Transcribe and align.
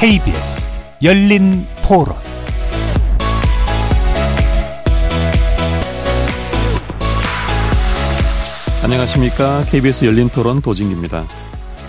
KBS 0.00 0.70
열린 1.02 1.66
토론 1.84 2.14
안녕하십니까. 8.84 9.64
KBS 9.68 10.04
열린 10.04 10.28
토론 10.28 10.62
도진기입니다. 10.62 11.24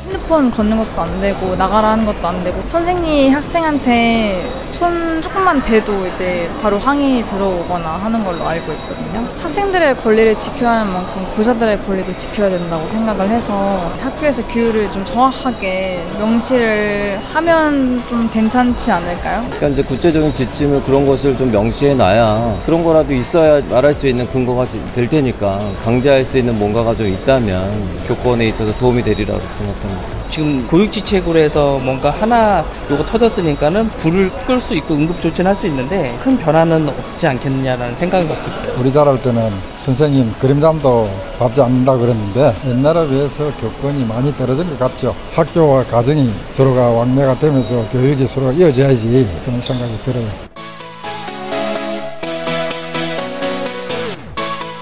핸드폰 0.06 0.50
걷는 0.50 0.76
것도 0.78 1.00
안 1.00 1.22
되고 1.22 1.56
나가라 1.56 1.90
하는 1.92 2.04
것도 2.04 2.28
안 2.28 2.44
되고 2.44 2.60
선생님이 2.66 3.30
학생한테 3.30 4.44
손 4.80 5.22
조금만 5.22 5.62
대도 5.62 6.08
이제 6.08 6.50
바로 6.62 6.80
항의 6.80 7.26
들어오거나 7.26 7.86
하는 7.98 8.24
걸로 8.24 8.48
알고 8.48 8.72
있거든요. 8.72 9.28
학생들의 9.42 9.98
권리를 9.98 10.40
지켜야 10.40 10.80
하는 10.80 10.94
만큼 10.94 11.26
교사들의 11.36 11.84
권리도 11.84 12.16
지켜야 12.16 12.50
된다고 12.50 12.88
생각을 12.88 13.28
해서 13.28 13.92
학교에서 14.00 14.42
규율을 14.48 14.90
좀 14.94 15.04
정확하게 15.04 16.02
명시를 16.18 17.20
하면 17.34 18.02
좀 18.08 18.30
괜찮지 18.32 18.90
않을까요? 18.90 19.42
그러니까 19.48 19.68
이제 19.68 19.84
구체적인 19.84 20.34
지침을 20.34 20.82
그런 20.84 21.06
것을 21.06 21.38
좀 21.38 21.52
명시해 21.52 21.96
놔야 21.96 22.62
그런 22.66 22.82
거라도 22.82 23.14
있어야 23.14 23.62
말할 23.70 23.94
수 23.94 24.08
있는 24.08 24.26
근거가 24.32 24.64
될 24.96 25.10
테니까 25.10 25.60
강제할 25.84 26.24
수 26.24 26.38
있는 26.38 26.58
뭔가가 26.58 26.96
좀 26.96 27.06
있다면 27.08 28.06
교권에 28.08 28.48
있어서 28.48 28.72
도움이 28.78 29.04
되리라고 29.04 29.42
생각합니다. 29.50 30.19
지금 30.40 30.66
교육지책으로 30.70 31.38
해서 31.38 31.78
뭔가 31.84 32.10
하나 32.12 32.64
요거 32.90 33.06
터졌으니까는 33.06 33.90
불을 33.90 34.32
끌 34.48 34.62
수 34.62 34.74
있고 34.76 34.94
응급조치는 34.94 35.52
할 35.52 35.60
수 35.60 35.68
있는데 35.68 36.18
큰 36.24 36.38
변화는 36.38 36.88
없지 36.88 37.28
않겠느냐라는 37.28 37.98
생각을 37.98 38.26
갖고 38.30 38.50
있어요. 38.50 38.80
우리 38.80 38.90
자랄 38.94 39.22
때는 39.22 39.52
선생님 39.84 40.32
그림담도 40.40 41.10
밟지 41.40 41.60
않는다 41.60 41.98
그랬는데 41.98 42.54
옛날에 42.68 43.06
비해서 43.10 43.52
교권이 43.60 44.06
많이 44.06 44.34
떨어진 44.38 44.70
것 44.70 44.80
같죠. 44.80 45.14
학교와 45.36 45.84
가정이 45.84 46.32
서로가 46.52 46.88
왕래가 46.92 47.38
되면서 47.40 47.86
교육이 47.92 48.26
서로 48.26 48.54
이어져야지 48.54 49.28
그런 49.44 49.60
생각이 49.60 49.92
들어요. 50.06 50.26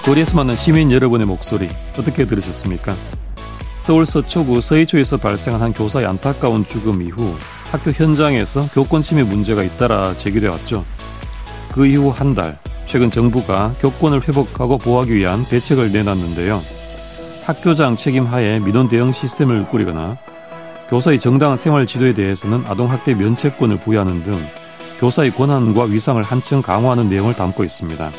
거리에서 0.04 0.36
만난 0.36 0.54
시민 0.54 0.92
여러분의 0.92 1.26
목소리 1.26 1.68
어떻게 1.98 2.24
들으셨습니까? 2.24 2.94
서울 3.88 4.04
서초구 4.04 4.60
서희초에서 4.60 5.16
발생한 5.16 5.62
한 5.62 5.72
교사의 5.72 6.04
안타까운 6.04 6.66
죽음 6.66 7.00
이후 7.00 7.34
학교 7.72 7.90
현장에서 7.90 8.68
교권 8.74 9.00
침해 9.00 9.22
문제가 9.22 9.62
잇따라 9.62 10.14
제기돼 10.14 10.46
왔죠. 10.46 10.84
그 11.72 11.86
이후 11.86 12.10
한 12.10 12.34
달, 12.34 12.58
최근 12.84 13.10
정부가 13.10 13.72
교권을 13.80 14.28
회복하고 14.28 14.76
보호하기 14.76 15.14
위한 15.14 15.42
대책을 15.42 15.90
내놨는데요. 15.90 16.60
학교장 17.44 17.96
책임 17.96 18.26
하에 18.26 18.58
민원 18.58 18.90
대응 18.90 19.10
시스템을 19.10 19.68
꾸리거나 19.68 20.18
교사의 20.90 21.18
정당한 21.18 21.56
생활 21.56 21.86
지도에 21.86 22.12
대해서는 22.12 22.66
아동학대 22.66 23.14
면책권을 23.14 23.80
부여하는 23.80 24.22
등 24.22 24.38
교사의 25.00 25.30
권한과 25.30 25.84
위상을 25.84 26.22
한층 26.22 26.60
강화하는 26.60 27.08
내용을 27.08 27.32
담고 27.32 27.64
있습니다. 27.64 28.10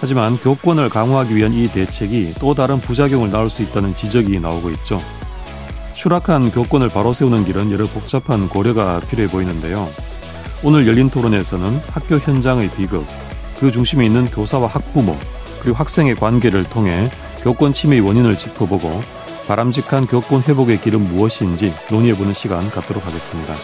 하지만 0.00 0.36
교권을 0.38 0.88
강화하기 0.88 1.34
위한 1.36 1.52
이 1.52 1.68
대책이 1.68 2.34
또 2.40 2.54
다른 2.54 2.78
부작용을 2.80 3.30
낳을 3.30 3.48
수 3.50 3.62
있다는 3.62 3.94
지적이 3.94 4.40
나오고 4.40 4.70
있죠. 4.70 4.98
추락한 5.94 6.50
교권을 6.50 6.88
바로 6.88 7.12
세우는 7.12 7.44
길은 7.44 7.72
여러 7.72 7.86
복잡한 7.86 8.48
고려가 8.48 9.00
필요해 9.00 9.28
보이는데요. 9.28 9.88
오늘 10.62 10.86
열린 10.86 11.10
토론에서는 11.10 11.80
학교 11.90 12.16
현장의 12.16 12.70
비극, 12.72 13.06
그 13.58 13.70
중심에 13.70 14.04
있는 14.04 14.26
교사와 14.26 14.66
학부모, 14.66 15.16
그리고 15.60 15.76
학생의 15.76 16.16
관계를 16.16 16.64
통해 16.64 17.08
교권 17.42 17.72
침해의 17.72 18.00
원인을 18.00 18.36
짚어보고 18.36 19.02
바람직한 19.46 20.06
교권 20.06 20.42
회복의 20.42 20.80
길은 20.80 21.08
무엇인지 21.08 21.72
논의해보는 21.90 22.34
시간 22.34 22.68
갖도록 22.70 23.06
하겠습니다. 23.06 23.54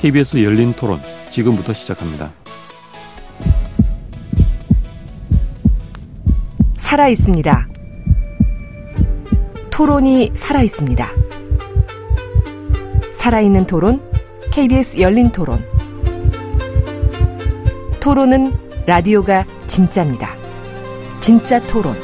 KBS 0.00 0.42
열린 0.42 0.72
토론, 0.72 1.00
지금부터 1.30 1.72
시작합니다. 1.72 2.41
살아 6.92 7.08
있습니다. 7.08 7.68
토론이 9.70 10.32
살아 10.34 10.60
있습니다. 10.60 11.08
살아있는 13.14 13.66
토론, 13.66 14.02
KBS 14.52 15.00
열린 15.00 15.30
토론. 15.30 15.64
토론은 17.98 18.52
라디오가 18.84 19.46
진짜입니다. 19.66 20.36
진짜 21.18 21.62
토론, 21.62 21.94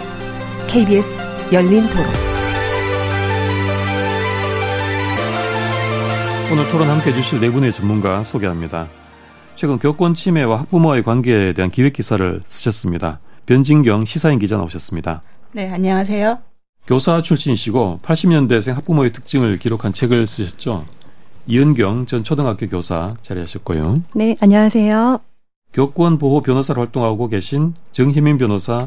KBS 0.69 1.23
열린 1.53 1.87
토론. 1.91 2.07
오늘 6.51 6.71
토론 6.71 6.89
함께 6.89 7.11
해주실 7.11 7.41
네 7.41 7.51
분의 7.51 7.75
전문가 7.75 8.25
소개합니다. 8.25 8.89
최근 9.55 9.79
교권 9.79 10.15
침해와 10.15 10.61
학부모와의 10.61 11.03
관계에 11.03 11.53
대한 11.53 11.71
기획 11.71 11.93
기사를 11.93 12.41
쓰셨습니다. 12.47 13.21
변진경 13.53 14.05
시사인 14.05 14.39
기자 14.39 14.59
나오셨습니다. 14.59 15.23
네, 15.53 15.71
안녕하세요. 15.71 16.39
교사 16.87 17.23
출신이시고 17.23 18.01
80년대생 18.03 18.75
학부모의 18.75 19.11
특징을 19.15 19.57
기록한 19.57 19.95
책을 19.95 20.27
쓰셨죠. 20.27 20.85
이은경 21.47 22.05
전 22.05 22.25
초등학교 22.25 22.69
교사 22.69 23.17
자리하셨고요. 23.23 24.03
네, 24.15 24.37
안녕하세요. 24.41 25.21
교권 25.73 26.19
보호 26.19 26.43
변호사로 26.43 26.83
활동하고 26.83 27.29
계신 27.29 27.73
정혜민 27.93 28.37
변호사 28.37 28.87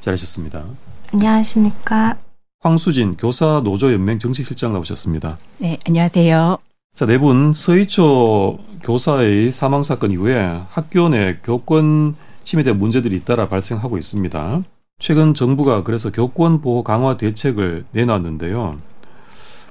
자리하셨습니다. 0.00 0.64
안녕하십니까. 1.12 2.16
황수진 2.60 3.18
교사 3.18 3.60
노조 3.62 3.92
연맹 3.92 4.18
정책실장 4.18 4.72
나오셨습니다. 4.72 5.36
네, 5.58 5.76
안녕하세요. 5.86 6.56
자, 6.94 7.04
네 7.04 7.18
분 7.18 7.52
서희초 7.52 8.60
교사의 8.82 9.52
사망 9.52 9.82
사건 9.82 10.10
이후에 10.10 10.62
학교 10.70 11.10
내 11.10 11.36
교권 11.44 12.16
침해에 12.50 12.64
대한 12.64 12.80
문제들이 12.80 13.14
잇따라 13.14 13.48
발생하고 13.48 13.96
있습니다. 13.96 14.64
최근 14.98 15.34
정부가 15.34 15.84
그래서 15.84 16.10
교권 16.10 16.60
보호 16.60 16.82
강화 16.82 17.16
대책을 17.16 17.84
내놨는데요. 17.92 18.76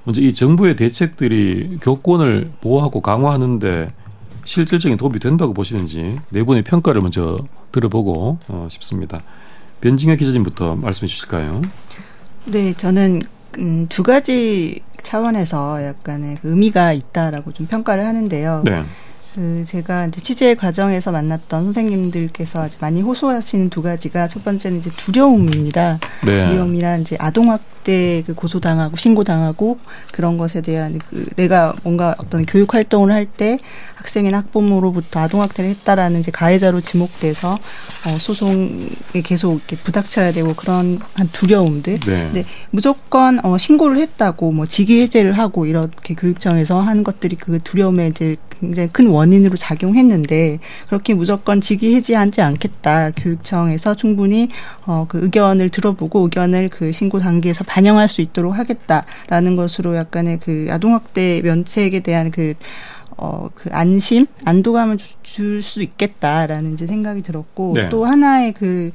먼저 0.04 0.22
이 0.22 0.32
정부의 0.32 0.76
대책들이 0.76 1.78
교권을 1.82 2.52
보호하고 2.62 3.02
강화하는데 3.02 3.92
실질적인 4.44 4.96
도움이 4.96 5.18
된다고 5.18 5.52
보시는지 5.52 6.18
네 6.30 6.42
분의 6.42 6.62
평가를 6.62 7.02
먼저 7.02 7.44
들어보고 7.70 8.38
어, 8.48 8.66
싶습니다. 8.70 9.20
변진혜 9.82 10.16
기자님부터 10.16 10.76
말씀해 10.76 11.06
주실까요? 11.06 11.60
네, 12.46 12.72
저는 12.72 13.20
음, 13.58 13.86
두 13.90 14.02
가지 14.02 14.80
차원에서 15.02 15.84
약간의 15.84 16.38
그 16.40 16.48
의미가 16.48 16.94
있다라고 16.94 17.52
좀 17.52 17.66
평가를 17.66 18.06
하는데요. 18.06 18.62
네. 18.64 18.84
그 19.34 19.64
제가 19.66 20.06
이제 20.06 20.20
취재 20.20 20.54
과정에서 20.54 21.12
만났던 21.12 21.62
선생님들께서 21.64 22.68
많이 22.80 23.00
호소하시는 23.00 23.70
두 23.70 23.80
가지가 23.80 24.26
첫 24.28 24.44
번째는 24.44 24.78
이제 24.78 24.90
두려움입니다. 24.90 26.00
네. 26.26 26.48
두려움이란 26.48 27.02
이제 27.02 27.16
아동학대 27.18 28.24
그 28.26 28.34
고소당하고 28.34 28.96
신고당하고 28.96 29.78
그런 30.12 30.36
것에 30.36 30.60
대한 30.60 30.98
그 31.10 31.26
내가 31.36 31.74
뭔가 31.84 32.14
어떤 32.18 32.44
교육 32.44 32.74
활동을 32.74 33.12
할 33.12 33.26
때 33.26 33.58
학생이나 34.00 34.38
학부모로부터 34.38 35.20
아동학대를 35.20 35.70
했다라는 35.70 36.20
이제 36.20 36.30
가해자로 36.30 36.80
지목돼서 36.80 37.58
어, 38.06 38.16
소송에 38.18 39.22
계속 39.24 39.56
이렇게 39.56 39.76
부닥쳐야 39.76 40.32
되고 40.32 40.54
그런 40.54 40.98
한 41.14 41.28
두려움들. 41.32 42.00
네. 42.00 42.24
근데 42.24 42.44
무조건 42.70 43.44
어, 43.44 43.58
신고를 43.58 43.98
했다고 43.98 44.52
뭐 44.52 44.66
직위 44.66 45.02
해제를 45.02 45.34
하고 45.34 45.66
이렇게 45.66 46.14
교육청에서 46.14 46.80
하는 46.80 47.04
것들이 47.04 47.36
그 47.36 47.58
두려움에 47.58 48.08
이제 48.08 48.36
굉장히 48.60 48.88
큰 48.90 49.06
원인으로 49.08 49.56
작용했는데 49.56 50.58
그렇게 50.86 51.14
무조건 51.14 51.60
직위 51.60 51.94
해제하지 51.94 52.42
않겠다. 52.42 53.10
교육청에서 53.12 53.94
충분히 53.94 54.48
어, 54.86 55.06
그 55.08 55.22
의견을 55.22 55.68
들어보고 55.70 56.20
의견을 56.24 56.68
그 56.68 56.92
신고 56.92 57.18
단계에서 57.18 57.64
반영할 57.64 58.08
수 58.08 58.20
있도록 58.20 58.58
하겠다라는 58.58 59.56
것으로 59.56 59.96
약간의 59.96 60.40
그 60.40 60.68
아동학대 60.70 61.42
면책에 61.42 62.00
대한 62.00 62.30
그 62.30 62.54
어, 63.20 63.50
그 63.54 63.68
안심, 63.72 64.26
안도감을 64.44 64.96
줄 65.22 65.62
수 65.62 65.82
있겠다라는 65.82 66.72
이제 66.72 66.86
생각이 66.86 67.20
들었고, 67.22 67.72
네. 67.74 67.88
또 67.90 68.06
하나의 68.06 68.52
그, 68.54 68.92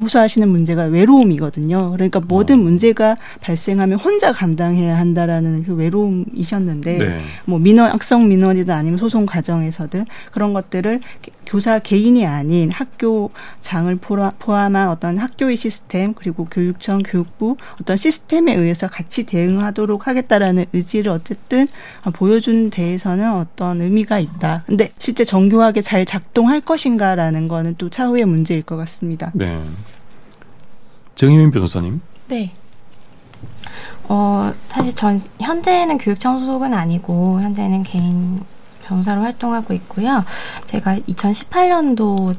호소하시는 0.00 0.48
문제가 0.48 0.84
외로움이거든요. 0.84 1.90
그러니까 1.90 2.20
모든 2.20 2.60
어. 2.60 2.62
문제가 2.62 3.16
발생하면 3.40 3.98
혼자 3.98 4.32
감당해야 4.32 4.96
한다라는 4.96 5.64
그 5.64 5.74
외로움이셨는데, 5.74 6.98
네. 6.98 7.20
뭐 7.46 7.58
민원, 7.58 7.90
악성 7.90 8.28
민원이든 8.28 8.72
아니면 8.72 8.98
소송 8.98 9.26
과정에서든 9.26 10.06
그런 10.30 10.52
것들을 10.52 11.00
교사 11.46 11.78
개인이 11.78 12.24
아닌 12.26 12.70
학교장을 12.70 13.96
포함한 14.38 14.88
어떤 14.88 15.18
학교의 15.18 15.56
시스템 15.56 16.14
그리고 16.14 16.44
교육청, 16.44 17.02
교육부 17.02 17.56
어떤 17.80 17.96
시스템에 17.96 18.54
의해서 18.54 18.86
같이 18.86 19.24
대응하도록 19.24 20.06
하겠다라는 20.06 20.66
의지를 20.74 21.10
어쨌든 21.10 21.66
보여준 22.12 22.70
데에서는 22.70 23.32
어떤 23.32 23.80
의미가 23.80 24.18
있다. 24.20 24.64
근데 24.66 24.92
실제 24.98 25.24
정교하게 25.24 25.80
잘 25.80 26.04
작동할 26.04 26.60
것인가라는 26.60 27.48
거는 27.48 27.76
또 27.78 27.88
차후의 27.88 28.26
문제일 28.26 28.62
것 28.62 28.76
같습니다. 28.76 29.32
네. 29.34 29.58
정희민 31.18 31.50
변호사님. 31.50 32.00
네. 32.28 32.52
어, 34.04 34.52
사실 34.68 34.94
전 34.94 35.20
현재는 35.40 35.98
교육청 35.98 36.38
소속은 36.38 36.72
아니고 36.72 37.40
현재는 37.40 37.82
개인 37.82 38.40
변호사로 38.84 39.22
활동하고 39.22 39.74
있고요. 39.74 40.24
제가 40.66 40.96
2018년도 41.00 42.36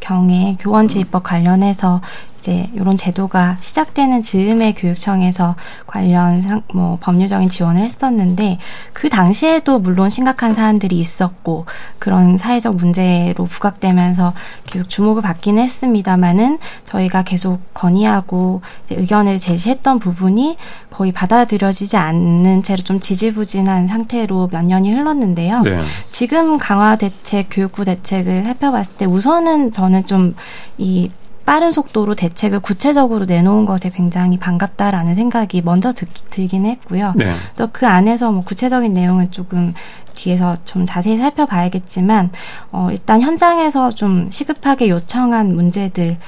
경에 0.00 0.56
교원 0.58 0.88
지휘법 0.88 1.24
관련해서 1.24 2.00
이제 2.46 2.68
이런 2.74 2.96
제도가 2.96 3.56
시작되는 3.58 4.22
즈음에 4.22 4.72
교육청에서 4.74 5.56
관련 5.88 6.42
상, 6.42 6.62
뭐 6.72 6.96
법률적인 7.00 7.48
지원을 7.48 7.82
했었는데 7.82 8.58
그 8.92 9.08
당시에도 9.08 9.80
물론 9.80 10.08
심각한 10.10 10.54
사안들이 10.54 10.96
있었고 10.96 11.66
그런 11.98 12.38
사회적 12.38 12.76
문제로 12.76 13.46
부각되면서 13.46 14.32
계속 14.64 14.88
주목을 14.88 15.22
받기는 15.22 15.60
했습니다만은 15.60 16.58
저희가 16.84 17.24
계속 17.24 17.58
건의하고 17.74 18.62
의견을 18.90 19.38
제시했던 19.38 19.98
부분이 19.98 20.56
거의 20.90 21.10
받아들여지지 21.10 21.96
않는 21.96 22.62
채로 22.62 22.82
좀 22.82 23.00
지지부진한 23.00 23.88
상태로 23.88 24.50
몇 24.52 24.62
년이 24.62 24.92
흘렀는데요. 24.92 25.62
네. 25.62 25.80
지금 26.10 26.58
강화 26.58 26.94
대책, 26.94 27.48
교육부 27.50 27.84
대책을 27.84 28.44
살펴봤을 28.44 28.94
때 28.98 29.04
우선은 29.04 29.72
저는 29.72 30.06
좀이 30.06 31.10
빠른 31.46 31.70
속도로 31.72 32.16
대책을 32.16 32.60
구체적으로 32.60 33.24
내놓은 33.24 33.64
것에 33.66 33.88
굉장히 33.88 34.36
반갑다라는 34.36 35.14
생각이 35.14 35.62
먼저 35.62 35.92
드, 35.92 36.04
들긴 36.28 36.66
했고요. 36.66 37.14
네. 37.16 37.32
또그 37.56 37.86
안에서 37.86 38.32
뭐 38.32 38.42
구체적인 38.42 38.92
내용은 38.92 39.30
조금 39.30 39.72
뒤에서 40.14 40.56
좀 40.64 40.84
자세히 40.84 41.16
살펴봐야겠지만 41.16 42.30
어, 42.72 42.88
일단 42.90 43.22
현장에서 43.22 43.92
좀 43.92 44.28
시급하게 44.30 44.88
요청한 44.88 45.54
문제들에 45.54 46.18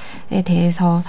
대해서 0.45 1.03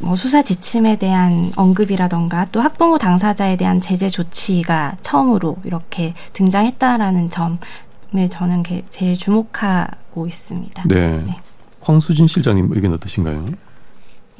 뭐 0.00 0.14
수사 0.14 0.42
지침에 0.42 0.96
대한 0.96 1.50
언급이라던가 1.56 2.46
또 2.52 2.60
학부모 2.60 2.98
당사자에 2.98 3.56
대한 3.56 3.80
제재 3.80 4.08
조치가 4.08 4.96
처음으로 5.00 5.56
이렇게 5.64 6.14
등장했다라는 6.34 7.30
점을 7.30 8.28
저는 8.30 8.62
제일 8.90 9.16
주목하고 9.16 10.26
있습니다. 10.26 10.84
네. 10.86 11.22
네. 11.26 11.40
황수진 11.88 12.28
실장님 12.28 12.68
의견 12.72 12.92
어떠신가요? 12.92 13.46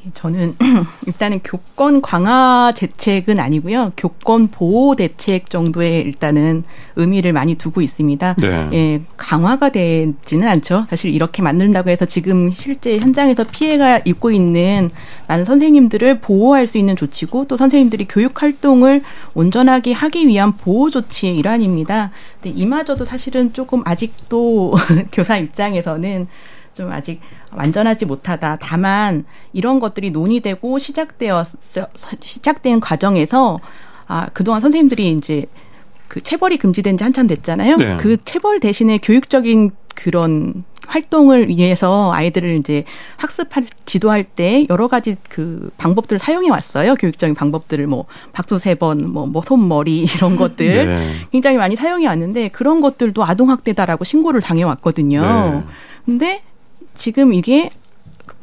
예, 0.04 0.10
저는 0.12 0.54
일단은 1.06 1.40
교권 1.42 2.02
강화 2.02 2.72
대책은 2.76 3.40
아니고요. 3.40 3.92
교권 3.96 4.48
보호 4.48 4.94
대책 4.94 5.48
정도의 5.48 6.02
일단은 6.02 6.64
의미를 6.96 7.32
많이 7.32 7.54
두고 7.54 7.80
있습니다. 7.80 8.36
네. 8.38 8.68
예, 8.74 9.02
강화가 9.16 9.70
되지는 9.70 10.46
않죠. 10.46 10.86
사실 10.90 11.12
이렇게 11.12 11.40
만든다고 11.42 11.88
해서 11.90 12.04
지금 12.04 12.50
실제 12.50 12.98
현장에서 12.98 13.44
피해가 13.50 14.02
입고 14.04 14.30
있는 14.30 14.90
많은 15.26 15.46
선생님들을 15.46 16.20
보호할 16.20 16.68
수 16.68 16.76
있는 16.76 16.94
조치고 16.94 17.46
또 17.46 17.56
선생님들이 17.56 18.06
교육 18.08 18.42
활동을 18.42 19.00
온전하게 19.34 19.92
하기 19.92 20.28
위한 20.28 20.52
보호 20.56 20.90
조치의 20.90 21.36
일환입니다. 21.38 22.10
근데 22.40 22.56
이마저도 22.56 23.06
사실은 23.06 23.52
조금 23.54 23.82
아직도 23.84 24.74
교사 25.10 25.38
입장에서는 25.38 26.28
좀 26.78 26.92
아직 26.92 27.20
완전하지 27.52 28.06
못하다. 28.06 28.58
다만 28.60 29.24
이런 29.52 29.80
것들이 29.80 30.12
논의되고 30.12 30.78
시작되어 30.78 31.44
시작된 32.20 32.78
과정에서 32.78 33.58
아 34.06 34.28
그동안 34.32 34.60
선생님들이 34.60 35.10
이제 35.10 35.46
그 36.06 36.20
체벌이 36.20 36.56
금지된 36.56 36.96
지 36.96 37.02
한참 37.02 37.26
됐잖아요. 37.26 37.76
네. 37.76 37.96
그 37.98 38.16
체벌 38.18 38.60
대신에 38.60 38.98
교육적인 38.98 39.72
그런 39.96 40.64
활동을 40.86 41.48
위해서 41.48 42.12
아이들을 42.12 42.56
이제 42.58 42.84
학습할 43.16 43.64
지도할 43.84 44.22
때 44.22 44.64
여러 44.70 44.86
가지 44.88 45.16
그 45.28 45.70
방법들을 45.76 46.20
사용해 46.20 46.48
왔어요. 46.48 46.94
교육적인 46.94 47.34
방법들을 47.34 47.88
뭐 47.88 48.06
박수 48.32 48.58
세 48.58 48.76
번, 48.76 49.12
뭐, 49.12 49.26
뭐 49.26 49.42
손머리 49.42 50.04
이런 50.14 50.36
것들 50.36 50.86
네. 50.86 51.12
굉장히 51.32 51.58
많이 51.58 51.74
사용해 51.74 52.06
왔는데 52.06 52.48
그런 52.50 52.80
것들도 52.80 53.24
아동 53.24 53.50
학대다라고 53.50 54.04
신고를 54.04 54.40
당해 54.40 54.62
왔거든요. 54.62 55.20
네. 55.20 55.64
근데 56.06 56.42
지금 56.98 57.32
이게 57.32 57.70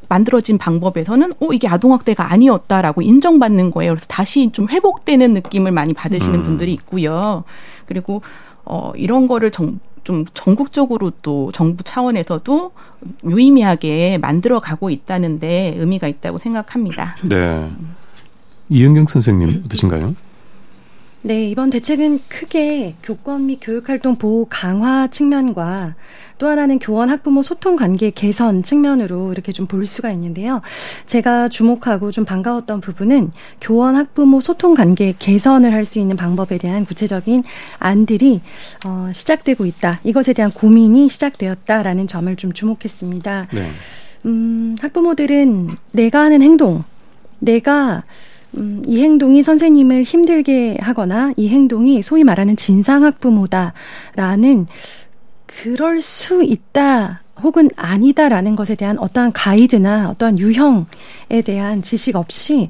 만들어진 0.09 0.57
방법에서는 0.57 1.33
어 1.39 1.53
이게 1.53 1.67
아동학대가 1.67 2.31
아니었다라고 2.31 3.01
인정받는 3.01 3.71
거예요. 3.71 3.93
그래서 3.93 4.05
다시 4.07 4.49
좀 4.51 4.67
회복되는 4.69 5.33
느낌을 5.33 5.71
많이 5.71 5.93
받으시는 5.93 6.39
음. 6.39 6.43
분들이 6.43 6.73
있고요. 6.73 7.43
그리고 7.85 8.21
어 8.63 8.91
이런 8.95 9.27
거를 9.27 9.51
정, 9.51 9.79
좀 10.03 10.25
전국적으로 10.33 11.11
또 11.21 11.51
정부 11.51 11.83
차원에서도 11.83 12.71
유의미하게 13.25 14.19
만들어 14.19 14.59
가고 14.59 14.89
있다는데 14.89 15.75
의미가 15.77 16.07
있다고 16.07 16.37
생각합니다. 16.37 17.15
네. 17.27 17.69
이은경 18.69 19.07
선생님 19.07 19.63
어떠신가요? 19.65 20.15
네, 21.21 21.49
이번 21.49 21.71
대책은 21.71 22.19
크게 22.27 22.95
교권 23.01 23.47
및 23.47 23.57
교육활동 23.59 24.15
보호 24.15 24.45
강화 24.47 25.07
측면과 25.07 25.95
또 26.37 26.47
하나는 26.47 26.79
교원 26.79 27.09
학부모 27.09 27.43
소통 27.43 27.75
관계 27.75 28.09
개선 28.09 28.63
측면으로 28.63 29.31
이렇게 29.31 29.51
좀 29.51 29.65
볼 29.65 29.85
수가 29.87 30.11
있는데요. 30.11 30.61
제가 31.07 31.47
주목하고 31.49 32.11
좀 32.11 32.23
반가웠던 32.23 32.81
부분은 32.81 33.31
교원 33.61 33.95
학부모 33.95 34.41
소통 34.41 34.75
관계 34.75 35.13
개선을 35.17 35.73
할 35.73 35.85
수 35.85 35.99
있는 35.99 36.15
방법에 36.17 36.57
대한 36.57 36.85
구체적인 36.85 37.43
안들이 37.79 38.41
어, 38.85 39.09
시작되고 39.13 39.65
있다. 39.65 39.99
이것에 40.03 40.33
대한 40.33 40.51
고민이 40.51 41.09
시작되었다라는 41.09 42.07
점을 42.07 42.35
좀 42.35 42.53
주목했습니다. 42.53 43.47
네. 43.53 43.69
음, 44.25 44.75
학부모들은 44.81 45.69
내가 45.91 46.21
하는 46.21 46.41
행동, 46.41 46.83
내가 47.39 48.03
음, 48.57 48.81
이 48.87 49.01
행동이 49.01 49.43
선생님을 49.43 50.03
힘들게 50.03 50.77
하거나 50.79 51.33
이 51.37 51.49
행동이 51.49 52.01
소위 52.01 52.23
말하는 52.23 52.55
진상학부모다라는 52.55 54.65
그럴 55.61 56.01
수 56.01 56.43
있다 56.43 57.21
혹은 57.41 57.69
아니다라는 57.75 58.55
것에 58.55 58.75
대한 58.75 58.97
어떠한 58.97 59.31
가이드나 59.33 60.09
어떠한 60.09 60.39
유형에 60.39 61.41
대한 61.43 61.81
지식 61.81 62.15
없이 62.15 62.69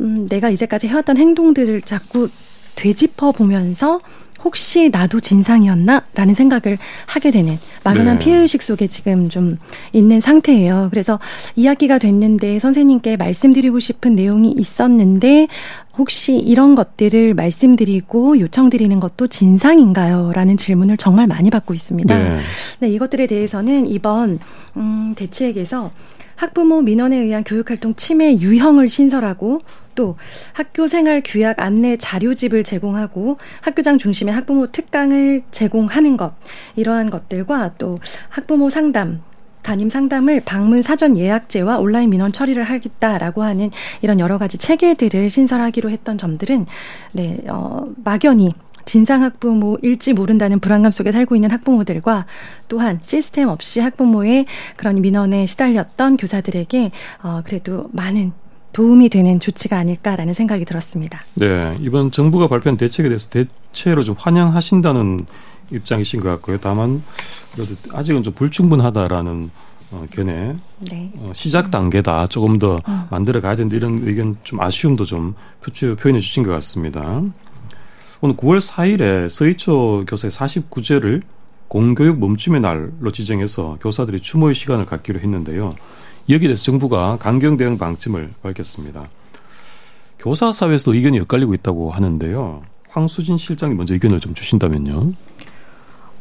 음, 0.00 0.26
내가 0.26 0.50
이제까지 0.50 0.88
해왔던 0.88 1.16
행동들을 1.16 1.82
자꾸 1.82 2.28
되짚어 2.74 3.32
보면서 3.32 4.00
혹시 4.44 4.90
나도 4.90 5.20
진상이었나? 5.20 6.02
라는 6.14 6.34
생각을 6.34 6.78
하게 7.06 7.30
되는 7.30 7.58
막연한 7.82 8.18
네. 8.18 8.24
피해의식 8.24 8.62
속에 8.62 8.86
지금 8.86 9.28
좀 9.28 9.58
있는 9.92 10.20
상태예요. 10.20 10.88
그래서 10.90 11.18
이야기가 11.56 11.98
됐는데 11.98 12.58
선생님께 12.58 13.16
말씀드리고 13.16 13.80
싶은 13.80 14.14
내용이 14.14 14.54
있었는데 14.56 15.48
혹시 15.96 16.36
이런 16.36 16.74
것들을 16.74 17.34
말씀드리고 17.34 18.38
요청드리는 18.40 19.00
것도 19.00 19.28
진상인가요? 19.28 20.32
라는 20.34 20.56
질문을 20.56 20.98
정말 20.98 21.26
많이 21.26 21.50
받고 21.50 21.72
있습니다. 21.72 22.16
네. 22.16 22.38
네 22.80 22.88
이것들에 22.88 23.26
대해서는 23.26 23.86
이번 23.86 24.38
음, 24.76 25.14
대책에서 25.16 25.90
학부모 26.36 26.82
민원에 26.82 27.16
의한 27.16 27.44
교육활동 27.44 27.94
침해 27.94 28.36
유형을 28.36 28.88
신설하고 28.88 29.60
또 29.94 30.16
학교 30.52 30.86
생활 30.86 31.22
규약 31.24 31.60
안내 31.60 31.96
자료집을 31.96 32.64
제공하고 32.64 33.38
학교장 33.60 33.98
중심의 33.98 34.34
학부모 34.34 34.68
특강을 34.68 35.42
제공하는 35.50 36.16
것 36.16 36.34
이러한 36.76 37.10
것들과 37.10 37.74
또 37.78 37.98
학부모 38.28 38.70
상담 38.70 39.22
담임 39.62 39.88
상담을 39.88 40.42
방문 40.44 40.82
사전 40.82 41.16
예약제와 41.16 41.78
온라인 41.78 42.10
민원 42.10 42.32
처리를 42.32 42.62
하겠다라고 42.62 43.42
하는 43.42 43.70
이런 44.02 44.20
여러 44.20 44.36
가지 44.36 44.58
체계들을 44.58 45.30
신설하기로 45.30 45.90
했던 45.90 46.18
점들은 46.18 46.66
네, 47.12 47.38
어, 47.48 47.88
막연히 48.04 48.52
진상 48.84 49.22
학부모일지 49.22 50.12
모른다는 50.12 50.60
불안감 50.60 50.92
속에 50.92 51.10
살고 51.10 51.34
있는 51.34 51.50
학부모들과 51.50 52.26
또한 52.68 53.00
시스템 53.02 53.48
없이 53.48 53.80
학부모의 53.80 54.44
그런 54.76 55.00
민원에 55.00 55.46
시달렸던 55.46 56.18
교사들에게 56.18 56.90
어, 57.22 57.40
그래도 57.44 57.88
많은 57.92 58.32
도움이 58.74 59.08
되는 59.08 59.40
조치가 59.40 59.78
아닐까라는 59.78 60.34
생각이 60.34 60.66
들었습니다. 60.66 61.22
네, 61.34 61.78
이번 61.80 62.10
정부가 62.10 62.48
발표한 62.48 62.76
대책에 62.76 63.08
대해서 63.08 63.30
대체로 63.30 64.02
좀 64.04 64.14
환영하신다는 64.18 65.24
입장이신 65.70 66.20
것 66.20 66.28
같고요. 66.30 66.58
다만 66.60 67.02
그래도 67.54 67.74
아직은 67.92 68.22
좀 68.22 68.34
불충분하다라는 68.34 69.50
어, 69.92 70.06
견해 70.10 70.56
네. 70.80 71.12
어, 71.18 71.30
시작 71.34 71.70
단계다 71.70 72.26
조금 72.26 72.58
더 72.58 72.80
어. 72.84 73.08
만들어 73.10 73.40
가야 73.40 73.54
된다 73.54 73.76
이런 73.76 74.00
의견 74.04 74.36
좀 74.42 74.60
아쉬움도 74.60 75.04
좀 75.04 75.34
표출, 75.62 75.94
표현해 75.94 76.20
주신 76.20 76.42
것 76.42 76.50
같습니다. 76.50 77.22
오늘 78.20 78.36
9월 78.36 78.60
4일에 78.60 79.28
서희초 79.28 80.06
교사의 80.08 80.32
49제를 80.32 81.22
공교육 81.68 82.18
멈춤의 82.18 82.60
날로 82.60 83.12
지정해서 83.12 83.78
교사들이 83.80 84.20
추모의 84.20 84.54
시간을 84.54 84.84
갖기로 84.84 85.20
했는데요. 85.20 85.74
여기에 86.28 86.48
대해서 86.48 86.64
정부가 86.64 87.18
강경 87.20 87.56
대응 87.56 87.76
방침을 87.78 88.30
밝혔습니다. 88.42 89.08
교사 90.18 90.52
사회에서도 90.52 90.94
의견이 90.94 91.20
엇갈리고 91.20 91.52
있다고 91.54 91.90
하는데요. 91.90 92.62
황수진 92.88 93.36
실장이 93.36 93.74
먼저 93.74 93.92
의견을 93.94 94.20
좀 94.20 94.34
주신다면요. 94.34 95.12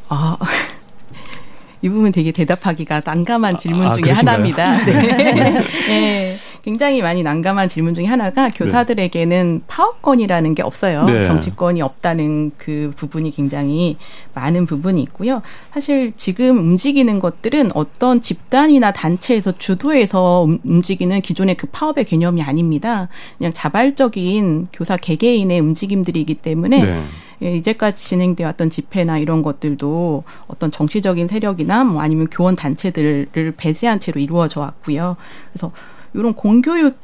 아, 0.10 0.38
이 1.82 1.90
부분 1.90 2.12
되게 2.12 2.32
대답하기가 2.32 3.02
난감한 3.06 3.58
질문 3.58 3.88
아, 3.88 3.96
중에 3.96 4.12
아, 4.12 4.16
하나입니다. 4.16 4.84
네. 4.86 5.64
네. 5.88 6.38
굉장히 6.64 7.02
많이 7.02 7.24
난감한 7.24 7.68
질문 7.68 7.94
중에 7.94 8.06
하나가 8.06 8.48
교사들에게는 8.48 9.58
네. 9.60 9.64
파워권이라는 9.68 10.56
게 10.56 10.64
없어요. 10.64 11.04
네. 11.04 11.26
정치권이 11.26 11.82
없다는 11.82 12.52
그 12.58 12.94
부분이 12.96 13.32
굉장히 13.32 13.98
많은 14.34 14.66
부분이 14.66 15.02
있고요. 15.04 15.42
사실 15.72 16.14
지금 16.16 16.58
움직이는 16.58 17.20
것들은 17.20 17.72
어떤 17.76 18.22
집단이나 18.22 18.94
단체에서 18.94 19.58
주도해서 19.58 20.48
움직이는 20.64 21.20
기존의 21.20 21.56
그 21.56 21.68
파업의 21.68 22.06
개념이 22.06 22.42
아닙니다. 22.42 23.10
그냥 23.38 23.52
자발적인 23.52 24.68
교사 24.72 24.96
개개인의 24.96 25.60
움직임들이기 25.60 26.36
때문에 26.36 26.82
네. 26.82 27.04
예, 27.42 27.58
이제까지 27.58 28.02
진행되어 28.02 28.48
왔던 28.48 28.70
집회나 28.70 29.18
이런 29.18 29.42
것들도 29.42 30.24
어떤 30.48 30.72
정치적인 30.72 31.28
세력이나 31.28 31.84
뭐 31.84 32.02
아니면 32.02 32.28
교원 32.32 32.56
단체들을 32.56 33.54
배제한 33.58 34.00
채로 34.00 34.22
이루어져 34.22 34.62
왔고요. 34.62 35.18
그래서 35.52 35.74
이런 36.14 36.34
공교육 36.34 36.98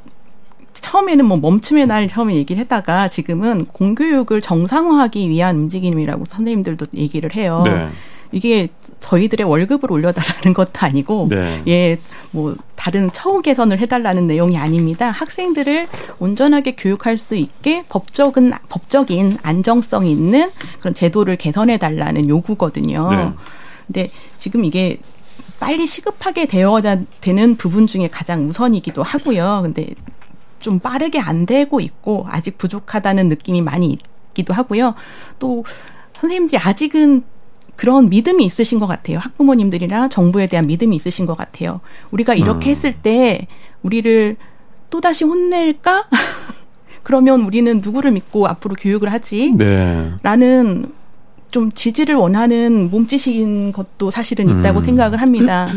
처음에는 0.73 1.25
뭐 1.25 1.37
멈춤의 1.37 1.87
날 1.87 2.07
처음에 2.07 2.35
얘기를 2.35 2.59
했다가 2.61 3.09
지금은 3.09 3.65
공교육을 3.65 4.41
정상화하기 4.41 5.29
위한 5.29 5.57
움직임이라고 5.57 6.25
선생님들도 6.25 6.85
얘기를 6.95 7.35
해요. 7.35 7.63
네. 7.65 7.89
이게 8.31 8.69
저희들의 8.99 9.47
월급을 9.47 9.91
올려달라는 9.91 10.53
것도 10.53 10.71
아니고 10.79 11.27
네. 11.29 11.61
예 11.67 11.97
뭐 12.31 12.55
다른 12.75 13.11
처우 13.11 13.41
개선을 13.41 13.79
해달라는 13.79 14.27
내용이 14.27 14.57
아닙니다. 14.57 15.09
학생들을 15.09 15.87
온전하게 16.19 16.75
교육할 16.75 17.17
수 17.17 17.35
있게 17.35 17.83
법적은 17.89 18.53
법적인 18.69 19.39
안정성 19.41 20.05
있는 20.05 20.49
그런 20.79 20.93
제도를 20.93 21.35
개선해 21.35 21.77
달라는 21.77 22.29
요구거든요. 22.29 23.09
네. 23.11 23.33
근데 23.87 24.09
지금 24.37 24.63
이게 24.63 24.99
빨리 25.59 25.85
시급하게 25.85 26.45
되어야 26.45 27.03
되는 27.21 27.55
부분 27.55 27.87
중에 27.87 28.07
가장 28.09 28.47
우선이기도 28.47 29.03
하고요. 29.03 29.61
근데 29.63 29.87
좀 30.59 30.79
빠르게 30.79 31.19
안 31.19 31.45
되고 31.45 31.79
있고 31.79 32.25
아직 32.29 32.57
부족하다는 32.57 33.29
느낌이 33.29 33.61
많이 33.61 33.97
있기도 34.31 34.53
하고요. 34.53 34.95
또 35.37 35.63
선생님들이 36.13 36.57
아직은 36.59 37.23
그런 37.75 38.09
믿음이 38.09 38.45
있으신 38.45 38.79
것 38.79 38.87
같아요. 38.87 39.19
학부모님들이나 39.19 40.09
정부에 40.09 40.47
대한 40.47 40.67
믿음이 40.67 40.95
있으신 40.97 41.25
것 41.25 41.37
같아요. 41.37 41.79
우리가 42.11 42.33
이렇게 42.33 42.69
음. 42.69 42.71
했을 42.71 42.93
때 42.93 43.47
우리를 43.83 44.35
또 44.89 44.99
다시 44.99 45.23
혼낼까? 45.23 46.09
그러면 47.03 47.41
우리는 47.41 47.79
누구를 47.81 48.11
믿고 48.11 48.47
앞으로 48.47 48.75
교육을 48.75 49.11
하지? 49.11 49.53
네. 49.57 50.11
라는 50.23 50.91
좀 51.51 51.71
지지를 51.71 52.15
원하는 52.15 52.89
몸짓인 52.91 53.71
것도 53.71 54.11
사실은 54.11 54.49
있다고 54.49 54.79
음. 54.79 54.81
생각을 54.81 55.21
합니다. 55.21 55.67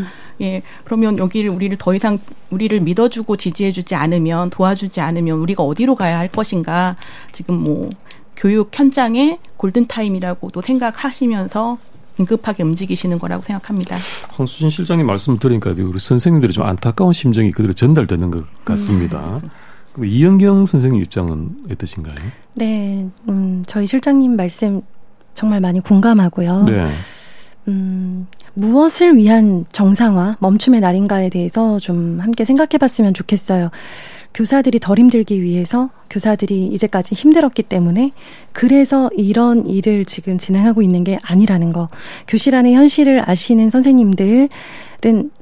예, 0.40 0.62
그러면 0.84 1.18
여기를 1.18 1.50
우리를 1.50 1.76
더 1.78 1.94
이상 1.94 2.18
우리를 2.50 2.80
믿어주고 2.80 3.36
지지해주지 3.36 3.94
않으면 3.94 4.50
도와주지 4.50 5.00
않으면 5.00 5.38
우리가 5.38 5.62
어디로 5.62 5.94
가야 5.94 6.18
할 6.18 6.28
것인가 6.28 6.96
지금 7.30 7.56
뭐 7.56 7.90
교육 8.36 8.70
현장의 8.72 9.38
골든 9.56 9.86
타임이라고도 9.86 10.60
생각하시면서 10.62 11.78
긴급하게 12.16 12.62
움직이시는 12.64 13.18
거라고 13.18 13.42
생각합니다. 13.42 13.96
황수진 14.28 14.70
실장님 14.70 15.06
말씀 15.06 15.38
들으니까 15.38 15.70
우리 15.70 15.98
선생님들이 15.98 16.52
좀 16.52 16.64
안타까운 16.64 17.12
심정이 17.12 17.52
그대로 17.52 17.72
전달되는 17.72 18.30
것 18.30 18.44
같습니다. 18.64 19.40
음. 19.42 19.48
그럼 19.92 20.06
이영경 20.06 20.66
선생님 20.66 21.02
입장은 21.02 21.56
어떠신가요? 21.70 22.16
네, 22.54 23.08
음, 23.28 23.62
저희 23.66 23.86
실장님 23.86 24.36
말씀 24.36 24.82
정말 25.34 25.60
많이 25.60 25.80
공감하고요. 25.80 26.64
네. 26.64 26.86
음, 27.68 28.26
무엇을 28.54 29.16
위한 29.16 29.64
정상화, 29.72 30.36
멈춤의 30.40 30.80
날인가에 30.80 31.28
대해서 31.28 31.78
좀 31.78 32.18
함께 32.20 32.44
생각해 32.44 32.78
봤으면 32.78 33.14
좋겠어요. 33.14 33.70
교사들이 34.34 34.80
덜 34.80 34.98
힘들기 34.98 35.42
위해서 35.42 35.90
교사들이 36.08 36.66
이제까지 36.68 37.14
힘들었기 37.14 37.62
때문에 37.64 38.12
그래서 38.52 39.10
이런 39.14 39.66
일을 39.66 40.06
지금 40.06 40.38
진행하고 40.38 40.80
있는 40.82 41.04
게 41.04 41.18
아니라는 41.22 41.72
거. 41.72 41.88
교실 42.26 42.54
안의 42.54 42.74
현실을 42.74 43.28
아시는 43.28 43.70
선생님들 43.70 44.48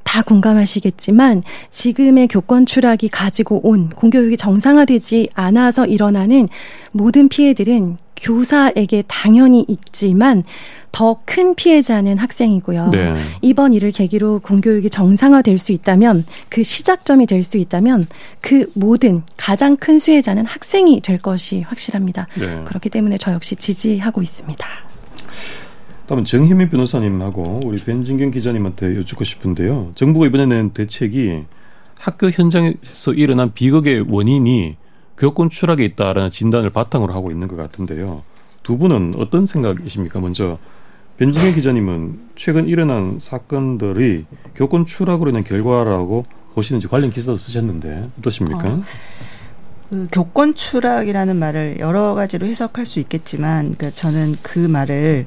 다 0.02 0.22
공감하시겠지만 0.22 1.44
지금의 1.70 2.26
교권 2.28 2.66
추락이 2.66 3.08
가지고 3.08 3.60
온 3.62 3.90
공교육이 3.90 4.36
정상화되지 4.36 5.28
않아서 5.34 5.86
일어나는 5.86 6.48
모든 6.90 7.28
피해들은 7.28 7.96
교사에게 8.20 9.04
당연히 9.06 9.64
있지만 9.68 10.44
더 10.92 11.16
큰 11.24 11.54
피해자는 11.54 12.18
학생이고요. 12.18 12.88
네. 12.90 13.22
이번 13.42 13.72
일을 13.72 13.92
계기로 13.92 14.40
공교육이 14.40 14.90
정상화될 14.90 15.58
수 15.58 15.70
있다면 15.72 16.24
그 16.48 16.64
시작점이 16.64 17.26
될 17.26 17.44
수 17.44 17.56
있다면 17.56 18.06
그 18.40 18.70
모든 18.74 19.22
가장 19.36 19.76
큰 19.76 19.98
수혜자는 19.98 20.44
학생이 20.46 21.00
될 21.00 21.18
것이 21.18 21.62
확실합니다. 21.62 22.26
네. 22.38 22.62
그렇기 22.66 22.90
때문에 22.90 23.16
저 23.18 23.32
역시 23.32 23.56
지지하고 23.56 24.20
있습니다. 24.22 24.66
다음은 26.06 26.24
정혜민 26.24 26.68
변호사님하고 26.68 27.60
우리 27.64 27.78
변진경 27.78 28.30
기자님한테 28.32 28.96
여쭙고 28.96 29.24
싶은데요. 29.24 29.92
정부가 29.94 30.26
이번에는 30.26 30.70
대책이 30.74 31.44
학교 31.96 32.30
현장에서 32.30 33.12
일어난 33.14 33.52
비극의 33.54 34.06
원인이 34.08 34.76
교권 35.20 35.50
추락에 35.50 35.84
있다라는 35.84 36.30
진단을 36.30 36.70
바탕으로 36.70 37.12
하고 37.12 37.30
있는 37.30 37.46
것 37.46 37.56
같은데요. 37.56 38.22
두 38.62 38.78
분은 38.78 39.14
어떤 39.18 39.46
생각이십니까? 39.46 40.18
먼저 40.18 40.58
변진경 41.18 41.54
기자님은 41.54 42.18
최근 42.36 42.66
일어난 42.66 43.18
사건들이 43.20 44.24
교권 44.54 44.86
추락으로 44.86 45.28
인한 45.28 45.44
결과라고 45.44 46.24
보시는지 46.54 46.88
관련 46.88 47.10
기사도 47.10 47.36
쓰셨는데 47.36 48.08
어떠십니까? 48.18 48.68
어. 48.68 48.82
그 49.90 50.08
교권 50.10 50.54
추락이라는 50.54 51.36
말을 51.36 51.76
여러 51.80 52.14
가지로 52.14 52.46
해석할 52.46 52.86
수 52.86 52.98
있겠지만 53.00 53.74
그러니까 53.74 53.90
저는 53.90 54.36
그 54.42 54.58
말을 54.58 55.26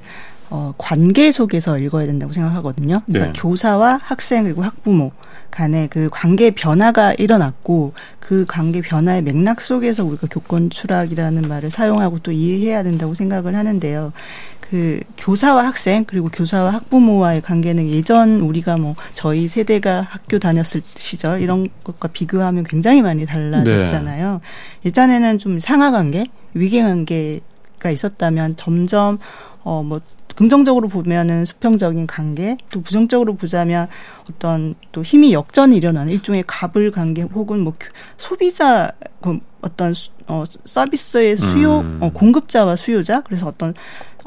어, 0.49 0.73
관계 0.77 1.31
속에서 1.31 1.77
읽어야 1.77 2.05
된다고 2.07 2.33
생각하거든요. 2.33 3.01
그러니까 3.05 3.33
네. 3.33 3.39
교사와 3.39 3.99
학생 4.01 4.45
그리고 4.45 4.63
학부모 4.63 5.11
간의 5.53 5.87
그 5.87 6.09
관계 6.11 6.49
변화가 6.49 7.13
일어났고 7.13 7.93
그 8.19 8.45
관계 8.47 8.81
변화의 8.81 9.21
맥락 9.21 9.61
속에서 9.61 10.03
우리가 10.03 10.27
교권 10.31 10.71
추락이라는 10.71 11.47
말을 11.47 11.69
사용하고 11.69 12.19
또 12.19 12.31
이해해야 12.31 12.81
된다고 12.81 13.13
생각을 13.13 13.55
하는데요. 13.55 14.11
그 14.59 15.01
교사와 15.17 15.67
학생 15.67 16.03
그리고 16.05 16.29
교사와 16.29 16.73
학부모와의 16.73 17.41
관계는 17.41 17.87
예전 17.91 18.39
우리가 18.39 18.77
뭐 18.77 18.95
저희 19.13 19.47
세대가 19.47 20.01
학교 20.01 20.39
다녔을 20.39 20.81
시절 20.95 21.41
이런 21.41 21.67
것과 21.83 22.07
비교하면 22.07 22.63
굉장히 22.63 23.03
많이 23.03 23.27
달라졌잖아요. 23.27 24.33
네. 24.33 24.87
예전에는 24.87 25.37
좀 25.37 25.59
상하 25.59 25.91
관계, 25.91 26.25
위계 26.55 26.81
관계가 26.81 27.91
있었다면 27.91 28.55
점점 28.57 29.19
어뭐 29.63 30.01
긍정적으로 30.35 30.87
보면은 30.87 31.45
수평적인 31.45 32.07
관계, 32.07 32.57
또 32.71 32.81
부정적으로 32.81 33.35
보자면 33.35 33.87
어떤 34.29 34.75
또 34.91 35.03
힘이 35.03 35.33
역전이 35.33 35.77
일어나는 35.77 36.11
일종의 36.11 36.43
갑을 36.47 36.91
관계 36.91 37.21
혹은 37.21 37.59
뭐 37.59 37.73
소비자 38.17 38.91
그 39.21 39.39
어떤 39.61 39.93
어 40.27 40.43
서비스의 40.65 41.37
수요 41.37 41.79
음. 41.79 41.97
어 42.01 42.11
공급자와 42.11 42.75
수요자 42.75 43.21
그래서 43.21 43.47
어떤 43.47 43.73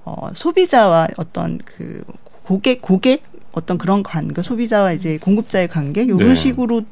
어 0.04 0.28
소비자와 0.34 1.08
어떤 1.16 1.58
그 1.64 2.02
고객 2.44 2.80
고객 2.80 3.22
어떤 3.56 3.78
그런 3.78 4.02
관계, 4.02 4.42
소비자와 4.42 4.92
이제 4.92 5.16
공급자의 5.16 5.68
관계, 5.68 6.02
이런 6.02 6.18
네. 6.18 6.34
식으로 6.34 6.82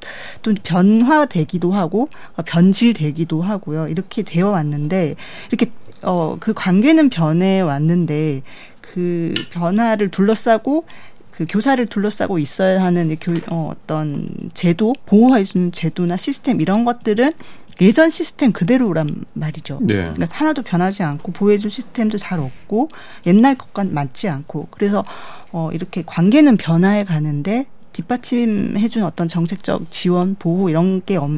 또 0.40 0.54
변화되기도 0.62 1.72
하고, 1.72 2.08
변질되기도 2.46 3.42
하고요. 3.42 3.88
이렇게 3.88 4.22
되어 4.22 4.48
왔는데, 4.48 5.14
이렇게, 5.50 5.70
어, 6.00 6.38
그 6.40 6.54
관계는 6.54 7.10
변해 7.10 7.60
왔는데, 7.60 8.40
그 8.94 9.34
변화를 9.50 10.08
둘러싸고 10.08 10.84
그 11.32 11.46
교사를 11.48 11.84
둘러싸고 11.86 12.38
있어야 12.38 12.80
하는 12.84 13.16
교, 13.20 13.32
어, 13.50 13.72
어떤 13.72 14.28
제도, 14.54 14.94
보호해주는 15.04 15.72
제도나 15.72 16.16
시스템 16.16 16.60
이런 16.60 16.84
것들은 16.84 17.32
예전 17.80 18.08
시스템 18.08 18.52
그대로란 18.52 19.24
말이죠. 19.32 19.80
네. 19.82 19.94
그러니까 19.94 20.28
하나도 20.30 20.62
변하지 20.62 21.02
않고 21.02 21.32
보호해줄 21.32 21.72
시스템도 21.72 22.18
잘 22.18 22.38
없고 22.38 22.88
옛날 23.26 23.56
것과 23.56 23.82
맞지 23.82 24.28
않고 24.28 24.68
그래서 24.70 25.02
어, 25.50 25.70
이렇게 25.72 26.04
관계는 26.06 26.56
변화해 26.56 27.02
가는데 27.02 27.66
뒷받침해준 27.92 29.02
어떤 29.02 29.26
정책적 29.26 29.90
지원, 29.90 30.36
보호 30.36 30.68
이런 30.70 31.02
게 31.04 31.16
없 31.16 31.30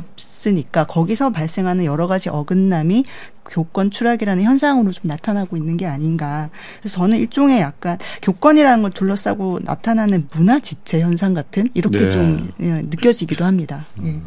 으니까 0.46 0.86
거기서 0.86 1.30
발생하는 1.30 1.84
여러 1.84 2.06
가지 2.06 2.28
어긋남이 2.28 3.04
교권 3.48 3.90
추락이라는 3.90 4.42
현상으로 4.42 4.92
좀 4.92 5.08
나타나고 5.08 5.56
있는 5.56 5.76
게 5.76 5.86
아닌가. 5.86 6.50
그래서 6.80 6.98
저는 6.98 7.18
일종의 7.18 7.60
약간 7.60 7.98
교권이라는 8.22 8.82
걸 8.82 8.90
둘러싸고 8.90 9.60
나타나는 9.62 10.28
문화 10.32 10.58
지체 10.58 11.00
현상 11.00 11.34
같은 11.34 11.68
이렇게 11.74 11.98
네. 11.98 12.10
좀 12.10 12.52
예, 12.60 12.82
느껴지기도 12.82 13.44
합니다. 13.44 13.84
예. 14.04 14.20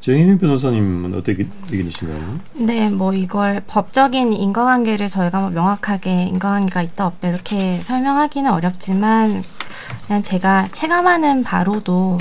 정혜민 0.00 0.38
변호사님은 0.38 1.12
어떻게 1.12 1.46
의견이신가요? 1.70 2.40
네, 2.54 2.88
뭐 2.88 3.12
이걸 3.12 3.62
법적인 3.66 4.32
인과관계를 4.32 5.10
저희가 5.10 5.40
뭐 5.40 5.50
명확하게 5.50 6.24
인과관계가 6.24 6.80
있다 6.82 7.06
없다 7.06 7.28
이렇게 7.28 7.80
설명하기는 7.82 8.50
어렵지만 8.50 9.44
그냥 10.06 10.22
제가 10.22 10.68
체감하는 10.72 11.42
바로도 11.42 12.18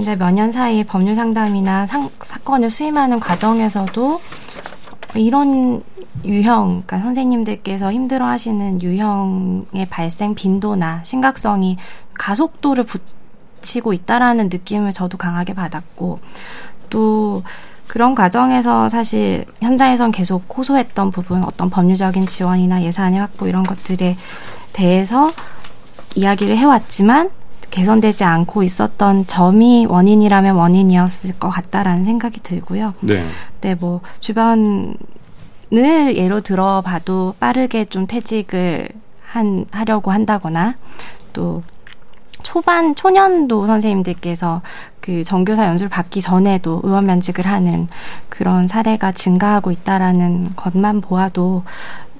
굉장히 0.00 0.18
몇년 0.18 0.50
사이에 0.50 0.82
법률 0.82 1.14
상담이나 1.14 1.84
상, 1.84 2.08
사건을 2.22 2.70
수임하는 2.70 3.20
과정에서도 3.20 4.18
이런 5.14 5.82
유형, 6.24 6.82
그러니까 6.86 7.00
선생님들께서 7.00 7.92
힘들어 7.92 8.24
하시는 8.24 8.80
유형의 8.80 9.88
발생 9.90 10.34
빈도나 10.34 11.04
심각성이 11.04 11.76
가속도를 12.14 12.84
붙이고 12.84 13.92
있다라는 13.92 14.48
느낌을 14.48 14.92
저도 14.92 15.18
강하게 15.18 15.52
받았고, 15.52 16.20
또 16.88 17.42
그런 17.86 18.14
과정에서 18.14 18.88
사실 18.88 19.44
현장에선 19.60 20.12
계속 20.12 20.44
호소했던 20.56 21.10
부분, 21.10 21.44
어떤 21.44 21.68
법률적인 21.68 22.24
지원이나 22.24 22.82
예산의 22.82 23.20
확보 23.20 23.48
이런 23.48 23.64
것들에 23.64 24.16
대해서 24.72 25.30
이야기를 26.14 26.56
해왔지만 26.56 27.28
개선되지 27.70 28.24
않고 28.24 28.62
있었던 28.62 29.26
점이 29.26 29.86
원인이라면 29.86 30.56
원인이었을 30.56 31.38
것 31.38 31.50
같다라는 31.50 32.04
생각이 32.04 32.40
들고요. 32.40 32.94
네. 33.00 33.24
네, 33.60 33.74
뭐 33.74 34.00
주변을 34.20 34.96
예로 35.70 36.40
들어봐도 36.40 37.34
빠르게 37.38 37.84
좀 37.84 38.06
퇴직을 38.06 38.88
한 39.24 39.64
하려고 39.70 40.10
한다거나 40.10 40.74
또 41.32 41.62
초반 42.42 42.94
초년도 42.94 43.66
선생님들께서 43.66 44.62
그 45.00 45.22
정교사 45.22 45.66
연수를 45.66 45.88
받기 45.88 46.20
전에도 46.20 46.80
의원 46.82 47.06
면직을 47.06 47.46
하는 47.46 47.86
그런 48.28 48.66
사례가 48.66 49.12
증가하고 49.12 49.70
있다라는 49.70 50.56
것만 50.56 51.00
보아도 51.00 51.64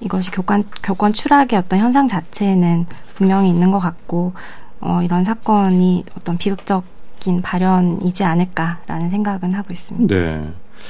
이것이 0.00 0.30
교권 0.30 0.64
교권 0.82 1.12
추락의 1.12 1.58
어떤 1.58 1.78
현상 1.78 2.08
자체는 2.08 2.86
분명히 3.14 3.48
있는 3.48 3.70
것 3.70 3.78
같고 3.78 4.32
어, 4.80 5.02
이런 5.02 5.24
사건이 5.24 6.04
어떤 6.16 6.38
비극적인 6.38 7.42
발현이지 7.42 8.24
않을까라는 8.24 9.10
생각은 9.10 9.54
하고 9.54 9.72
있습니다. 9.72 10.14
네. 10.14 10.48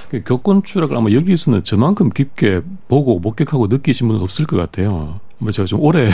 그 0.09 0.23
교권 0.25 0.63
추락을 0.63 0.97
아마 0.97 1.11
여기서는 1.11 1.65
저만큼 1.65 2.11
깊게 2.11 2.63
보고 2.89 3.19
목격하고 3.19 3.67
느끼신 3.67 4.07
분은 4.07 4.23
없을 4.23 4.47
것 4.47 4.57
같아요. 4.57 5.19
뭐 5.39 5.51
제가 5.51 5.67
좀 5.67 5.81
오래 5.81 6.11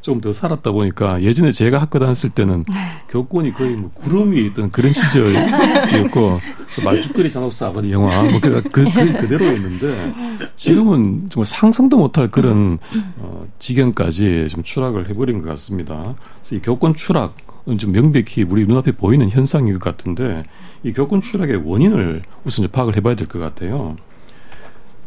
좀 0.00 0.20
더 0.20 0.32
살았다 0.32 0.72
보니까 0.72 1.22
예전에 1.22 1.52
제가 1.52 1.80
학교 1.80 1.98
다녔을 1.98 2.30
때는 2.30 2.64
네. 2.72 2.78
교권이 3.08 3.52
거의 3.54 3.76
뭐 3.76 3.90
구름 3.94 4.32
위에 4.32 4.40
있던 4.46 4.70
그런 4.70 4.92
시절이었고 4.92 6.40
그 6.74 6.80
말죽거리 6.80 7.30
잔혹사 7.30 7.66
아버지 7.68 7.92
영화 7.92 8.22
뭐 8.24 8.40
그, 8.40 8.62
그, 8.64 8.84
그 8.84 9.12
그대로였는데 9.20 10.14
지금은 10.56 11.28
정말 11.30 11.46
상상도 11.46 11.98
못할 11.98 12.28
그런 12.28 12.78
어, 13.18 13.46
지경까지 13.58 14.48
좀 14.50 14.62
추락을 14.62 15.08
해버린 15.08 15.42
것 15.42 15.48
같습니다. 15.50 16.14
그래서 16.42 16.56
이 16.56 16.60
교권 16.62 16.94
추락 16.94 17.36
좀 17.78 17.92
명백히 17.92 18.42
우리 18.44 18.64
눈앞에 18.66 18.92
보이는 18.92 19.28
현상인 19.28 19.78
것 19.78 19.82
같은데 19.84 20.44
이 20.82 20.92
교권 20.92 21.20
추락의 21.22 21.62
원인을 21.64 22.22
우선 22.44 22.66
파악을 22.70 22.96
해봐야 22.96 23.14
될 23.14 23.28
것 23.28 23.38
같아요. 23.38 23.96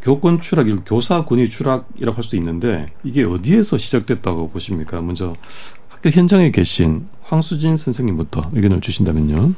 교권 0.02 0.40
추락, 0.40 0.66
교사 0.84 1.24
권위 1.24 1.48
추락이라고 1.48 2.16
할 2.16 2.24
수도 2.24 2.36
있는데 2.36 2.92
이게 3.04 3.22
어디에서 3.24 3.78
시작됐다고 3.78 4.50
보십니까? 4.50 5.00
먼저 5.00 5.34
학교 5.88 6.10
현장에 6.10 6.50
계신 6.50 7.08
황수진 7.22 7.76
선생님부터 7.76 8.50
의견을 8.52 8.80
주신다면요. 8.80 9.54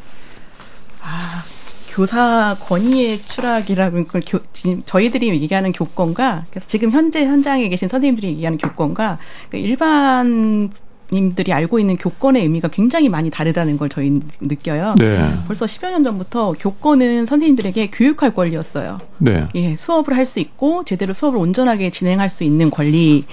아, 1.00 1.42
교사 1.90 2.56
권위의 2.60 3.20
추락이라면 3.22 4.06
그 4.06 4.20
교, 4.26 4.40
지금 4.52 4.82
저희들이 4.84 5.28
얘기하는 5.28 5.72
교권과 5.72 6.46
그래서 6.50 6.66
지금 6.68 6.90
현재 6.90 7.24
현장에 7.24 7.68
계신 7.68 7.88
선생님들이 7.88 8.28
얘기하는 8.32 8.58
교권과 8.58 9.18
그러니까 9.48 9.68
일반 9.68 10.70
님들이 11.12 11.52
알고 11.52 11.78
있는 11.78 11.96
교권의 11.96 12.42
의미가 12.42 12.68
굉장히 12.68 13.08
많이 13.08 13.30
다르다는 13.30 13.76
걸 13.76 13.88
저희 13.88 14.20
느껴요. 14.40 14.94
네. 14.98 15.30
벌써 15.46 15.66
10여 15.66 15.90
년 15.90 16.02
전부터 16.04 16.54
교권은 16.58 17.26
선생님들에게 17.26 17.90
교육할 17.92 18.34
권리였어요. 18.34 18.98
네. 19.18 19.46
예, 19.54 19.76
수업을 19.76 20.16
할 20.16 20.24
수 20.26 20.40
있고 20.40 20.84
제대로 20.84 21.12
수업을 21.12 21.38
온전하게 21.38 21.90
진행할 21.90 22.30
수 22.30 22.44
있는 22.44 22.70
권리 22.70 23.24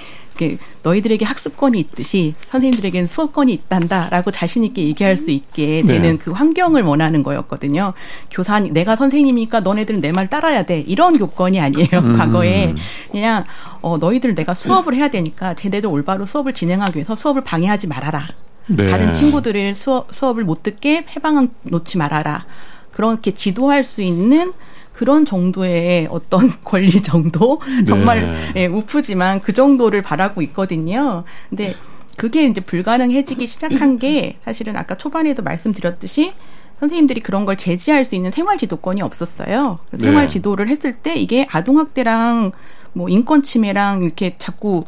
너희들에게 0.84 1.24
학습권이 1.26 1.80
있듯이 1.80 2.34
선생님들에게는 2.50 3.08
수업권이 3.08 3.54
있단다라고 3.54 4.32
자신 4.32 4.64
있게 4.64 4.84
얘기할 4.86 5.18
수 5.18 5.32
있게 5.32 5.84
되는 5.84 6.12
네. 6.14 6.18
그 6.18 6.32
환경을 6.32 6.82
원하는 6.84 7.22
거였거든요. 7.24 7.94
교사 8.32 8.60
내가 8.60 8.96
선생님이니까 8.96 9.60
너네들은 9.62 10.02
내 10.02 10.12
말 10.12 10.30
따라야 10.30 10.64
돼 10.64 10.80
이런 10.82 11.18
교권이 11.18 11.60
아니에요. 11.60 11.88
음. 11.94 12.18
과거에 12.18 12.74
그냥 13.12 13.46
어 13.82 13.98
너희들 13.98 14.36
내가 14.36 14.54
수업을 14.54 14.96
해야 14.96 15.08
되니까 15.10 15.54
제대로 15.54 15.90
올바로 15.92 16.26
수업을 16.26 16.54
진행하기 16.54 16.96
위해서 16.96 17.16
수업을 17.16 17.44
방해하지 17.44 17.88
말아라. 17.88 18.28
네. 18.68 18.90
다른 18.90 19.12
친구들의 19.12 19.76
수업, 19.76 20.14
수업을 20.14 20.44
못 20.44 20.64
듣게 20.64 21.06
해방 21.16 21.50
놓지 21.64 21.98
말아라. 21.98 22.46
그렇게 22.92 23.32
지도할 23.32 23.84
수 23.84 24.02
있는 24.02 24.54
그런 25.02 25.26
정도의 25.26 26.08
어떤 26.12 26.52
권리 26.64 27.02
정도 27.02 27.60
정말 27.88 28.22
네. 28.22 28.54
예, 28.56 28.66
우프지만 28.68 29.42
그 29.42 29.52
정도를 29.52 30.04
바라고 30.04 30.44
있거든요. 30.44 31.24
근데 31.50 31.74
그게 32.18 32.46
이제 32.46 32.62
불가능해지기 32.62 33.48
시작한 33.48 33.98
게 33.98 34.38
사실은 34.46 34.78
아까 34.78 34.96
초반에도 34.96 35.42
말씀드렸듯이 35.42 36.34
선생님들이 36.80 37.22
그런 37.22 37.46
걸 37.46 37.58
제지할 37.58 38.06
수 38.06 38.14
있는 38.14 38.30
생활 38.30 38.60
지도권이 38.60 39.02
없었어요. 39.02 39.80
네. 39.90 39.98
생활 39.98 40.30
지도를 40.30 40.70
했을 40.70 40.94
때 40.94 41.16
이게 41.16 41.48
아동학대랑 41.50 42.52
뭐 42.94 43.10
인권 43.10 43.42
침해랑 43.42 44.04
이렇게 44.04 44.36
자꾸 44.38 44.84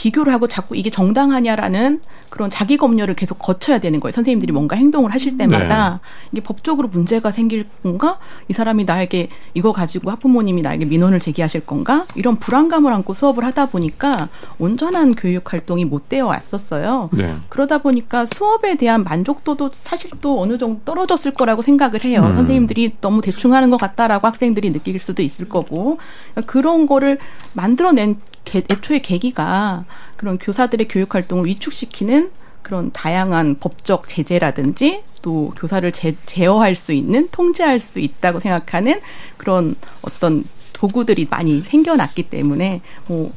비교를 0.00 0.32
하고 0.32 0.48
자꾸 0.48 0.74
이게 0.76 0.88
정당하냐라는 0.88 2.00
그런 2.30 2.48
자기 2.48 2.78
검열을 2.78 3.14
계속 3.14 3.38
거쳐야 3.38 3.78
되는 3.80 4.00
거예요. 4.00 4.12
선생님들이 4.12 4.50
뭔가 4.50 4.74
행동을 4.74 5.12
하실 5.12 5.36
때마다 5.36 6.00
네. 6.02 6.30
이게 6.32 6.40
법적으로 6.40 6.88
문제가 6.88 7.30
생길 7.30 7.66
건가? 7.82 8.18
이 8.48 8.54
사람이 8.54 8.84
나에게 8.84 9.28
이거 9.52 9.72
가지고 9.72 10.10
학부모님이 10.10 10.62
나에게 10.62 10.86
민원을 10.86 11.20
제기하실 11.20 11.66
건가? 11.66 12.06
이런 12.14 12.36
불안감을 12.36 12.90
안고 12.94 13.12
수업을 13.12 13.44
하다 13.44 13.66
보니까 13.66 14.30
온전한 14.58 15.14
교육 15.14 15.52
활동이 15.52 15.84
못 15.84 16.08
되어 16.08 16.28
왔었어요. 16.28 17.10
네. 17.12 17.34
그러다 17.50 17.78
보니까 17.78 18.24
수업에 18.34 18.76
대한 18.76 19.04
만족도도 19.04 19.72
사실 19.74 20.10
또 20.22 20.40
어느 20.40 20.56
정도 20.56 20.80
떨어졌을 20.86 21.34
거라고 21.34 21.60
생각을 21.60 22.04
해요. 22.04 22.22
음. 22.24 22.32
선생님들이 22.36 22.96
너무 23.02 23.20
대충 23.20 23.52
하는 23.52 23.68
것 23.68 23.76
같다라고 23.78 24.26
학생들이 24.26 24.72
느낄 24.72 24.98
수도 24.98 25.20
있을 25.20 25.46
거고 25.46 25.98
그런 26.46 26.86
거를 26.86 27.18
만들어낸 27.52 28.16
개, 28.44 28.62
애초에 28.70 29.00
계기가 29.00 29.84
그런 30.16 30.38
교사들의 30.38 30.88
교육 30.88 31.14
활동을 31.14 31.46
위축시키는 31.46 32.30
그런 32.62 32.92
다양한 32.92 33.56
법적 33.58 34.08
제재라든지 34.08 35.02
또 35.22 35.52
교사를 35.56 35.90
제, 35.92 36.16
제어할 36.26 36.74
수 36.74 36.92
있는 36.92 37.28
통제할 37.30 37.80
수 37.80 38.00
있다고 38.00 38.40
생각하는 38.40 39.00
그런 39.36 39.74
어떤 40.02 40.44
도구들이 40.72 41.26
많이 41.28 41.60
생겨났기 41.60 42.24
때문에 42.24 42.80
뭐 43.06 43.32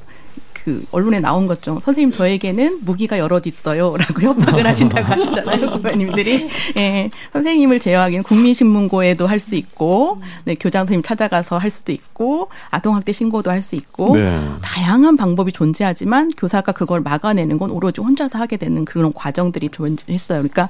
그 0.64 0.86
언론에 0.92 1.20
나온 1.20 1.46
것죠. 1.46 1.80
선생님 1.82 2.12
저에게는 2.12 2.80
무기가 2.86 3.20
여럿 3.20 3.46
있어요라고 3.46 4.22
협박을 4.22 4.66
하신다고 4.66 5.06
하시잖아요, 5.12 5.72
부모님들이. 5.72 6.50
예, 6.78 7.10
선생님을 7.34 7.80
제어하기는 7.80 8.24
국민신문고에도 8.24 9.28
할 9.28 9.44
수 9.44 9.56
있고, 9.56 10.22
네, 10.46 10.56
교장 10.56 10.84
선생님 10.84 11.04
찾아가서 11.04 11.58
할 11.58 11.70
수도 11.70 11.92
있고, 11.92 12.48
아동학대 12.72 13.12
신고도 13.12 13.52
할 13.52 13.62
수 13.62 13.76
있고, 13.76 14.16
네. 14.16 14.42
다양한 14.62 15.18
방법이 15.18 15.52
존재하지만 15.52 16.30
교사가 16.38 16.72
그걸 16.72 17.02
막아내는 17.02 17.58
건 17.58 17.72
오로지 17.72 18.00
혼자서 18.00 18.40
하게 18.40 18.56
되는 18.56 18.86
그런 18.86 19.12
과정들이 19.12 19.68
존재했어요. 19.70 20.40
그러니까 20.40 20.70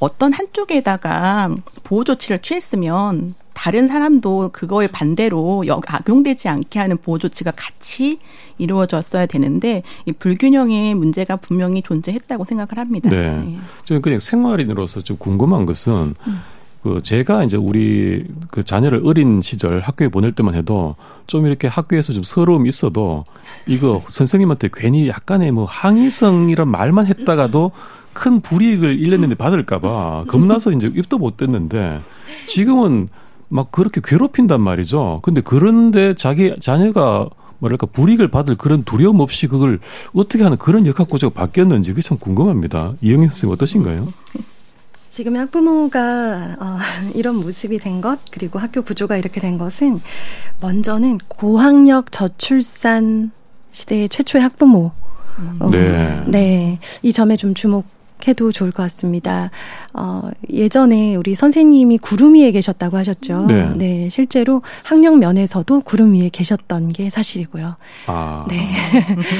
어떤 0.00 0.32
한쪽에다가 0.32 1.50
보호 1.84 2.02
조치를 2.02 2.40
취했으면 2.40 3.34
다른 3.52 3.86
사람도 3.88 4.50
그거에 4.52 4.86
반대로 4.86 5.62
악용되지 5.86 6.48
않게 6.48 6.78
하는 6.78 6.96
보호 6.96 7.18
조치가 7.18 7.52
같이 7.54 8.18
이루어졌어야 8.60 9.26
되는데 9.26 9.82
이 10.06 10.12
불균형의 10.12 10.94
문제가 10.94 11.36
분명히 11.36 11.82
존재했다고 11.82 12.44
생각을 12.44 12.78
합니다. 12.78 13.10
네. 13.10 13.36
네. 13.36 13.58
저는 13.84 14.02
그냥 14.02 14.18
생활인으로서 14.18 15.00
좀 15.00 15.16
궁금한 15.18 15.66
것은 15.66 16.14
음. 16.26 16.40
그 16.82 17.00
제가 17.02 17.44
이제 17.44 17.56
우리 17.56 18.24
그 18.50 18.64
자녀를 18.64 19.02
어린 19.04 19.42
시절 19.42 19.80
학교에 19.80 20.08
보낼 20.08 20.32
때만 20.32 20.54
해도 20.54 20.96
좀 21.26 21.46
이렇게 21.46 21.68
학교에서 21.68 22.12
좀 22.14 22.22
서러움이 22.22 22.68
있어도 22.68 23.24
이거 23.66 24.02
선생님한테 24.08 24.70
괜히 24.72 25.08
약간의 25.08 25.52
뭐 25.52 25.66
항의성이란 25.66 26.68
말만 26.68 27.06
했다가도 27.06 27.72
큰 28.14 28.40
불이익을 28.40 28.96
1년 28.96 29.20
내내 29.20 29.34
받을까봐 29.34 30.24
겁나서 30.26 30.72
이제 30.72 30.90
입도 30.94 31.18
못 31.18 31.36
댔는데 31.36 32.00
지금은 32.46 33.08
막 33.48 33.70
그렇게 33.72 34.00
괴롭힌단 34.02 34.60
말이죠. 34.60 35.20
근데 35.22 35.40
그런데 35.42 36.14
자기 36.14 36.54
자녀가 36.60 37.28
뭐랄까 37.60 37.86
불이익을 37.86 38.28
받을 38.28 38.56
그런 38.56 38.82
두려움 38.84 39.20
없이 39.20 39.46
그걸 39.46 39.78
어떻게 40.12 40.42
하는 40.42 40.56
그런 40.58 40.86
역학 40.86 41.08
구조가 41.08 41.38
바뀌었는지 41.38 41.92
그게 41.92 42.02
참 42.02 42.18
궁금합니다. 42.18 42.94
이영희 43.00 43.28
선생님 43.28 43.54
어떠신가요? 43.54 44.12
지금 45.10 45.36
학부모가 45.36 46.56
어, 46.60 46.78
이런 47.14 47.36
모습이 47.36 47.78
된 47.78 48.00
것, 48.00 48.18
그리고 48.30 48.58
학교 48.58 48.82
구조가 48.82 49.16
이렇게 49.16 49.40
된 49.40 49.58
것은 49.58 50.00
먼저는 50.60 51.18
고학력 51.28 52.10
저출산 52.12 53.30
시대의 53.70 54.08
최초의 54.08 54.42
학부모. 54.42 54.92
어, 55.58 55.70
네. 55.70 56.22
네. 56.26 56.78
이 57.02 57.12
점에 57.12 57.36
좀 57.36 57.54
주목 57.54 57.86
해도 58.28 58.52
좋을 58.52 58.70
것 58.70 58.82
같습니다. 58.84 59.50
어, 59.92 60.30
예전에 60.50 61.16
우리 61.16 61.34
선생님이 61.34 61.98
구름 61.98 62.34
위에 62.34 62.50
계셨다고 62.52 62.96
하셨죠. 62.96 63.46
네. 63.46 63.70
네. 63.76 64.08
실제로 64.08 64.62
학력 64.82 65.18
면에서도 65.18 65.80
구름 65.80 66.14
위에 66.14 66.28
계셨던 66.30 66.88
게 66.88 67.10
사실이고요. 67.10 67.76
아. 68.06 68.46
네. 68.48 68.68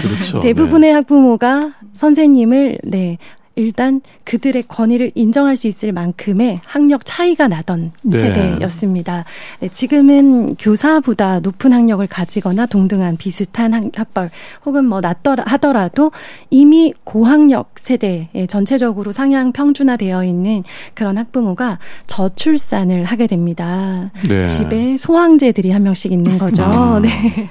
그렇죠. 0.03 0.41
대부분의 0.41 0.91
네. 0.91 0.95
학부모가 0.95 1.73
선생님을 1.95 2.79
네, 2.85 3.19
일단 3.61 4.01
그들의 4.25 4.65
권위를 4.69 5.13
인정할 5.15 5.57
수 5.57 5.67
있을 5.67 5.93
만큼의 5.93 6.61
학력 6.65 7.03
차이가 7.05 7.49
나던 7.49 7.93
네. 8.03 8.19
세대였습니다. 8.19 9.25
네, 9.61 9.69
지금은 9.69 10.57
교사보다 10.57 11.41
높은 11.41 11.73
학력을 11.73 12.07
가지거나 12.07 12.67
동등한 12.67 13.17
비슷한 13.17 13.91
학벌 13.95 14.31
혹은 14.65 14.87
뭐 14.87 15.01
낮더라 15.01 15.45
하더라도 15.47 16.11
이미 16.49 16.95
고학력 17.05 17.73
세대에 17.77 18.47
전체적으로 18.49 19.13
상향 19.13 19.53
평준화되어 19.53 20.25
있는 20.25 20.65
그런 20.95 21.19
학부모가 21.19 21.79
저출산을 22.07 23.05
하게 23.05 23.27
됩니다. 23.27 24.11
네. 24.29 24.47
집에 24.47 24.97
소황제들이 24.97 25.71
한 25.71 25.83
명씩 25.83 26.13
있는 26.13 26.39
거죠. 26.39 26.65
음. 26.65 27.03
네. 27.03 27.49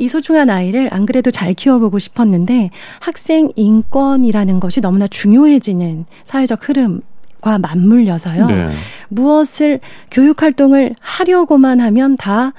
이 0.00 0.08
소중한 0.08 0.48
아이를 0.48 0.88
안 0.92 1.04
그래도 1.04 1.30
잘 1.30 1.52
키워보고 1.52 1.98
싶었는데 1.98 2.70
학생 3.00 3.50
인권이라는 3.54 4.58
것이 4.58 4.80
너무나 4.80 5.06
중요해지는 5.06 6.06
사회적 6.24 6.68
흐름 6.68 7.02
과 7.40 7.56
맞물려서요. 7.56 8.46
네. 8.48 8.68
무엇을 9.08 9.80
교육 10.10 10.42
활동을 10.42 10.94
하려고만 11.00 11.80
하면 11.80 12.18
다 12.18 12.52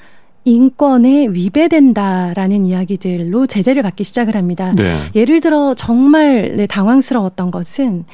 인권에 0.44 1.28
위배된다라는 1.28 2.64
이야기들로 2.64 3.46
제재를 3.46 3.82
받기 3.82 4.02
시작을 4.02 4.34
합니다. 4.34 4.72
네. 4.74 4.94
예를 5.14 5.40
들어 5.40 5.74
정말 5.74 6.54
네, 6.56 6.66
당황스러웠던 6.66 7.52
것은 7.52 8.06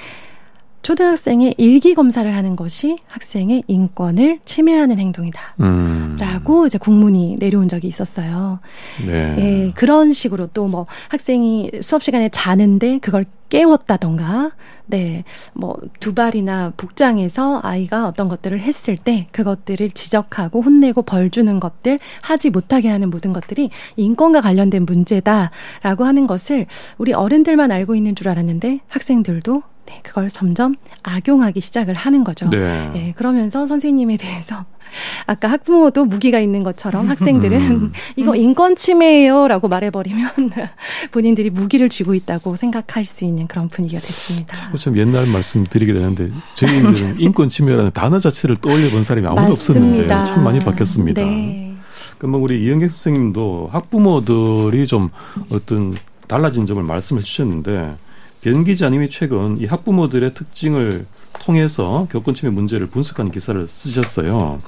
초등학생의 0.83 1.57
일기 1.59 1.95
검사를 1.95 2.35
하는 2.35 2.55
것이 2.55 2.99
학생의 3.09 3.65
인권을 3.67 4.39
침해하는 4.45 4.99
행동이다. 4.99 5.41
음. 5.61 6.17
라고 6.21 6.67
이제 6.67 6.79
공문이 6.79 7.37
내려온 7.41 7.69
적이 7.69 7.89
있었어요. 7.89 8.61
네. 9.05 9.37
예, 9.39 9.73
그런 9.75 10.13
식으로 10.13 10.47
또 10.49 10.69
뭐 10.69 10.87
학생이 11.09 11.71
수업 11.81 12.03
시간에 12.03 12.29
자는데 12.29 12.99
그걸 12.99 13.25
깨웠다던가, 13.49 14.53
네, 14.87 15.25
뭐 15.55 15.77
두발이나 16.01 16.75
복장에서 16.77 17.61
아이가 17.63 18.07
어떤 18.07 18.29
것들을 18.29 18.61
했을 18.61 18.97
때 18.97 19.27
그것들을 19.33 19.91
지적하고 19.93 20.61
혼내고 20.61 21.03
벌 21.03 21.31
주는 21.31 21.59
것들 21.59 21.99
하지 22.21 22.51
못하게 22.51 22.91
하는 22.91 23.09
모든 23.09 23.33
것들이 23.33 23.71
인권과 23.97 24.43
관련된 24.43 24.85
문제다라고 24.85 26.05
하는 26.05 26.27
것을 26.27 26.67
우리 26.99 27.15
어른들만 27.15 27.73
알고 27.73 27.95
있는 27.95 28.15
줄 28.15 28.29
알았는데 28.29 28.81
학생들도 28.89 29.63
네, 29.89 30.01
그걸 30.03 30.29
점점 30.29 30.75
악용하기 31.03 31.61
시작을 31.61 31.95
하는 31.95 32.23
거죠. 32.23 32.49
네. 32.51 32.91
네. 32.93 33.15
그러면서 33.17 33.67
선생님에 33.67 34.19
대해서 34.19 34.67
아까 35.27 35.51
학부모도 35.51 36.05
무기가 36.05 36.39
있는 36.39 36.63
것처럼 36.63 37.09
학생들은 37.09 37.61
음. 37.71 37.93
이거 38.17 38.37
인권 38.37 38.77
침해예요라고 38.77 39.69
말해버리면 39.69 40.31
본인들이 41.11 41.51
무기를 41.51 41.89
쥐고 41.89 42.15
있다고 42.15 42.57
생각할 42.57 43.07
수 43.07 43.25
있는 43.25 43.47
그런 43.47 43.69
분위기가 43.69 44.01
됐습니다. 44.01 44.55
자꾸 44.55 44.79
좀 44.79 44.97
옛날 44.99 45.27
말씀 45.27 45.65
드리게 45.65 45.95
되는데 45.95 46.29
저희들은 46.55 47.19
인권 47.19 47.49
침해라는 47.49 47.91
단어 47.93 48.19
자체를 48.19 48.57
떠올려 48.57 48.91
본 48.91 49.05
사람이 49.05 49.27
아무도. 49.27 49.53
없었는데 49.55 50.07
참 50.25 50.45
많이 50.45 50.61
바뀌었습니다. 50.61 51.23
네. 51.23 51.75
그러면 52.19 52.41
우리 52.41 52.63
이영객 52.65 52.91
선생님도 52.91 53.71
학부모들이 53.73 54.87
좀 54.87 55.11
어떤 55.51 55.95
달라진 56.27 56.67
점을 56.67 56.83
말씀해 56.83 57.23
주셨는데 57.23 57.95
변 58.41 58.65
기자님이 58.65 59.11
최근 59.11 59.59
이 59.59 59.67
학부모들의 59.67 60.35
특징을 60.35 61.07
통해서 61.41 62.07
교권 62.11 62.35
침해 62.35 62.53
문제를 62.53 62.87
분석하는 62.87 63.33
기사를 63.33 63.67
쓰셨어요. 63.67 64.61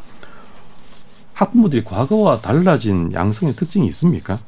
학부모들이 1.35 1.85
과거와 1.85 2.41
달라진 2.41 3.13
양성의 3.13 3.55
특징이 3.55 3.87
있습니까? 3.89 4.39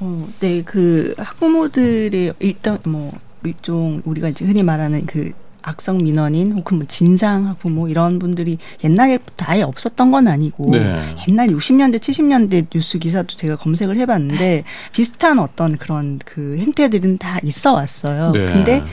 어, 0.00 0.28
네, 0.40 0.62
그 0.62 1.14
학부모들의 1.18 2.34
일단 2.38 2.78
뭐 2.84 3.12
일종 3.44 4.00
우리가 4.04 4.28
이제 4.28 4.44
흔히 4.44 4.62
말하는 4.62 5.06
그 5.06 5.32
악성 5.64 5.98
민원인 5.98 6.52
혹은 6.52 6.78
뭐 6.78 6.86
진상 6.86 7.48
학부모 7.48 7.88
이런 7.88 8.18
분들이 8.18 8.58
옛날부터 8.82 9.46
아예 9.48 9.62
없었던 9.62 10.10
건 10.10 10.28
아니고 10.28 10.70
네. 10.70 11.14
옛날 11.28 11.48
60년대 11.48 11.96
70년대 11.96 12.66
뉴스 12.70 12.98
기사도 12.98 13.34
제가 13.34 13.56
검색을 13.56 13.96
해봤는데 13.96 14.64
비슷한 14.92 15.38
어떤 15.38 15.76
그런 15.76 16.20
그 16.24 16.56
행태들은 16.58 17.18
다 17.18 17.38
있어 17.42 17.72
왔어요. 17.72 18.32
네. 18.32 18.46
근데 18.46 18.84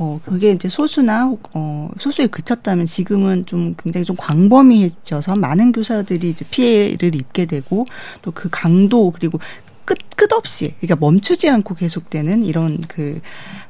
어, 0.00 0.20
그게 0.24 0.52
이제 0.52 0.68
소수나, 0.68 1.34
어, 1.54 1.90
소수에 1.98 2.28
그쳤다면 2.28 2.86
지금은 2.86 3.46
좀 3.46 3.74
굉장히 3.76 4.04
좀 4.04 4.14
광범위해져서 4.16 5.34
많은 5.34 5.72
교사들이 5.72 6.30
이제 6.30 6.44
피해를 6.50 7.16
입게 7.16 7.46
되고 7.46 7.84
또 8.22 8.30
그 8.30 8.48
강도 8.52 9.10
그리고 9.10 9.40
끝, 9.88 9.96
끝없이, 10.16 10.74
그러니까 10.80 10.96
멈추지 10.96 11.48
않고 11.48 11.74
계속되는 11.74 12.44
이런 12.44 12.78
그 12.88 13.22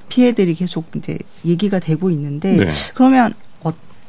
피해들이 0.08 0.54
계속 0.54 0.86
이제 0.96 1.16
얘기가 1.44 1.78
되고 1.78 2.10
있는데 2.10 2.56
네. 2.56 2.70
그러면 2.94 3.34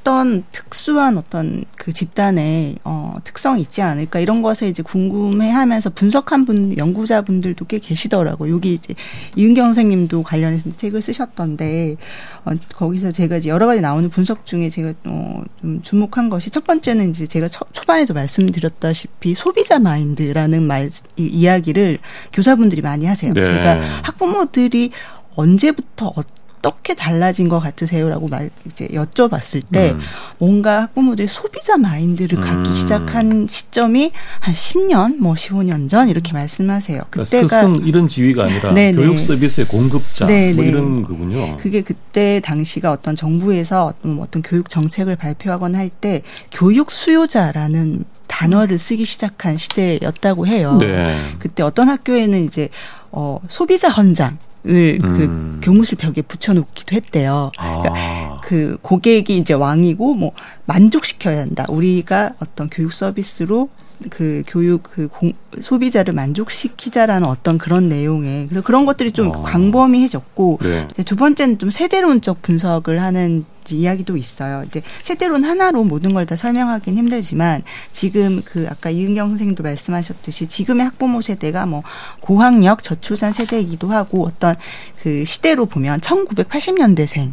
어떤 0.10 0.44
특수한 0.52 1.20
어떤 1.20 1.66
그 1.78 1.94
집단의 1.94 2.78
어 2.84 3.18
특성이 3.24 3.62
있지 3.62 3.84
않을까 3.84 4.20
이런 4.20 4.42
것을 4.42 4.68
이제 4.68 4.82
궁금해하면서 4.82 5.92
분석한 5.92 6.46
분 6.46 6.76
연구자분들도 6.76 7.66
꽤 7.66 7.78
계시더라고요. 7.78 8.52
여기 8.56 8.74
이제 8.74 8.96
이은경 9.36 9.66
선생님도 9.66 10.24
관련해서 10.24 10.72
책을 10.78 11.04
쓰셨던데 11.04 11.98
어 12.46 12.52
거기서 12.74 13.12
제가 13.12 13.38
이제 13.38 13.50
여러 13.50 13.68
가지 13.68 13.82
나오는 13.82 14.10
분석 14.10 14.48
중에 14.48 14.70
제가 14.70 14.94
어 15.06 15.44
좀 15.62 15.82
주목한 15.82 16.30
것이 16.30 16.50
첫 16.50 16.64
번째는 16.66 17.10
이제 17.10 17.28
제가 17.28 17.48
초, 17.48 17.66
초반에도 17.74 18.14
말씀드렸다시피 18.14 19.34
소비자 19.34 19.80
마인드라는 19.80 20.64
말 20.64 20.90
이, 21.18 21.24
이야기를 21.26 22.00
교사분들이 22.34 22.82
많이 22.82 23.06
하세요. 23.06 23.34
네. 23.34 23.44
제가 23.44 23.80
학부모들이 24.04 24.92
언제부터 25.36 26.14
어떻게 26.62 26.94
달라진 26.94 27.48
것 27.48 27.60
같으세요라고 27.60 28.28
말 28.28 28.50
이제 28.66 28.88
여쭤봤을 28.88 29.62
때 29.72 29.92
음. 29.92 30.00
뭔가 30.38 30.84
학부모들이 30.84 31.28
소비자 31.28 31.78
마인드를 31.78 32.42
갖기 32.42 32.70
음. 32.70 32.74
시작한 32.74 33.48
시점이 33.50 34.12
한 34.40 34.54
10년, 34.54 35.18
뭐 35.18 35.34
15년 35.36 35.90
전 35.90 36.10
이렇게 36.10 36.34
말씀하세요. 36.34 37.04
그러니까 37.10 37.24
그때가 37.24 37.48
그러니까 37.48 37.74
스승 37.80 37.88
이런 37.88 38.08
지위가 38.08 38.46
아니라 38.46 38.74
네네. 38.74 38.98
교육 38.98 39.20
서비스의 39.20 39.68
공급자 39.68 40.26
네네. 40.28 40.54
뭐 40.54 40.66
이런 40.66 41.02
거군요. 41.02 41.58
그게 41.58 41.82
그때 41.82 42.42
당시가 42.44 42.92
어떤 42.92 43.16
정부에서 43.16 43.94
어떤 44.20 44.42
교육 44.42 44.70
정책을 44.70 45.16
발표하거나 45.16 45.78
할 45.78 45.90
때 46.02 46.22
교육 46.52 46.92
수요자라는 46.92 48.06
단어를 48.28 48.78
쓰기 48.78 49.04
시작한 49.04 49.58
시대였다고 49.58 50.46
해요. 50.46 50.78
네. 50.80 51.18
그때 51.40 51.64
어떤 51.64 51.90
학교에는 51.90 52.46
이제 52.46 52.70
어 53.12 53.40
소비자 53.50 53.90
헌장 53.90 54.38
을그 54.66 55.24
음. 55.24 55.60
교무실 55.64 55.98
벽에 55.98 56.22
붙여놓기도 56.22 56.96
했대요. 56.96 57.52
그러니까 57.58 57.94
아. 57.96 58.38
그 58.44 58.78
고객이 58.82 59.38
이제 59.38 59.54
왕이고 59.54 60.16
뭐 60.16 60.32
만족시켜야 60.66 61.40
한다. 61.40 61.66
우리가 61.70 62.34
어떤 62.40 62.70
교육 62.70 62.92
서비스로 62.92 63.70
그 64.10 64.44
교육 64.48 64.84
그 64.84 65.08
공, 65.08 65.32
소비자를 65.60 66.14
만족시키자라는 66.14 67.28
어떤 67.28 67.58
그런 67.58 67.90
내용에 67.90 68.48
그리고 68.50 68.64
그런 68.64 68.86
것들이 68.86 69.12
좀 69.12 69.30
어. 69.30 69.42
광범위해졌고 69.42 70.60
네. 70.62 70.88
두 71.06 71.16
번째는 71.16 71.58
좀 71.58 71.70
세대론적 71.70 72.42
분석을 72.42 73.02
하는 73.02 73.46
이야기도 73.76 74.16
있어요. 74.18 74.64
이제 74.68 74.82
세대론 75.02 75.44
하나로 75.44 75.84
모든 75.84 76.14
걸 76.14 76.30
다 76.30 76.36
설명하기는 76.36 76.98
힘들지만 76.98 77.64
지금 77.92 78.42
그 78.46 78.68
아까 78.70 78.90
이은경 78.92 79.30
선생님도 79.30 79.64
말씀하셨듯이 79.64 80.48
지금의 80.48 80.86
학부모 80.86 81.22
세대가 81.22 81.66
뭐 81.66 81.82
고학력 82.20 82.84
저출산 82.84 83.34
세대이기도 83.34 83.88
하고 83.88 84.26
어떤 84.26 84.56
그 85.02 85.26
시대로 85.26 85.66
보면 85.66 86.02
1980년대생 86.02 87.32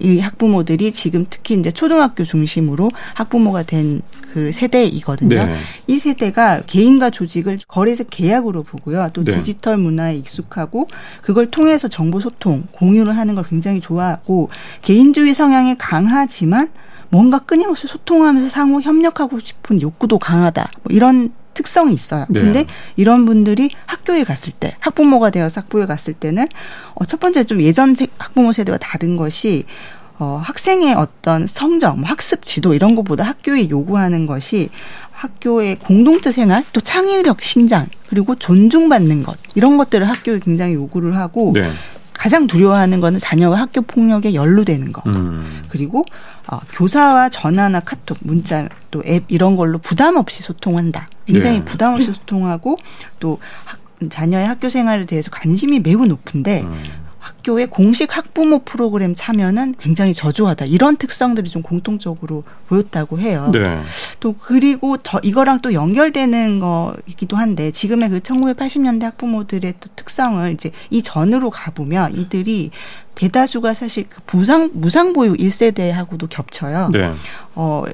이 0.00 0.18
학부모들이 0.18 0.92
지금 0.92 1.26
특히 1.28 1.54
이제 1.54 1.70
초등학교 1.70 2.24
중심으로 2.24 2.90
학부모가 3.14 3.62
된 3.64 4.02
그 4.32 4.52
세대이거든요. 4.52 5.44
네. 5.44 5.54
이 5.86 5.98
세대가 5.98 6.62
개인과 6.66 7.10
조직을 7.10 7.58
거래에서 7.66 8.04
계약으로 8.04 8.62
보고요. 8.62 9.10
또 9.12 9.24
네. 9.24 9.32
디지털 9.32 9.76
문화에 9.76 10.16
익숙하고 10.16 10.86
그걸 11.20 11.50
통해서 11.50 11.88
정보 11.88 12.20
소통, 12.20 12.64
공유를 12.72 13.16
하는 13.16 13.34
걸 13.34 13.44
굉장히 13.44 13.80
좋아하고 13.80 14.50
개인주의 14.82 15.34
성향이 15.34 15.76
강하지만 15.78 16.70
뭔가 17.08 17.40
끊임없이 17.40 17.88
소통하면서 17.88 18.48
상호 18.48 18.80
협력하고 18.80 19.40
싶은 19.40 19.80
욕구도 19.80 20.18
강하다. 20.18 20.68
뭐 20.84 20.94
이런 20.94 21.32
특성이 21.54 21.92
있어요. 21.94 22.26
네. 22.28 22.40
근데 22.40 22.66
이런 22.96 23.26
분들이 23.26 23.70
학교에 23.86 24.24
갔을 24.24 24.52
때, 24.52 24.76
학부모가 24.80 25.30
되어서 25.30 25.62
학부에 25.62 25.86
갔을 25.86 26.14
때는 26.14 26.48
어, 26.94 27.04
첫 27.04 27.20
번째 27.20 27.44
좀 27.44 27.60
예전 27.62 27.94
학부모 28.18 28.52
세대와 28.52 28.78
다른 28.78 29.16
것이 29.16 29.64
어, 30.18 30.38
학생의 30.44 30.94
어떤 30.94 31.46
성적, 31.46 31.98
뭐 31.98 32.06
학습 32.06 32.44
지도 32.44 32.74
이런 32.74 32.94
것보다 32.94 33.24
학교에 33.24 33.70
요구하는 33.70 34.26
것이 34.26 34.68
학교의 35.12 35.76
공동체 35.76 36.30
생활, 36.30 36.62
또 36.72 36.80
창의력 36.80 37.42
신장, 37.42 37.86
그리고 38.08 38.34
존중받는 38.34 39.22
것 39.22 39.38
이런 39.54 39.78
것들을 39.78 40.06
학교에 40.06 40.38
굉장히 40.40 40.74
요구를 40.74 41.16
하고 41.16 41.52
네. 41.54 41.70
가장 42.20 42.46
두려워하는 42.46 43.00
거는 43.00 43.18
자녀가 43.18 43.56
학교 43.56 43.80
폭력에 43.80 44.34
연루되는 44.34 44.92
거. 44.92 45.02
음. 45.06 45.64
그리고 45.70 46.04
어, 46.46 46.60
교사와 46.70 47.30
전화나 47.30 47.80
카톡, 47.80 48.18
문자 48.20 48.68
또 48.90 49.02
앱 49.06 49.24
이런 49.28 49.56
걸로 49.56 49.78
부담 49.78 50.16
없이 50.16 50.42
소통한다. 50.42 51.08
굉장히 51.24 51.60
네. 51.60 51.64
부담 51.64 51.94
없이 51.94 52.12
소통하고 52.12 52.76
또 53.20 53.38
학, 53.64 53.78
자녀의 54.10 54.46
학교 54.46 54.68
생활에 54.68 55.06
대해서 55.06 55.30
관심이 55.30 55.80
매우 55.80 56.04
높은데 56.04 56.60
음. 56.60 56.74
학교의 57.40 57.68
공식 57.68 58.16
학부모 58.16 58.60
프로그램 58.60 59.14
참여는 59.14 59.74
굉장히 59.78 60.14
저조하다. 60.14 60.66
이런 60.66 60.96
특성들이 60.96 61.48
좀 61.48 61.62
공통적으로 61.62 62.44
보였다고 62.68 63.18
해요. 63.18 63.50
네. 63.52 63.80
또 64.20 64.34
그리고 64.38 64.96
저 65.02 65.18
이거랑 65.22 65.60
또 65.60 65.72
연결되는 65.72 66.60
거이기도 66.60 67.36
한데 67.36 67.70
지금의 67.70 68.10
그 68.10 68.20
1980년대 68.20 69.02
학부모들의 69.02 69.74
또 69.80 69.88
특성을 69.96 70.52
이제 70.52 70.70
이 70.90 71.02
전으로 71.02 71.50
가보면 71.50 72.14
이들이 72.14 72.70
대다수가 73.14 73.74
사실 73.74 74.06
그 74.08 74.20
부상 74.26 74.70
무상 74.72 75.12
보육 75.12 75.36
1세대하고도 75.36 76.28
겹쳐요. 76.28 76.90
네. 76.92 77.12
어, 77.54 77.84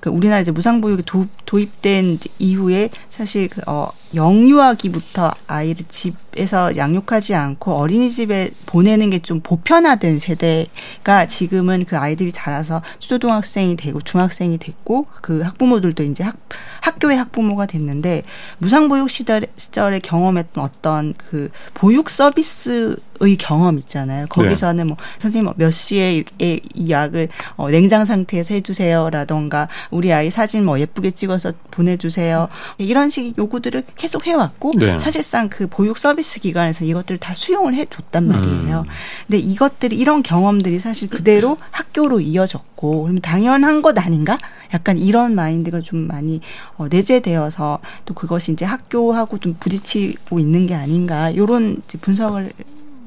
그 0.00 0.10
우리나라 0.10 0.40
이제 0.40 0.50
무상 0.50 0.80
보육이 0.80 1.04
도, 1.06 1.26
도입된 1.46 2.18
이후에 2.38 2.90
사실 3.08 3.48
그, 3.48 3.62
어, 3.66 3.88
영유아기부터 4.14 5.30
아이를 5.46 5.84
집에서 5.88 6.76
양육하지 6.76 7.34
않고 7.34 7.74
어린이집에 7.74 8.50
보내는 8.66 9.10
게 9.10 9.18
좀 9.20 9.40
보편화된 9.40 10.18
세대가 10.20 11.26
지금은 11.28 11.84
그 11.84 11.98
아이들이 11.98 12.32
자라서 12.32 12.82
초등학생이 12.98 13.76
되고 13.76 14.00
중학생이 14.00 14.58
됐고 14.58 15.06
그 15.20 15.40
학부모들도 15.42 16.02
이제 16.04 16.24
학, 16.24 16.36
학교의 16.80 17.18
학부모가 17.18 17.66
됐는데 17.66 18.22
무상보육 18.58 19.10
시절, 19.10 19.46
시절에 19.56 19.98
경험했던 20.00 20.64
어떤 20.64 21.14
그 21.16 21.50
보육 21.74 22.08
서비스 22.10 22.96
의 23.20 23.36
경험 23.36 23.78
있잖아요. 23.78 24.26
거기서는 24.28 24.76
네. 24.76 24.84
뭐 24.84 24.96
선생님 25.18 25.44
뭐몇 25.46 25.72
시에 25.72 26.24
이 26.38 26.90
약을 26.90 27.28
어, 27.56 27.68
냉장 27.70 28.04
상태에서 28.04 28.54
해주세요라던가 28.54 29.68
우리 29.90 30.12
아이 30.12 30.30
사진 30.30 30.64
뭐 30.64 30.78
예쁘게 30.78 31.10
찍어서 31.10 31.52
보내주세요 31.70 32.48
이런 32.78 33.10
식 33.10 33.36
요구들을 33.36 33.84
계속 33.96 34.26
해왔고 34.26 34.74
네. 34.76 34.98
사실상 34.98 35.48
그 35.48 35.66
보육 35.66 35.98
서비스 35.98 36.40
기관에서 36.40 36.84
이것들을 36.84 37.18
다 37.18 37.34
수용을 37.34 37.74
해줬단 37.74 38.26
말이에요. 38.26 38.80
음. 38.80 38.90
근데 39.26 39.38
이것들이 39.38 39.96
이런 39.96 40.22
경험들이 40.22 40.78
사실 40.78 41.08
그대로 41.08 41.56
학교로 41.70 42.20
이어졌고 42.20 43.02
그러면 43.02 43.20
당연한 43.20 43.82
것 43.82 43.98
아닌가? 43.98 44.38
약간 44.74 44.98
이런 44.98 45.34
마인드가 45.34 45.80
좀 45.80 46.06
많이 46.06 46.40
어, 46.76 46.88
내재되어서 46.88 47.80
또 48.04 48.14
그것이 48.14 48.52
이제 48.52 48.64
학교하고 48.64 49.38
좀 49.38 49.56
부딪히고 49.58 50.38
있는 50.38 50.66
게 50.66 50.74
아닌가 50.74 51.30
이런 51.30 51.82
분석을 52.00 52.52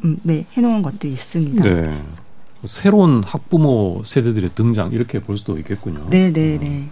음, 0.04 0.18
네, 0.24 0.46
해놓은 0.54 0.82
것들이 0.82 1.14
있습니다. 1.14 1.64
네. 1.64 1.94
새로운 2.66 3.24
학부모 3.24 4.04
세대들의 4.06 4.52
등장 4.54 4.92
이렇게 4.92 5.20
볼 5.20 5.38
수도 5.38 5.58
있겠군요. 5.58 6.10
네, 6.10 6.32
네, 6.32 6.58
네. 6.60 6.90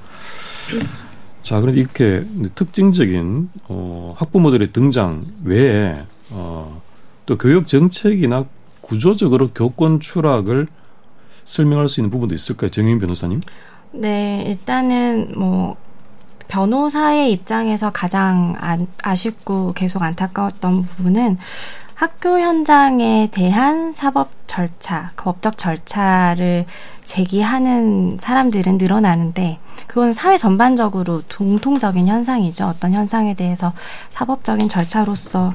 자, 1.43 1.59
그런데 1.59 1.79
이렇게 1.79 2.25
특징적인 2.55 3.49
어, 3.67 4.13
학부모들의 4.17 4.71
등장 4.71 5.23
외에 5.43 6.03
어, 6.31 6.81
또 7.25 7.37
교육 7.37 7.67
정책이나 7.67 8.45
구조적으로 8.81 9.49
교권 9.49 9.99
추락을 9.99 10.67
설명할 11.45 11.89
수 11.89 11.99
있는 11.99 12.11
부분도 12.11 12.35
있을까요, 12.35 12.69
정인 12.69 12.99
변호사님? 12.99 13.41
네, 13.91 14.43
일단은 14.47 15.33
뭐 15.35 15.75
변호사의 16.47 17.31
입장에서 17.31 17.91
가장 17.91 18.55
아, 18.59 18.77
아쉽고 19.03 19.73
계속 19.73 20.01
안타까웠던 20.01 20.85
부분은 20.85 21.37
학교 21.99 22.39
현장에 22.39 23.27
대한 23.29 23.91
사법 23.91 24.29
절차, 24.47 25.11
그 25.17 25.25
법적 25.25 25.57
절차를 25.57 26.65
제기하는 27.03 28.17
사람들은 28.21 28.77
늘어나는데 28.77 29.59
그건 29.85 30.13
사회 30.13 30.37
전반적으로 30.37 31.23
공통적인 31.37 32.07
현상이죠. 32.07 32.67
어떤 32.67 32.93
현상에 32.93 33.33
대해서 33.33 33.73
사법적인 34.11 34.69
절차로서 34.69 35.39
뭐 35.39 35.53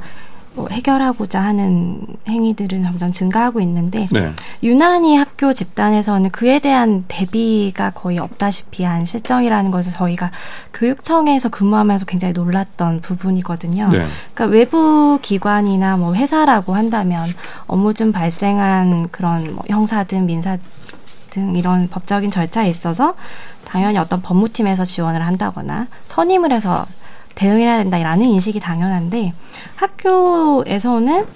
해결하고자 0.71 1.41
하는 1.41 2.01
행위들은 2.29 2.83
점점 2.85 3.13
증가하고 3.13 3.61
있는데 3.61 4.09
네. 4.11 4.33
유난히 4.63 5.17
학교 5.17 5.53
집단에서는 5.53 6.31
그에 6.31 6.59
대한 6.59 7.05
대비가 7.09 7.91
거의 7.91 8.19
없다시피 8.19 8.85
한 8.85 9.05
실정이라는 9.05 9.71
것을 9.71 9.93
저희가 9.93 10.31
교육청에서 10.73 11.49
근무하면서 11.49 12.07
굉장히 12.07 12.33
놀랐던 12.35 13.01
부분이거든요. 13.01 13.89
네. 13.89 14.07
그러니까 14.33 14.45
외부 14.47 15.19
기관이나 15.21 15.97
뭐 15.97 16.15
회사라고 16.15 16.75
한다면 16.75 17.29
업무 17.67 17.93
중 17.93 18.13
발생한 18.13 19.09
그런 19.11 19.55
뭐 19.55 19.65
형사든 19.69 20.27
민사 20.27 20.59
등 21.31 21.57
이런 21.57 21.89
법적인 21.89 22.31
절차에 22.31 22.69
있어서 22.69 23.15
당연히 23.65 23.99
어떤 23.99 24.23
법무팀에서 24.23 24.85
지원을 24.85 25.27
한다거나 25.27 25.89
선임을 26.07 26.53
해서 26.53 26.87
대응해야 27.35 27.79
된다라는 27.79 28.27
인식이 28.27 28.61
당연한데 28.61 29.33
학교에서는 29.77 31.27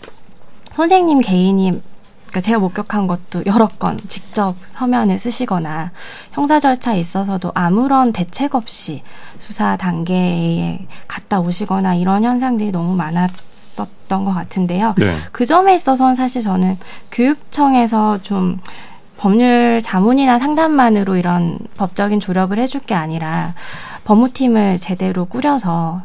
선생님 0.72 1.20
개인이 1.20 1.82
그러니까 2.28 2.40
제가 2.40 2.58
목격한 2.58 3.06
것도 3.06 3.44
여러 3.46 3.68
건 3.68 3.98
직접 4.06 4.54
서면을 4.64 5.18
쓰시거나 5.18 5.90
형사 6.32 6.60
절차에 6.60 7.00
있어서도 7.00 7.52
아무런 7.54 8.12
대책 8.12 8.54
없이 8.54 9.02
수사 9.38 9.76
단계에 9.76 10.86
갔다 11.08 11.40
오시거나 11.40 11.94
이런 11.94 12.24
현상들이 12.24 12.70
너무 12.70 12.94
많았었던 12.96 14.24
것 14.24 14.34
같은데요. 14.34 14.94
네. 14.98 15.16
그 15.32 15.46
점에 15.46 15.74
있어서는 15.74 16.14
사실 16.14 16.42
저는 16.42 16.78
교육청에서 17.10 18.18
좀 18.22 18.60
법률 19.18 19.80
자문이나 19.82 20.38
상담만으로 20.38 21.16
이런 21.16 21.58
법적인 21.76 22.20
조력을 22.20 22.56
해줄 22.56 22.80
게 22.80 22.94
아니라 22.94 23.54
법무팀을 24.04 24.78
제대로 24.78 25.26
꾸려서 25.26 26.02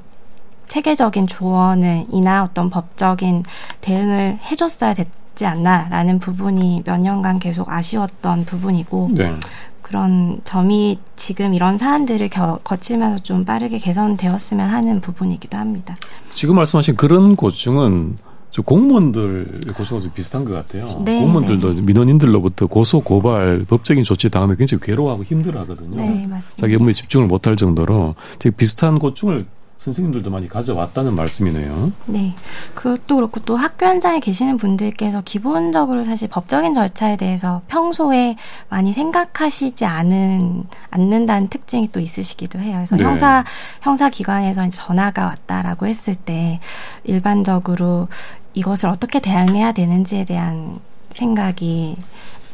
체계적인 0.67 1.27
조언을 1.27 2.07
이나 2.09 2.43
어떤 2.43 2.71
법적인 2.71 3.43
대응을 3.81 4.39
해줬어야 4.41 4.95
됐지 4.95 5.45
않나라는 5.45 6.19
부분이 6.19 6.81
몇 6.85 6.97
년간 6.97 7.37
계속 7.37 7.69
아쉬웠던 7.69 8.45
부분이고 8.45 9.11
네. 9.13 9.35
그런 9.83 10.41
점이 10.43 10.97
지금 11.15 11.53
이런 11.53 11.77
사안들을 11.77 12.29
겨, 12.29 12.59
거치면서 12.63 13.21
좀 13.21 13.45
빠르게 13.45 13.77
개선되었으면 13.77 14.67
하는 14.67 15.01
부분이기도 15.01 15.55
합니다. 15.55 15.95
지금 16.33 16.55
말씀하신 16.55 16.95
그런 16.95 17.35
고충은 17.35 18.17
공무원들 18.61 19.61
고소가 19.75 20.01
좀 20.01 20.11
비슷한 20.13 20.45
것 20.45 20.53
같아요. 20.53 21.01
네, 21.03 21.19
공무원들도 21.19 21.73
네. 21.73 21.81
민원인들로부터 21.81 22.67
고소 22.67 23.01
고발 23.01 23.65
법적인 23.67 24.03
조치 24.03 24.29
당하면 24.29 24.57
굉장히 24.57 24.81
괴로워하고 24.83 25.23
힘들어하거든요. 25.23 25.95
네, 25.95 26.27
맞습니다. 26.27 26.61
자기 26.61 26.75
업무에 26.75 26.93
집중을 26.93 27.27
못할 27.27 27.55
정도로 27.55 28.15
되게 28.39 28.55
비슷한 28.55 28.99
고충을 28.99 29.45
선생님들도 29.83 30.29
많이 30.29 30.47
가져왔다는 30.47 31.13
말씀이네요. 31.13 31.91
네. 32.05 32.33
그것도 32.73 33.17
그렇고 33.17 33.41
또 33.41 33.57
학교 33.57 33.85
현장에 33.85 34.21
계시는 34.21 34.57
분들께서 34.57 35.21
기본적으로 35.25 36.05
사실 36.05 36.29
법적인 36.29 36.73
절차에 36.73 37.17
대해서 37.17 37.61
평소에 37.67 38.37
많이 38.69 38.93
생각하시지 38.93 39.83
않은 39.83 40.63
않는다는 40.89 41.49
특징이 41.49 41.91
또 41.91 41.99
있으시기도 41.99 42.59
해요. 42.59 42.75
그래서 42.75 42.95
네. 42.95 43.03
형사 43.03 43.43
형사 43.81 44.09
기관에서 44.09 44.69
전화가 44.69 45.25
왔다라고 45.25 45.85
했을 45.85 46.15
때 46.15 46.61
일반적으로 47.03 48.07
이것을 48.53 48.87
어떻게 48.87 49.19
대응해야 49.19 49.73
되는지에 49.73 50.23
대한 50.23 50.79
생각이 51.11 51.97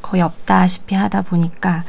거의 0.02 0.24
없다시피 0.24 0.96
하다 0.96 1.22
보니까 1.22 1.84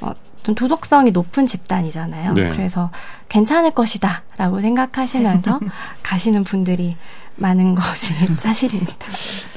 어, 0.00 0.12
좀 0.42 0.54
도덕성이 0.54 1.10
높은 1.10 1.46
집단이잖아요. 1.46 2.32
네. 2.34 2.50
그래서 2.50 2.90
괜찮을 3.28 3.72
것이다라고 3.72 4.60
생각하시면서 4.60 5.60
가시는 6.02 6.44
분들이 6.44 6.96
많은 7.36 7.74
것이 7.74 8.14
사실입니다. 8.38 9.06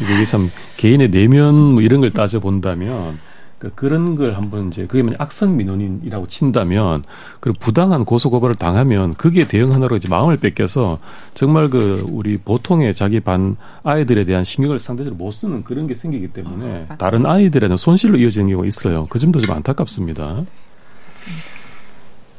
이게 0.01 0.25
참 0.25 0.49
개인의 0.77 1.09
내면 1.09 1.55
뭐 1.55 1.81
이런 1.81 2.01
걸 2.01 2.11
따져 2.11 2.39
본다면 2.39 3.17
그러니까 3.63 3.79
그런 3.79 4.15
걸 4.15 4.35
한번 4.35 4.67
이제 4.67 4.85
그게 4.85 5.03
만 5.03 5.13
악성 5.19 5.55
민원인이라고 5.55 6.27
친다면 6.27 7.03
그리고 7.39 7.57
부당한 7.59 8.03
고소 8.03 8.29
고발을 8.29 8.55
당하면 8.55 9.13
그게 9.15 9.47
대응하느라고 9.47 9.95
이제 9.95 10.09
마음을 10.09 10.35
뺏겨서 10.35 10.99
정말 11.33 11.69
그 11.69 12.05
우리 12.09 12.37
보통의 12.37 12.93
자기 12.93 13.21
반 13.21 13.55
아이들에 13.83 14.25
대한 14.25 14.43
신경을 14.43 14.79
상대적으로 14.79 15.15
못 15.15 15.31
쓰는 15.31 15.63
그런 15.63 15.87
게 15.87 15.95
생기기 15.95 16.29
때문에 16.29 16.87
아, 16.89 16.97
다른 16.97 17.25
아이들에는 17.25 17.77
손실로 17.77 18.17
이어지는 18.17 18.49
경우가 18.49 18.67
있어요. 18.67 19.07
그 19.09 19.17
점도 19.17 19.39
좀 19.39 19.55
안타깝습니다. 19.55 20.43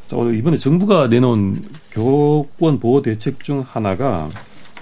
자, 0.07 0.17
이번에 0.17 0.57
정부가 0.57 1.09
내놓은 1.09 1.65
교권 1.93 2.79
보호 2.81 3.03
대책 3.03 3.43
중 3.43 3.65
하나가 3.67 4.29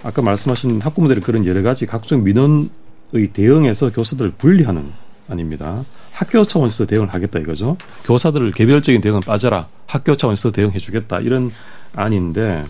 아까 0.03 0.21
말씀하신 0.23 0.81
학부모들의 0.81 1.23
그런 1.23 1.47
여러 1.47 1.62
가지 1.62 1.87
각종 1.87 2.25
민원의 2.25 3.33
대응에서 3.33 3.93
교사들을 3.93 4.33
분리하는 4.33 4.91
아닙니다. 5.29 5.85
학교 6.12 6.45
차원에서 6.45 6.87
대응을 6.87 7.15
하겠다 7.15 7.38
이거죠. 7.38 7.77
교사들을 8.05 8.53
개별적인 8.53 9.01
대응은 9.01 9.21
빠져라. 9.21 9.69
학교 9.87 10.17
차원에서 10.17 10.51
대응해 10.51 10.79
주겠다. 10.79 11.21
이런 11.21 11.53
안인데 11.95 12.65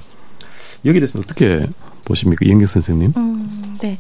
여기에 0.85 1.01
대해서는 1.01 1.25
어떻게 1.25 1.69
보십니까? 2.05 2.45
이영경 2.45 2.67
선생님? 2.67 3.13
음, 3.17 3.77
네. 3.81 3.99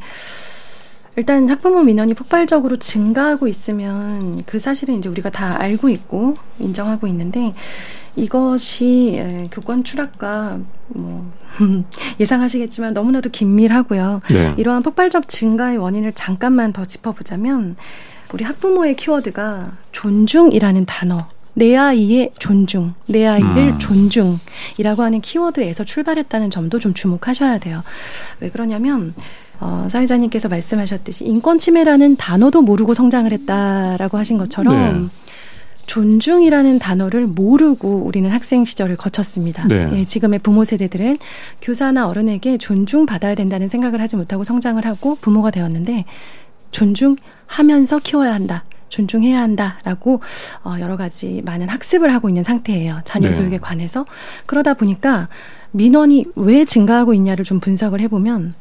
일단 1.16 1.48
학부모 1.48 1.82
민원이 1.82 2.14
폭발적으로 2.14 2.78
증가하고 2.78 3.46
있으면 3.46 4.44
그 4.46 4.58
사실은 4.58 4.98
이제 4.98 5.08
우리가 5.08 5.30
다 5.30 5.60
알고 5.60 5.90
있고 5.90 6.36
인정하고 6.58 7.06
있는데 7.06 7.54
이것이 8.16 9.12
예, 9.14 9.48
교권 9.50 9.84
추락과 9.84 10.58
뭐 10.88 11.30
예상하시겠지만 12.20 12.94
너무나도 12.94 13.30
긴밀하고요. 13.30 14.22
네. 14.30 14.54
이러한 14.56 14.82
폭발적 14.82 15.28
증가의 15.28 15.78
원인을 15.78 16.12
잠깐만 16.14 16.72
더 16.72 16.86
짚어보자면 16.86 17.76
우리 18.32 18.44
학부모의 18.44 18.96
키워드가 18.96 19.72
존중이라는 19.92 20.86
단어 20.86 21.28
내 21.54 21.76
아이의 21.76 22.32
존중, 22.38 22.94
내 23.06 23.26
아이를 23.26 23.74
음. 23.74 23.78
존중이라고 23.78 25.02
하는 25.02 25.20
키워드에서 25.20 25.84
출발했다는 25.84 26.50
점도 26.50 26.78
좀 26.78 26.94
주목하셔야 26.94 27.58
돼요. 27.58 27.82
왜 28.40 28.48
그러냐면 28.50 29.14
어, 29.62 29.86
사회자님께서 29.88 30.48
말씀하셨듯이 30.48 31.24
인권 31.24 31.56
침해라는 31.56 32.16
단어도 32.16 32.62
모르고 32.62 32.94
성장을 32.94 33.30
했다라고 33.30 34.18
하신 34.18 34.36
것처럼 34.36 34.74
네. 34.74 35.08
존중이라는 35.86 36.80
단어를 36.80 37.28
모르고 37.28 38.02
우리는 38.04 38.28
학생 38.28 38.64
시절을 38.64 38.96
거쳤습니다. 38.96 39.66
네. 39.68 39.88
예, 39.92 40.04
지금의 40.04 40.40
부모 40.40 40.64
세대들은 40.64 41.18
교사나 41.60 42.08
어른에게 42.08 42.58
존중받아야 42.58 43.36
된다는 43.36 43.68
생각을 43.68 44.00
하지 44.00 44.16
못하고 44.16 44.42
성장을 44.42 44.84
하고 44.84 45.16
부모가 45.20 45.52
되었는데 45.52 46.06
존중하면서 46.72 48.00
키워야 48.00 48.34
한다. 48.34 48.64
존중해야 48.88 49.40
한다라고 49.40 50.20
어, 50.64 50.76
여러 50.80 50.96
가지 50.96 51.40
많은 51.44 51.68
학습을 51.68 52.12
하고 52.12 52.28
있는 52.28 52.42
상태예요. 52.42 53.00
자녀 53.04 53.30
네. 53.30 53.36
교육에 53.36 53.58
관해서 53.58 54.06
그러다 54.46 54.74
보니까 54.74 55.28
민원이 55.70 56.26
왜 56.36 56.64
증가하고 56.64 57.14
있냐를 57.14 57.44
좀 57.44 57.58
분석을 57.60 58.00
해보면 58.00 58.54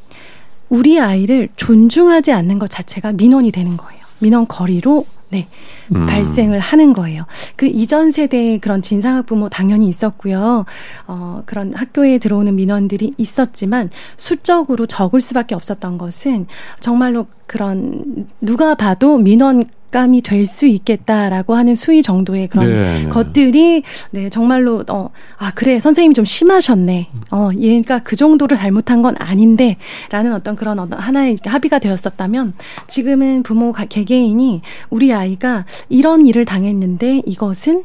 우리 0.72 0.98
아이를 0.98 1.50
존중하지 1.56 2.32
않는 2.32 2.58
것 2.58 2.70
자체가 2.70 3.12
민원이 3.12 3.52
되는 3.52 3.76
거예요. 3.76 4.00
민원 4.20 4.46
거리로 4.48 5.04
네. 5.28 5.46
음. 5.94 6.06
발생을 6.06 6.60
하는 6.60 6.94
거예요. 6.94 7.26
그 7.56 7.66
이전 7.66 8.10
세대의 8.10 8.58
그런 8.58 8.80
진상학 8.80 9.26
부모 9.26 9.50
당연히 9.50 9.86
있었고요. 9.88 10.64
어, 11.06 11.42
그런 11.44 11.74
학교에 11.74 12.16
들어오는 12.16 12.54
민원들이 12.56 13.12
있었지만 13.18 13.90
수적으로 14.16 14.86
적을 14.86 15.20
수밖에 15.20 15.54
없었던 15.54 15.98
것은 15.98 16.46
정말로 16.80 17.26
그런 17.46 18.26
누가 18.40 18.74
봐도 18.74 19.18
민원 19.18 19.64
삭감이 19.92 20.22
될 20.22 20.42
수 20.42 20.66
있겠다라고 20.66 21.54
하는 21.54 21.76
수위 21.76 22.02
정도의 22.02 22.48
그런 22.48 22.66
네, 22.66 23.04
네. 23.04 23.08
것들이 23.08 23.82
네 24.10 24.28
정말로 24.28 24.82
어 24.88 25.10
아 25.38 25.52
그래 25.54 25.78
선생님이 25.78 26.14
좀 26.14 26.24
심하셨네 26.24 27.08
어 27.30 27.50
얘가 27.56 28.00
그 28.00 28.16
정도로 28.16 28.56
잘못한 28.56 29.02
건 29.02 29.14
아닌데라는 29.18 30.32
어떤 30.34 30.56
그런 30.56 30.78
어떤 30.78 30.98
하나의 30.98 31.36
합의가 31.44 31.78
되었었다면 31.78 32.54
지금은 32.86 33.42
부모 33.42 33.72
개개인이 33.72 34.62
우리 34.90 35.12
아이가 35.12 35.64
이런 35.88 36.26
일을 36.26 36.44
당했는데 36.44 37.22
이것은 37.26 37.84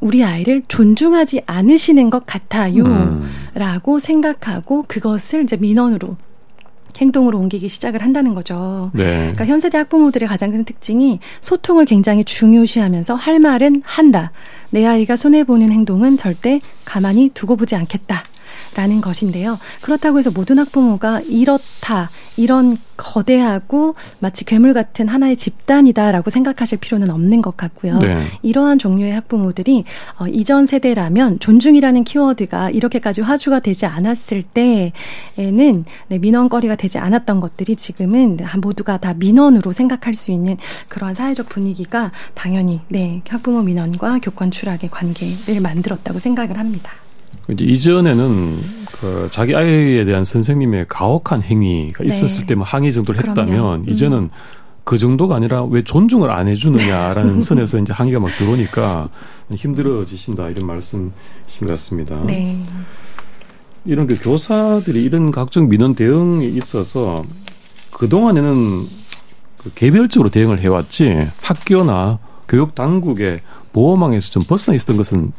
우리 0.00 0.24
아이를 0.24 0.62
존중하지 0.68 1.42
않으시는 1.46 2.10
것 2.10 2.24
같아요. 2.24 2.84
음. 2.84 3.28
라고 3.54 3.98
생각하고 3.98 4.84
그것을 4.86 5.42
이제 5.42 5.56
민원으로 5.56 6.16
행동으로 6.98 7.38
옮기기 7.38 7.68
시작을 7.68 8.02
한다는 8.02 8.34
거죠. 8.34 8.90
네. 8.94 9.20
그러니까 9.20 9.46
현세대 9.46 9.78
학부모들의 9.78 10.28
가장 10.28 10.50
큰 10.50 10.64
특징이 10.64 11.20
소통을 11.40 11.84
굉장히 11.84 12.24
중요시하면서 12.24 13.14
할 13.14 13.38
말은 13.40 13.82
한다. 13.84 14.32
내 14.70 14.84
아이가 14.84 15.16
손해 15.16 15.44
보는 15.44 15.70
행동은 15.70 16.16
절대 16.16 16.60
가만히 16.84 17.30
두고 17.30 17.56
보지 17.56 17.74
않겠다. 17.76 18.24
라는 18.74 19.00
것인데요. 19.00 19.58
그렇다고 19.82 20.18
해서 20.18 20.30
모든 20.30 20.58
학부모가 20.58 21.22
이렇다, 21.22 22.08
이런 22.36 22.76
거대하고 22.96 23.94
마치 24.18 24.44
괴물 24.44 24.74
같은 24.74 25.08
하나의 25.08 25.36
집단이다라고 25.36 26.30
생각하실 26.30 26.78
필요는 26.78 27.10
없는 27.10 27.42
것 27.42 27.56
같고요. 27.56 27.98
네. 27.98 28.24
이러한 28.42 28.78
종류의 28.78 29.12
학부모들이 29.12 29.84
어, 30.18 30.26
이전 30.28 30.66
세대라면 30.66 31.38
존중이라는 31.38 32.04
키워드가 32.04 32.70
이렇게까지 32.70 33.22
화두가 33.22 33.60
되지 33.60 33.86
않았을 33.86 34.42
때에는 34.42 35.84
네, 36.08 36.18
민원거리가 36.18 36.76
되지 36.76 36.98
않았던 36.98 37.40
것들이 37.40 37.76
지금은 37.76 38.38
모두가 38.60 38.98
다 38.98 39.14
민원으로 39.14 39.72
생각할 39.72 40.14
수 40.14 40.30
있는 40.30 40.56
그러한 40.88 41.14
사회적 41.14 41.48
분위기가 41.48 42.12
당연히 42.34 42.80
네, 42.88 43.22
학부모 43.28 43.62
민원과 43.62 44.18
교권 44.22 44.50
추락의 44.50 44.90
관계를 44.90 45.60
만들었다고 45.60 46.18
생각을 46.18 46.58
합니다. 46.58 46.92
이제 47.50 47.64
이전에는 47.64 48.58
그 49.00 49.28
자기 49.30 49.54
아이에 49.54 50.04
대한 50.04 50.24
선생님의 50.24 50.86
가혹한 50.88 51.42
행위가 51.42 52.02
네. 52.02 52.08
있었을 52.08 52.46
때만 52.46 52.58
뭐 52.58 52.66
항의 52.66 52.92
정도를 52.92 53.26
했다면. 53.26 53.84
음. 53.84 53.88
이제는 53.88 54.30
그 54.88 54.96
정도가 54.96 55.36
아니라 55.36 55.64
왜 55.64 55.82
존중을 55.82 56.30
안 56.30 56.48
해주느냐라는 56.48 57.42
선에서 57.42 57.78
이제 57.78 57.92
항의가 57.92 58.20
막 58.20 58.30
들어오니까 58.38 59.10
힘들어지신다 59.50 60.48
이런 60.48 60.66
말씀이신 60.66 61.12
것 61.60 61.68
같습니다. 61.68 62.18
네. 62.26 62.58
이런 63.84 64.06
그 64.06 64.18
교사들이 64.18 65.04
이런 65.04 65.30
각종 65.30 65.68
민원 65.68 65.94
대응에 65.94 66.46
있어서 66.46 67.22
그 67.90 68.08
동안에는 68.08 68.86
그 69.58 69.72
개별적으로 69.74 70.30
대응을 70.30 70.58
해왔지 70.60 71.28
학교나 71.42 72.18
교육 72.48 72.74
당국의 72.74 73.42
보호망에서 73.74 74.30
좀 74.30 74.42
벗어나 74.42 74.74
있었던 74.74 74.96
것은 74.96 75.32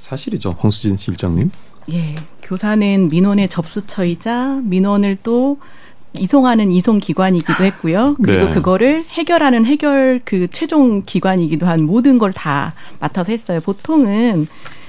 사실이죠, 0.00 0.56
황수진 0.58 0.96
실장님. 0.96 1.50
예, 1.92 2.16
교사는 2.42 3.08
민원의 3.08 3.48
접수처이자 3.48 4.60
민원을 4.64 5.18
또 5.22 5.58
이송하는 6.14 6.72
이송 6.72 6.98
기관이기도 6.98 7.62
했고요. 7.64 8.16
그리고 8.22 8.46
네. 8.46 8.50
그거를 8.50 9.04
해결하는 9.10 9.64
해결 9.66 10.20
그 10.24 10.48
최종 10.48 11.04
기관이기도 11.04 11.66
한 11.66 11.84
모든 11.84 12.18
걸 12.18 12.32
다 12.32 12.74
맡아서 12.98 13.30
했어요. 13.30 13.60
보통은 13.60 14.48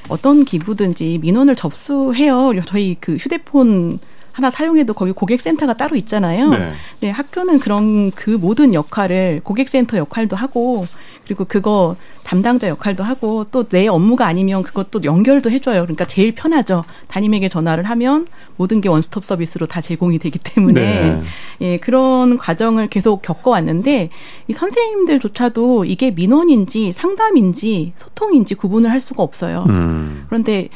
어떤 0.10 0.46
기부든지 0.46 1.20
민원을 1.22 1.56
접수해요. 1.56 2.52
저희 2.66 2.98
그 3.00 3.18
휴대폰 3.18 4.00
하나 4.32 4.50
사용해도 4.50 4.94
거기 4.94 5.12
고객센터가 5.12 5.76
따로 5.76 5.96
있잖아요. 5.98 6.50
네. 6.50 6.72
네. 7.02 7.10
학교는 7.12 7.60
그런 7.60 8.12
그 8.12 8.32
모든 8.32 8.74
역할을 8.74 9.42
고객센터 9.44 9.98
역할도 9.98 10.36
하고 10.36 10.88
그리고 11.32 11.46
그거 11.46 11.96
담당자 12.24 12.68
역할도 12.68 13.04
하고 13.04 13.46
또 13.46 13.64
내 13.72 13.88
업무가 13.88 14.28
아니면 14.28 14.64
그것도 14.64 15.06
연결도 15.06 15.50
해줘요. 15.50 15.84
그러니까 15.84 16.06
제일 16.06 16.34
편하죠. 16.34 16.84
담임에게 17.08 17.48
전화를 17.48 17.86
하면 17.86 18.28
모든 18.58 18.82
게 18.82 18.90
원스톱 18.90 19.24
서비스로 19.24 19.66
다 19.66 19.80
제공이 19.80 20.20
되기 20.20 20.38
때문에 20.40 20.82
네. 20.82 21.24
예, 21.62 21.78
그런 21.78 22.38
과정을 22.38 22.88
계속 22.90 23.22
겪어왔는데 23.22 24.10
이 24.50 24.54
선생님들조차도 24.54 25.86
이게 25.86 26.12
민원인지 26.12 26.92
상담인지 26.92 27.94
소통인지 27.96 28.56
구분을 28.56 28.92
할 28.92 29.00
수가 29.00 29.24
없어요. 29.24 29.66
음. 29.70 30.26
그런데 30.28 30.68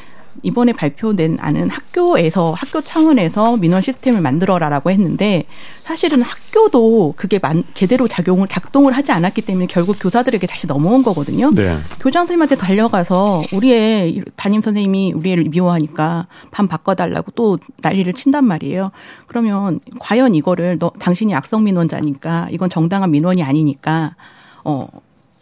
이번에 0.46 0.72
발표된 0.72 1.38
안은 1.40 1.70
학교에서 1.70 2.52
학교 2.52 2.80
차원에서 2.80 3.56
민원 3.56 3.82
시스템을 3.82 4.20
만들어라라고 4.20 4.92
했는데 4.92 5.44
사실은 5.82 6.22
학교도 6.22 7.14
그게 7.16 7.40
만, 7.40 7.64
제대로 7.74 8.06
작용을 8.06 8.46
작동을 8.46 8.92
하지 8.92 9.10
않았기 9.10 9.42
때문에 9.42 9.66
결국 9.66 9.96
교사들에게 10.00 10.46
다시 10.46 10.68
넘어온 10.68 11.02
거거든요. 11.02 11.50
네. 11.50 11.78
교장 12.00 12.22
선생님한테 12.22 12.56
달려가서 12.56 13.42
우리 13.52 13.72
의 13.72 14.22
담임 14.36 14.62
선생님이 14.62 15.14
우리 15.16 15.32
애를 15.32 15.44
미워하니까 15.44 16.28
반 16.52 16.68
바꿔달라고 16.68 17.32
또 17.32 17.58
난리를 17.82 18.12
친단 18.12 18.44
말이에요. 18.44 18.92
그러면 19.26 19.80
과연 19.98 20.36
이거를 20.36 20.78
너 20.78 20.90
당신이 20.90 21.34
악성 21.34 21.64
민원자니까 21.64 22.48
이건 22.52 22.70
정당한 22.70 23.10
민원이 23.10 23.42
아니니까 23.42 24.14
어 24.62 24.86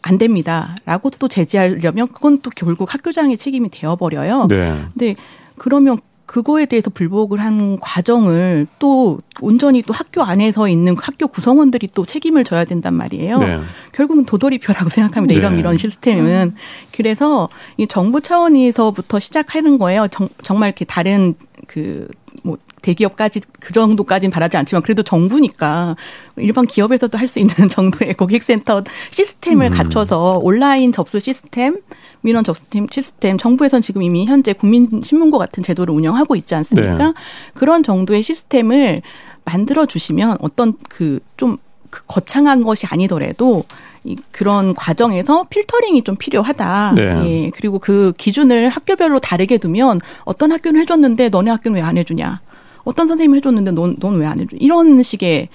안 0.07 0.19
됩니다. 0.19 0.77
라고 0.85 1.09
또 1.09 1.29
제지하려면 1.29 2.09
그건 2.09 2.39
또 2.41 2.51
결국 2.55 2.93
학교장의 2.93 3.39
책임이 3.39 3.71
되어버려요. 3.71 4.47
네. 4.49 4.85
근데 4.93 5.17
그러면 5.57 5.99
그거에 6.27 6.67
대해서 6.67 6.91
불복을 6.91 7.41
한 7.41 7.79
과정을 7.81 8.67
또 8.79 9.19
온전히 9.41 9.83
또 9.83 9.95
학교 9.95 10.23
안에서 10.23 10.69
있는 10.69 10.95
학교 10.99 11.27
구성원들이 11.27 11.89
또 11.95 12.05
책임을 12.05 12.45
져야 12.45 12.65
된단 12.65 12.95
말이에요. 12.95 13.39
네. 13.39 13.61
결국은 13.93 14.27
도돌이표라고 14.27 14.91
생각합니다. 14.91 15.35
네. 15.35 15.39
이런 15.39 15.59
이런 15.59 15.79
시스템은. 15.79 16.55
그래서 16.93 17.49
이 17.79 17.87
정부 17.87 18.21
차원에서부터 18.21 19.19
시작하는 19.21 19.79
거예요. 19.79 20.09
정, 20.09 20.29
정말 20.43 20.69
이렇게 20.69 20.85
다른 20.85 21.35
그 21.67 22.09
뭐 22.43 22.59
대기업까지 22.83 23.41
그 23.61 23.73
정도까지는 23.73 24.31
바라지 24.31 24.57
않지만 24.57 24.83
그래도 24.83 25.03
정부니까 25.03 25.97
일반 26.37 26.67
기업에서도 26.67 27.17
할 27.17 27.29
수 27.29 27.39
있는 27.39 27.55
정도의 27.71 28.15
고객센터 28.15 28.83
시스템을 29.11 29.69
음. 29.69 29.73
갖춰서 29.73 30.39
온라인 30.43 30.93
접수 30.93 31.21
시스템, 31.21 31.81
민원 32.21 32.45
접수 32.45 32.65
시스템, 32.91 33.39
정부에선 33.39 33.81
지금 33.83 34.03
이미 34.03 34.27
현재 34.27 34.53
국민신문고 34.53 35.39
같은 35.39 35.63
제도를 35.63 35.95
운영하고 35.95 36.37
있지 36.37 36.55
않습니까? 36.55 36.97
네. 36.99 37.13
그런 37.55 37.83
정도의 37.83 38.23
시스템을 38.23 39.03
만들어 39.45 39.87
주시면 39.87 40.39
어떤 40.41 40.77
그좀 40.89 41.57
그 41.91 42.05
거창한 42.07 42.63
것이 42.63 42.87
아니더라도 42.87 43.65
이 44.05 44.17
그런 44.31 44.75
과정에서 44.75 45.47
필터링이 45.49 46.03
좀 46.05 46.17
필요하다. 46.17 46.93
네. 46.95 47.03
예. 47.27 47.51
그리고 47.55 47.79
그 47.79 48.13
기준을 48.19 48.69
학교별로 48.69 49.19
다르게 49.19 49.57
두면 49.59 50.01
어떤 50.25 50.53
학교는 50.53 50.81
해줬는데 50.83 51.31
너네 51.31 51.51
학교는 51.51 51.77
왜 51.77 51.83
안 51.83 51.97
해주냐? 51.97 52.41
어떤 52.85 53.09
선생님이 53.09 53.39
해줬는데 53.39 53.71
넌 53.73 53.97
넌 53.99 54.21
왜 54.21 54.27
안 54.27 54.41
해줘? 54.41 54.57
이런 54.61 55.03
식의 55.03 55.49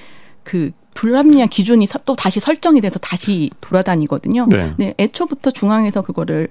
그 0.43 0.71
불합리한 0.95 1.49
기준이 1.49 1.87
또 2.05 2.15
다시 2.15 2.39
설정이 2.39 2.81
돼서 2.81 2.97
다시 2.99 3.51
돌아다니거든요. 3.61 4.47
네. 4.49 4.73
네 4.77 4.93
애초부터 4.97 5.51
중앙에서 5.51 6.01
그거를 6.01 6.47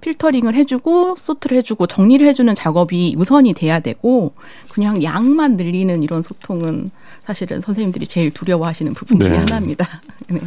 필터링을 0.00 0.54
해주고 0.56 1.16
소트를 1.16 1.58
해주고 1.58 1.86
정리를 1.86 2.26
해주는 2.26 2.52
작업이 2.54 3.14
우선이 3.16 3.52
돼야 3.52 3.78
되고 3.78 4.32
그냥 4.70 5.02
양만 5.02 5.56
늘리는 5.56 6.02
이런 6.02 6.22
소통은 6.22 6.90
사실은 7.24 7.60
선생님들이 7.60 8.06
제일 8.06 8.30
두려워하시는 8.32 8.94
부분 8.94 9.20
중에 9.20 9.28
네. 9.30 9.36
하나입니다. 9.36 9.86
네. 10.28 10.40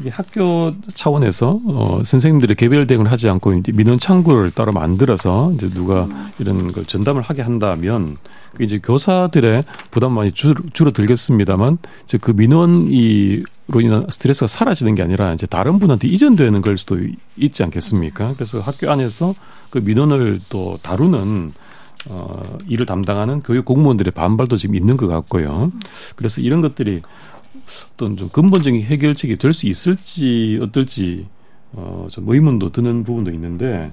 이게 0.00 0.10
학교 0.10 0.74
차원에서 0.94 1.60
어 1.66 2.00
선생님들이 2.04 2.54
개별 2.54 2.86
대응을 2.86 3.10
하지 3.10 3.28
않고 3.28 3.54
이제 3.54 3.72
민원 3.72 3.98
창구를 3.98 4.52
따로 4.52 4.72
만들어서 4.72 5.52
이제 5.54 5.68
누가 5.68 6.08
이런 6.38 6.72
걸 6.72 6.84
전담을 6.84 7.22
하게 7.22 7.42
한다면 7.42 8.16
그 8.54 8.62
이제 8.62 8.78
교사들의 8.78 9.64
부담 9.90 10.12
많이 10.12 10.32
줄, 10.32 10.54
줄어들겠습니다만 10.72 11.78
이제 12.04 12.18
그 12.18 12.30
민원이 12.30 13.42
로 13.70 13.82
인한 13.82 14.06
스트레스가 14.08 14.46
사라지는 14.46 14.94
게 14.94 15.02
아니라 15.02 15.34
이제 15.34 15.46
다른 15.46 15.78
분한테 15.78 16.08
이전되는 16.08 16.62
걸 16.62 16.78
수도 16.78 16.96
있지 17.36 17.62
않겠습니까? 17.62 18.32
그래서 18.32 18.60
학교 18.60 18.90
안에서 18.90 19.34
그 19.68 19.78
민원을 19.78 20.40
또 20.48 20.78
다루는 20.82 21.52
어, 22.08 22.42
일을 22.66 22.86
담당하는 22.86 23.42
교육 23.42 23.66
공무원들의 23.66 24.12
반발도 24.12 24.56
지금 24.56 24.74
있는 24.74 24.96
것 24.96 25.06
같고요. 25.06 25.70
그래서 26.16 26.40
이런 26.40 26.62
것들이 26.62 27.02
어떤 27.94 28.16
좀 28.16 28.28
근본적인 28.30 28.82
해결책이 28.82 29.36
될 29.36 29.52
수 29.52 29.66
있을지 29.66 30.58
어떨지 30.62 31.26
어, 31.72 32.06
좀 32.10 32.24
의문도 32.28 32.72
드는 32.72 33.04
부분도 33.04 33.30
있는데 33.32 33.90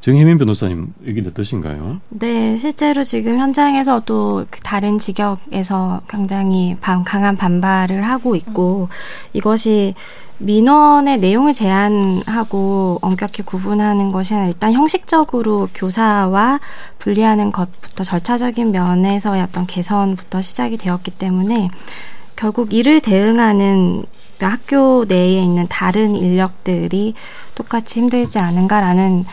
정혜민 0.00 0.36
변호사님 0.36 0.92
얘기는 1.06 1.30
어떠신가요? 1.30 2.00
네, 2.08 2.56
실제로 2.56 3.04
지금 3.04 3.38
현장에서도 3.38 4.46
그 4.50 4.60
다른 4.60 4.98
직역에서 4.98 6.00
굉장히 6.08 6.76
강한 6.80 7.36
반발을 7.36 8.02
하고 8.02 8.34
있고 8.34 8.88
이것이 9.32 9.94
민원의 10.38 11.20
내용을 11.20 11.54
제한하고 11.54 12.98
엄격히 13.00 13.42
구분하는 13.42 14.10
것이 14.10 14.34
아니라 14.34 14.48
일단 14.48 14.72
형식적으로 14.72 15.68
교사와 15.72 16.58
분리하는 16.98 17.52
것부터 17.52 18.02
절차적인 18.02 18.72
면에서의 18.72 19.40
어떤 19.42 19.66
개선부터 19.68 20.42
시작이 20.42 20.78
되었기 20.78 21.12
때문에 21.12 21.70
결국 22.42 22.74
이를 22.74 22.98
대응하는 22.98 24.02
그 24.36 24.44
학교 24.44 25.04
내에 25.04 25.40
있는 25.40 25.68
다른 25.68 26.16
인력들이 26.16 27.14
똑같이 27.54 28.00
힘들지 28.00 28.40
않은가라는 28.40 29.24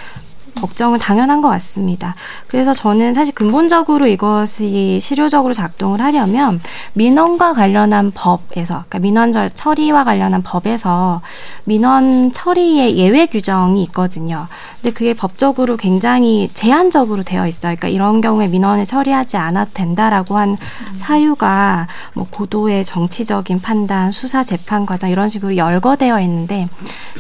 걱정은 0.56 1.00
당연한 1.00 1.42
것 1.42 1.50
같습니다. 1.50 2.16
그래서 2.48 2.74
저는 2.74 3.14
사실 3.14 3.34
근본적으로 3.34 4.08
이것이 4.08 5.00
실효적으로 5.02 5.54
작동을 5.54 6.02
하려면 6.02 6.62
민원과 6.94 7.54
관련한 7.54 8.12
법에서, 8.14 8.86
그러니까 8.88 9.00
민원 9.00 9.32
처리와 9.54 10.04
관련한 10.04 10.42
법에서 10.44 11.22
민원 11.64 12.32
처리의 12.32 12.98
예외 12.98 13.26
규정이 13.26 13.84
있거든요. 13.84 14.48
근데 14.82 14.94
그게 14.94 15.14
법적으로 15.14 15.78
굉장히 15.78 16.50
제한적으로 16.54 17.24
되어 17.24 17.48
있어요. 17.48 17.76
그러니까 17.76 17.88
이런 17.90 18.22
경우에 18.22 18.48
민원을 18.48 18.86
처리하지 18.86 19.38
않아도 19.38 19.72
된다라고 19.74 20.38
한 20.38 20.58
사유가 20.96 21.88
뭐 22.14 22.28
고도의 22.30 22.86
정치적인 22.86 23.62
판단, 23.62 24.12
수사 24.12 24.44
재판 24.44 24.86
과정 24.86 25.10
이런 25.10 25.30
식으로 25.30 25.58
열거되어 25.58 26.20
있는데 26.22 26.68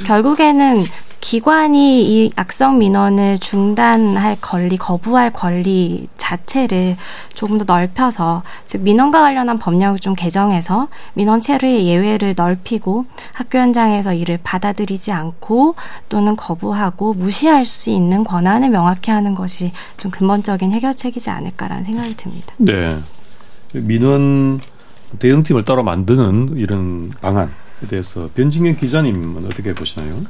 결국에는 0.06 0.84
기관이 1.22 2.26
이 2.26 2.32
악성 2.36 2.78
민원을 2.78 3.40
중단할 3.40 4.38
권리, 4.42 4.78
거부할 4.78 5.34
권리 5.34 6.08
자체를 6.18 6.96
조금 7.34 7.58
더 7.58 7.66
넓혀서 7.66 8.44
즉 8.68 8.82
민원과 8.82 9.22
관련한 9.22 9.60
법령을 9.60 10.00
좀 10.00 10.16
개정해서 10.16 10.88
민원 11.14 11.42
체류의 11.42 11.88
예외를 11.88 12.36
넓히고 12.38 13.06
학교 13.34 13.60
현장에서 13.60 14.14
이를 14.14 14.40
받아들이지 14.42 15.12
않고 15.12 15.76
또는 16.08 16.36
거부하고 16.36 17.14
무시할 17.14 17.66
수 17.66 17.90
있는 17.90 18.24
권한을 18.24 18.70
명확히 18.70 19.12
하는 19.12 19.36
것이 19.36 19.72
좀 19.98 20.12
근본적인 20.12 20.72
해결책이지 20.72 21.30
않을까라는 21.30 21.84
생각이 21.84 22.16
듭니다. 22.16 22.54
네. 22.58 22.98
민원 23.74 24.60
대응팀을 25.20 25.64
따로 25.64 25.84
만드는 25.84 26.54
이런 26.58 27.12
방안에 27.22 27.50
대해서 27.90 28.30
변진경 28.36 28.76
기자님은 28.78 29.46
어떻게 29.46 29.74
보시나요? 29.74 30.22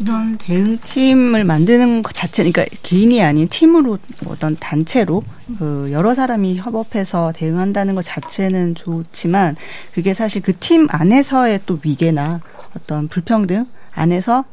이런 0.00 0.38
대응팀을 0.38 1.44
만드는 1.44 2.02
것 2.02 2.12
자체, 2.14 2.42
그러니까 2.42 2.64
개인이 2.82 3.22
아닌 3.22 3.48
팀으로 3.48 3.98
어떤 4.26 4.56
단체로 4.56 5.22
그 5.58 5.90
여러 5.92 6.14
사람이 6.14 6.56
협업해서 6.56 7.32
대응한다는 7.36 7.94
것 7.94 8.02
자체는 8.04 8.74
좋지만 8.74 9.56
그게 9.92 10.14
사실 10.14 10.40
그 10.42 10.52
팀 10.58 10.86
안에서의 10.90 11.60
또 11.66 11.78
위계나 11.82 12.40
어떤 12.76 13.08
불평등 13.08 13.66
안에서 13.94 14.44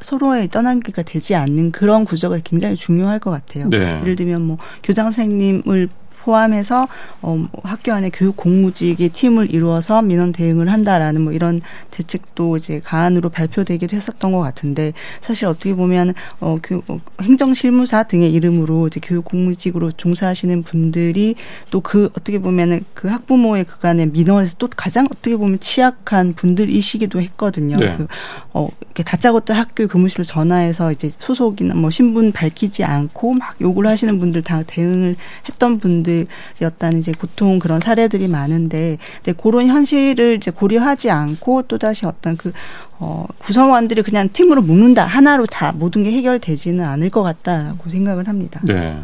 서로의 0.00 0.48
떠난기가 0.48 1.02
되지 1.02 1.34
않는 1.34 1.72
그런 1.72 2.04
구조가 2.04 2.38
굉장히 2.44 2.76
중요할 2.76 3.18
것 3.18 3.32
같아요. 3.32 3.68
네. 3.68 3.98
예를 4.00 4.14
들면 4.14 4.42
뭐 4.42 4.58
교장 4.82 5.06
선생님을 5.06 5.88
포함해서 6.26 6.88
어, 7.22 7.48
학교 7.62 7.92
안에 7.92 8.10
교육 8.12 8.36
공무직의 8.36 9.08
팀을 9.08 9.50
이루어서 9.50 10.02
민원 10.02 10.32
대응을 10.32 10.70
한다라는 10.70 11.22
뭐 11.22 11.32
이런 11.32 11.62
대책도 11.90 12.58
이제 12.58 12.80
가안으로 12.84 13.30
발표되기도 13.30 13.96
했었던 13.96 14.32
것 14.32 14.40
같은데 14.40 14.92
사실 15.22 15.46
어떻게 15.46 15.74
보면 15.74 16.12
어, 16.40 16.58
교, 16.62 16.82
어, 16.88 17.00
행정실무사 17.22 18.02
등의 18.02 18.32
이름으로 18.34 18.88
이제 18.88 19.00
교육 19.02 19.24
공무직으로 19.24 19.92
종사하시는 19.92 20.62
분들이 20.62 21.36
또 21.70 21.86
그 21.86 22.10
어떻게 22.18 22.40
보면은 22.40 22.84
그 22.94 23.06
학부모의 23.06 23.62
그간의 23.64 24.08
민원에서 24.08 24.56
또 24.58 24.68
가장 24.74 25.06
어떻게 25.06 25.36
보면 25.36 25.60
취약한 25.60 26.34
분들이시기도 26.34 27.20
했거든요. 27.20 27.76
네. 27.76 27.94
그, 27.96 28.08
어, 28.52 28.68
이렇게 28.80 29.04
다짜고짜 29.04 29.54
학교 29.54 29.86
교무실로 29.86 30.24
전화해서 30.24 30.90
이제 30.90 31.12
소속이나 31.16 31.76
뭐 31.76 31.90
신분 31.90 32.32
밝히지 32.32 32.82
않고 32.82 33.34
막 33.34 33.54
욕을 33.60 33.86
하시는 33.86 34.18
분들 34.18 34.42
다 34.42 34.64
대응을 34.66 35.14
했던 35.48 35.78
분들 35.78 36.15
사람들이었다는 36.24 37.00
이제 37.00 37.12
고통 37.12 37.58
그런 37.58 37.80
사례들이 37.80 38.28
많은데 38.28 38.98
근데 39.22 39.38
그런 39.40 39.66
현실을 39.66 40.34
이제 40.34 40.50
고려하지 40.50 41.10
않고 41.10 41.64
또 41.68 41.78
다시 41.78 42.06
어떤 42.06 42.36
그 42.36 42.52
어, 42.98 43.26
구성원들이 43.38 44.02
그냥 44.02 44.28
팀으로 44.32 44.62
묶는다 44.62 45.04
하나로 45.04 45.46
다 45.46 45.72
모든 45.72 46.02
게 46.02 46.10
해결되지는 46.12 46.84
않을 46.84 47.10
것 47.10 47.22
같다라고 47.22 47.90
생각을 47.90 48.28
합니다. 48.28 48.60
네. 48.64 48.98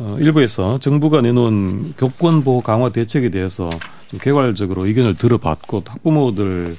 어, 0.00 0.16
일부에서 0.20 0.78
정부가 0.78 1.20
내놓은 1.22 1.94
교권 1.98 2.44
보호 2.44 2.60
강화 2.60 2.90
대책에 2.90 3.30
대해서 3.30 3.68
좀 4.08 4.20
개괄적으로 4.20 4.86
의견을 4.86 5.16
들어봤고 5.16 5.82
학부모들의 5.84 6.76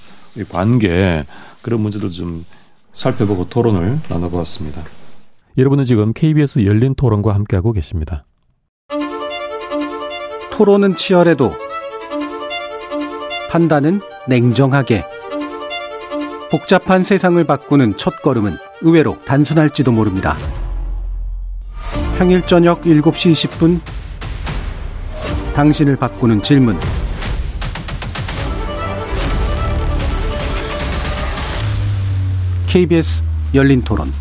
관계 0.49 1.25
그런 1.61 1.81
문제도 1.81 2.09
좀 2.09 2.45
살펴보고 2.93 3.49
토론을 3.49 3.99
나눠보았습니다. 4.09 4.83
여러분은 5.57 5.83
지금 5.83 6.13
KBS 6.13 6.65
열린 6.65 6.95
토론과 6.95 7.33
함께하고 7.33 7.73
계십니다. 7.73 8.23
토론은 10.59 10.97
치열해도 10.97 11.55
판단은 13.49 14.01
냉정하게. 14.27 15.05
복잡한 16.51 17.05
세상을 17.05 17.41
바꾸는 17.45 17.95
첫걸음은 17.95 18.57
의외로 18.81 19.17
단순할지도 19.23 19.93
모릅니다. 19.93 20.37
평일 22.17 22.45
저녁 22.45 22.81
7시 22.81 23.31
20분 23.31 23.79
당신을 25.53 25.95
바꾸는 25.95 26.43
질문. 26.43 26.77
KBS 32.67 33.23
열린 33.53 33.81
토론 33.81 34.11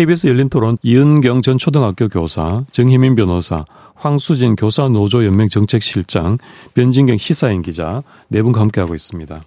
KBS 0.00 0.28
열린 0.28 0.48
토론 0.48 0.78
이은경 0.82 1.42
전 1.42 1.58
초등학교 1.58 2.08
교사, 2.08 2.64
정희민 2.72 3.16
변호사, 3.16 3.66
황수진 3.96 4.56
교사 4.56 4.88
노조 4.88 5.26
연맹 5.26 5.50
정책실장, 5.50 6.38
변진경 6.72 7.18
시사인 7.18 7.60
기자 7.60 8.02
네 8.28 8.40
분과 8.40 8.62
함께하고 8.62 8.94
있습니다. 8.94 9.44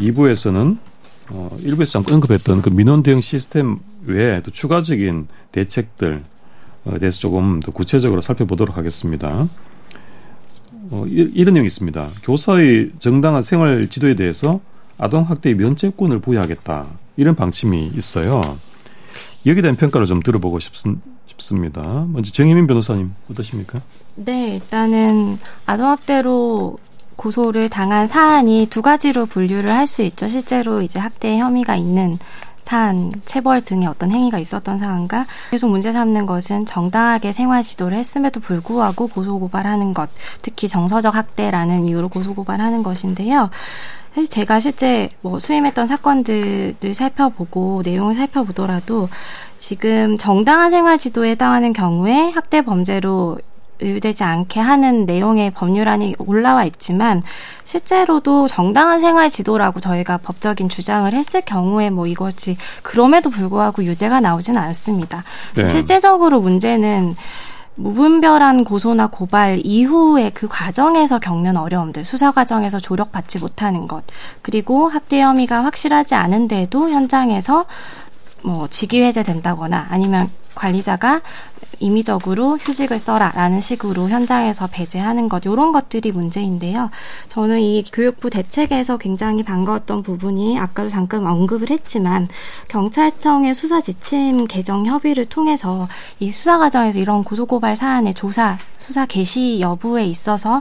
2부에서는 0.00 0.78
어, 1.30 1.56
1부에서 1.62 1.92
잠깐 1.92 2.14
언급했던 2.14 2.60
그 2.60 2.70
민원 2.70 3.04
대응 3.04 3.20
시스템 3.20 3.78
외에 4.04 4.42
또 4.42 4.50
추가적인 4.50 5.28
대책들 5.52 6.24
에 6.88 6.98
대해서 6.98 7.20
조금 7.20 7.60
더 7.60 7.70
구체적으로 7.70 8.20
살펴보도록 8.20 8.76
하겠습니다. 8.76 9.48
어, 10.90 11.04
이런 11.06 11.54
내용이 11.54 11.68
있습니다. 11.68 12.08
교사의 12.24 12.90
정당한 12.98 13.42
생활 13.42 13.86
지도에 13.86 14.16
대해서 14.16 14.58
아동학대의 14.98 15.54
면제권을 15.54 16.18
부여하겠다. 16.18 16.86
이런 17.16 17.36
방침이 17.36 17.92
있어요. 17.94 18.58
여기에 19.46 19.62
대한 19.62 19.76
평가를 19.76 20.06
좀 20.06 20.20
들어보고 20.22 20.58
싶 20.58 20.76
습, 20.76 20.98
니다 21.60 22.06
먼저 22.08 22.30
정혜민 22.30 22.66
변호사님 22.68 23.12
어떠십니까? 23.30 23.80
네, 24.14 24.54
일단은 24.54 25.38
아동학대로 25.66 26.78
고소를 27.16 27.68
당한 27.68 28.06
사안이 28.06 28.68
두 28.70 28.80
가지로 28.82 29.26
분류를 29.26 29.70
할 29.70 29.86
수 29.86 30.02
있죠. 30.02 30.28
실제로 30.28 30.82
이제 30.82 30.98
학대 31.00 31.36
혐의가 31.38 31.74
있는 31.76 32.18
사안, 32.64 33.10
체벌 33.24 33.60
등의 33.60 33.88
어떤 33.88 34.12
행위가 34.12 34.38
있었던 34.38 34.78
사안과 34.78 35.26
계속 35.50 35.68
문제 35.68 35.92
삼는 35.92 36.26
것은 36.26 36.64
정당하게 36.64 37.32
생활 37.32 37.62
지도를 37.62 37.98
했음에도 37.98 38.38
불구하고 38.40 39.08
고소고발하는 39.08 39.92
것, 39.94 40.08
특히 40.42 40.68
정서적 40.68 41.14
학대라는 41.14 41.86
이유로 41.86 42.08
고소고발하는 42.08 42.82
것인데요. 42.84 43.50
사실 44.14 44.30
제가 44.30 44.60
실제 44.60 45.08
뭐 45.22 45.38
수임했던 45.38 45.86
사건들을 45.86 46.94
살펴보고 46.94 47.82
내용을 47.84 48.14
살펴보더라도 48.14 49.08
지금 49.58 50.18
정당한 50.18 50.70
생활 50.70 50.98
지도에 50.98 51.30
해당하는 51.30 51.72
경우에 51.72 52.30
학대 52.30 52.62
범죄로 52.62 53.38
의유되지 53.80 54.22
않게 54.22 54.60
하는 54.60 55.06
내용의 55.06 55.50
법률안이 55.50 56.16
올라와 56.18 56.64
있지만 56.64 57.22
실제로도 57.64 58.48
정당한 58.48 59.00
생활 59.00 59.28
지도라고 59.28 59.80
저희가 59.80 60.18
법적인 60.18 60.68
주장을 60.68 61.12
했을 61.12 61.40
경우에 61.40 61.90
뭐 61.90 62.06
이것이 62.06 62.56
그럼에도 62.82 63.30
불구하고 63.30 63.84
유죄가 63.84 64.20
나오지는 64.20 64.60
않습니다. 64.60 65.24
네. 65.54 65.66
실제적으로 65.66 66.40
문제는 66.40 67.16
무분별한 67.74 68.64
고소나 68.64 69.06
고발 69.06 69.60
이후에 69.64 70.30
그 70.34 70.46
과정에서 70.46 71.18
겪는 71.18 71.56
어려움들, 71.56 72.04
수사 72.04 72.30
과정에서 72.30 72.80
조력받지 72.80 73.38
못하는 73.38 73.88
것, 73.88 74.04
그리고 74.42 74.88
학대 74.88 75.22
혐의가 75.22 75.64
확실하지 75.64 76.14
않은데도 76.14 76.90
현장에서 76.90 77.64
뭐 78.42 78.68
직위 78.68 79.02
해제된다거나 79.02 79.86
아니면 79.90 80.30
관리자가 80.54 81.22
임의적으로 81.82 82.58
휴직을 82.58 82.98
써라라는 82.98 83.60
식으로 83.60 84.08
현장에서 84.08 84.68
배제하는 84.68 85.28
것 85.28 85.44
이런 85.44 85.72
것들이 85.72 86.12
문제인데요. 86.12 86.90
저는 87.28 87.60
이 87.60 87.84
교육부 87.92 88.30
대책에서 88.30 88.98
굉장히 88.98 89.42
반가웠던 89.42 90.02
부분이 90.02 90.58
아까도 90.58 90.88
잠깐 90.88 91.26
언급을 91.26 91.70
했지만 91.70 92.28
경찰청의 92.68 93.54
수사 93.54 93.80
지침 93.80 94.46
개정 94.46 94.86
협의를 94.86 95.26
통해서 95.26 95.88
이 96.20 96.30
수사 96.30 96.58
과정에서 96.58 97.00
이런 97.00 97.24
고소고발 97.24 97.74
사안의 97.74 98.14
조사 98.14 98.58
수사 98.76 99.04
개시 99.04 99.60
여부에 99.60 100.06
있어서 100.06 100.60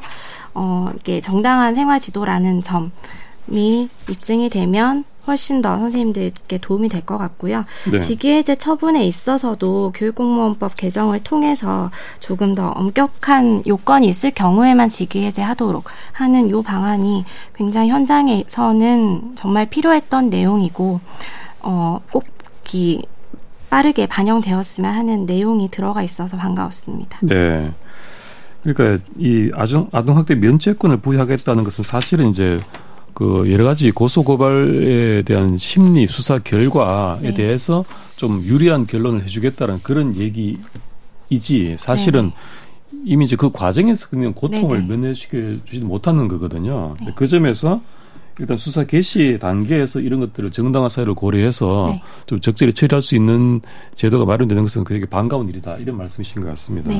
어 0.54 0.92
이게 0.96 1.22
정당한 1.22 1.76
생활 1.76 2.00
지도라는 2.00 2.62
점이 2.62 3.90
입증이 4.10 4.50
되면 4.50 5.06
훨씬 5.28 5.62
더 5.62 5.78
선생님들께 5.78 6.58
도움이 6.60 6.90
될 6.90 7.02
것 7.02 7.18
같고요. 7.18 7.66
네. 7.92 8.00
직위해제 8.00 8.56
처분에 8.56 9.06
있어서도 9.06 9.92
교육공무원법 9.96 10.76
개정을 10.76 11.20
통해서 11.20 11.90
조금 12.20 12.54
더 12.56 12.70
엄격한 12.70 13.64
요건이 13.68 14.08
있을 14.08 14.32
경우에만 14.32 14.90
직위해제 14.90 15.42
하도록 15.42 15.84
하는 16.14 16.50
요 16.50 16.62
방안이 16.62 17.26
굉장히 17.56 17.90
현장에서는 17.90 19.34
정말 19.36 19.66
필요했던 19.68 20.30
내용이고 20.30 21.00
어, 21.62 22.00
꼭이 22.12 23.04
빠르게 23.70 24.06
반영되었으면 24.06 24.94
하는 24.94 25.26
내용이 25.26 25.72
들어가 25.72 26.04
있어서 26.04 26.38
반가웠습니다. 26.38 27.20
네. 27.22 27.72
그러니까 28.64 29.04
이 29.18 29.50
아동 29.56 29.88
아동학대 29.92 30.36
면제권을 30.36 30.98
부여하겠다는 30.98 31.64
것은 31.64 31.84
사실은 31.84 32.30
이제 32.30 32.60
그 33.14 33.52
여러 33.52 33.64
가지 33.66 33.92
고소 33.92 34.24
고발에 34.24 35.24
대한 35.24 35.58
심리 35.58 36.08
수사 36.08 36.40
결과에 36.40 37.22
네. 37.22 37.34
대해서 37.34 37.86
좀 38.16 38.42
유리한 38.44 38.86
결론을 38.88 39.24
해주겠다는 39.24 39.80
그런 39.84 40.16
얘기이지 40.16 41.76
사실은 41.78 42.26
네. 42.26 43.02
이미 43.06 43.26
이제 43.26 43.36
그 43.36 43.52
과정에서 43.52 44.10
그냥 44.10 44.34
고통을 44.34 44.82
네, 44.82 44.88
네. 44.88 44.98
면해시켜 44.98 45.38
주지 45.66 45.84
못하는 45.84 46.28
거거든요. 46.28 46.96
네. 47.02 47.12
그 47.16 47.28
점에서 47.28 47.82
일단 48.40 48.58
수사 48.58 48.86
개시 48.86 49.38
단계에서 49.40 50.00
이런 50.00 50.20
것들을 50.20 50.52
정당한 50.52 50.90
사유를 50.90 51.16
고려해서 51.16 51.90
네. 51.92 52.02
좀 52.26 52.40
적절히 52.40 52.74
처리할 52.74 53.02
수 53.02 53.16
있는 53.16 53.62
제도가 53.96 54.26
마련되는 54.26 54.64
것은 54.64 54.84
그에게 54.84 55.06
반가운 55.06 55.50
일이다 55.50 55.78
이런 55.78 55.98
말씀이신 55.98 56.42
것 56.42 56.48
같습니다. 56.50 56.92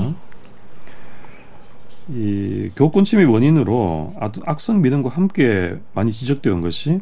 이 2.10 2.70
교권 2.76 3.06
침해 3.06 3.24
원인으로 3.24 4.14
악성 4.46 4.82
민원과 4.82 5.10
함께 5.10 5.78
많이 5.94 6.12
지적되어 6.12 6.54
온 6.54 6.62
것이 6.62 7.00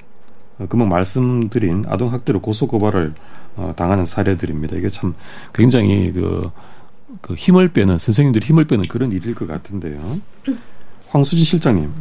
어, 0.60 0.66
금방 0.68 0.90
말씀드린 0.90 1.84
아동 1.88 2.12
학대로 2.12 2.42
고소 2.42 2.68
고발을 2.68 3.14
어, 3.56 3.74
당하는 3.76 4.06
사례들입니다. 4.06 4.76
이게 4.76 4.90
참 4.90 5.16
굉장히 5.54 6.12
그, 6.12 6.52
그 7.22 7.34
힘을 7.34 7.70
빼는 7.70 7.98
선생님들이 7.98 8.46
힘을 8.46 8.66
빼는 8.66 8.88
그런 8.88 9.12
일일 9.12 9.36
것 9.36 9.48
같은데요. 9.48 10.20
황수진 11.10 11.44
실장님, 11.44 11.92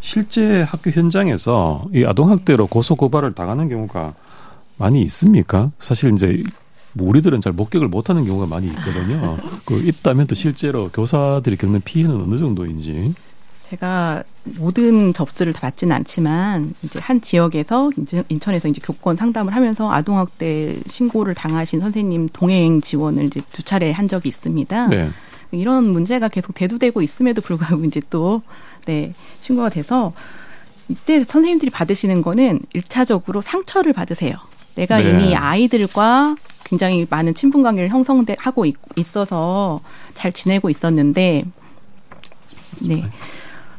실제 0.00 0.62
학교 0.62 0.90
현장에서 0.90 1.86
이 1.94 2.04
아동 2.04 2.30
학대로 2.30 2.66
고소 2.66 2.94
고발을 2.96 3.32
당하는 3.32 3.68
경우가 3.68 4.14
많이 4.78 5.02
있습니까? 5.02 5.70
사실 5.78 6.14
이제 6.14 6.42
뭐 6.98 7.08
우리들은 7.08 7.40
잘 7.40 7.52
목격을 7.52 7.88
못하는 7.88 8.26
경우가 8.26 8.46
많이 8.46 8.66
있거든요. 8.66 9.36
그 9.64 9.78
있다면 9.78 10.26
또 10.26 10.34
실제로 10.34 10.90
교사들이 10.90 11.56
겪는 11.56 11.80
피해는 11.82 12.20
어느 12.20 12.38
정도인지. 12.38 13.14
제가 13.62 14.22
모든 14.56 15.12
접수를 15.12 15.52
다 15.52 15.60
받지는 15.60 15.94
않지만 15.96 16.74
이제 16.82 16.98
한 16.98 17.20
지역에서 17.20 17.90
인천에서 18.28 18.68
이제 18.68 18.80
교권 18.82 19.16
상담을 19.16 19.54
하면서 19.54 19.90
아동학대 19.90 20.80
신고를 20.86 21.34
당하신 21.34 21.80
선생님 21.80 22.30
동행 22.32 22.80
지원을 22.80 23.24
이제 23.24 23.42
두 23.52 23.62
차례 23.62 23.90
한 23.90 24.08
적이 24.08 24.30
있습니다. 24.30 24.86
네. 24.88 25.10
이런 25.50 25.84
문제가 25.84 26.28
계속 26.28 26.54
대두되고 26.54 27.02
있음에도 27.02 27.42
불구하고 27.42 27.84
이제 27.84 28.00
또 28.10 28.42
네, 28.86 29.12
신고가 29.42 29.68
돼서 29.68 30.14
이때 30.88 31.22
선생님들이 31.22 31.70
받으시는 31.70 32.22
거는 32.22 32.60
일차적으로 32.72 33.42
상처를 33.42 33.92
받으세요. 33.92 34.36
내가 34.78 34.98
네. 34.98 35.10
이미 35.10 35.34
아이들과 35.34 36.36
굉장히 36.62 37.04
많은 37.10 37.34
친분 37.34 37.64
관계를 37.64 37.90
형성하고 37.90 38.64
있어서 38.94 39.80
잘 40.14 40.32
지내고 40.32 40.70
있었는데 40.70 41.44
네. 42.82 43.04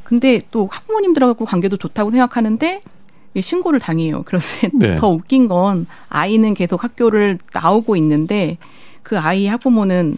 근데 0.04 0.42
또 0.52 0.68
학부모님들하고 0.70 1.46
관계도 1.46 1.78
좋다고 1.78 2.12
생각하는데 2.12 2.82
신고를 3.40 3.80
당해요. 3.80 4.24
그런데 4.28 4.70
네. 4.74 4.96
더 4.96 5.08
웃긴 5.08 5.48
건 5.48 5.88
아이는 6.10 6.54
계속 6.54 6.84
학교를 6.84 7.38
나오고 7.54 7.96
있는데 7.96 8.58
그 9.02 9.18
아이 9.18 9.48
학부모는 9.48 10.18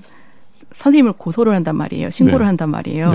선생님을 0.73 1.13
고소를 1.13 1.53
한단 1.53 1.75
말이에요. 1.75 2.09
신고를 2.09 2.39
네. 2.39 2.45
한단 2.45 2.69
말이에요. 2.69 3.11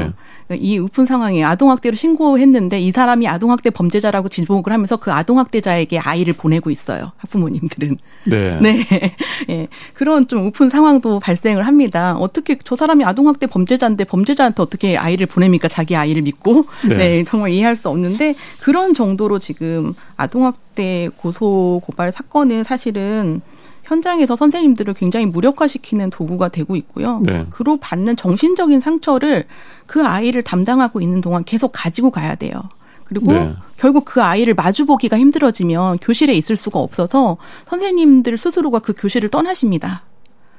네. 0.48 0.56
이 0.56 0.78
우픈 0.78 1.06
상황에 1.06 1.42
아동학대를 1.42 1.96
신고했는데 1.96 2.80
이 2.80 2.92
사람이 2.92 3.26
아동학대 3.26 3.70
범죄자라고 3.70 4.28
지목을 4.28 4.72
하면서 4.72 4.96
그 4.96 5.12
아동학대자에게 5.12 5.98
아이를 5.98 6.34
보내고 6.34 6.70
있어요. 6.70 7.12
학부모님들은. 7.16 7.96
네. 8.26 8.58
네. 8.62 8.84
예. 9.50 9.68
그런 9.94 10.28
좀 10.28 10.46
우픈 10.46 10.68
상황도 10.68 11.18
발생을 11.20 11.66
합니다. 11.66 12.16
어떻게 12.16 12.56
저 12.62 12.76
사람이 12.76 13.04
아동학대 13.04 13.46
범죄자인데 13.46 14.04
범죄자한테 14.04 14.62
어떻게 14.62 14.96
아이를 14.96 15.26
보냅니까? 15.26 15.68
자기 15.68 15.96
아이를 15.96 16.22
믿고. 16.22 16.64
네. 16.88 16.96
네. 16.96 17.24
정말 17.24 17.50
이해할 17.50 17.76
수 17.76 17.88
없는데 17.88 18.34
그런 18.60 18.94
정도로 18.94 19.38
지금 19.38 19.94
아동학대 20.16 21.10
고소 21.16 21.80
고발 21.84 22.12
사건은 22.12 22.64
사실은 22.64 23.40
현장에서 23.86 24.36
선생님들을 24.36 24.94
굉장히 24.94 25.26
무력화시키는 25.26 26.10
도구가 26.10 26.48
되고 26.48 26.76
있고요. 26.76 27.20
네. 27.24 27.46
그로 27.50 27.76
받는 27.76 28.16
정신적인 28.16 28.80
상처를 28.80 29.44
그 29.86 30.04
아이를 30.04 30.42
담당하고 30.42 31.00
있는 31.00 31.20
동안 31.20 31.44
계속 31.44 31.70
가지고 31.72 32.10
가야 32.10 32.34
돼요. 32.34 32.52
그리고 33.04 33.32
네. 33.32 33.54
결국 33.76 34.04
그 34.04 34.22
아이를 34.22 34.54
마주보기가 34.54 35.16
힘들어지면 35.16 35.98
교실에 35.98 36.34
있을 36.34 36.56
수가 36.56 36.80
없어서 36.80 37.36
선생님들 37.68 38.36
스스로가 38.36 38.80
그 38.80 38.92
교실을 38.92 39.28
떠나십니다. 39.28 40.02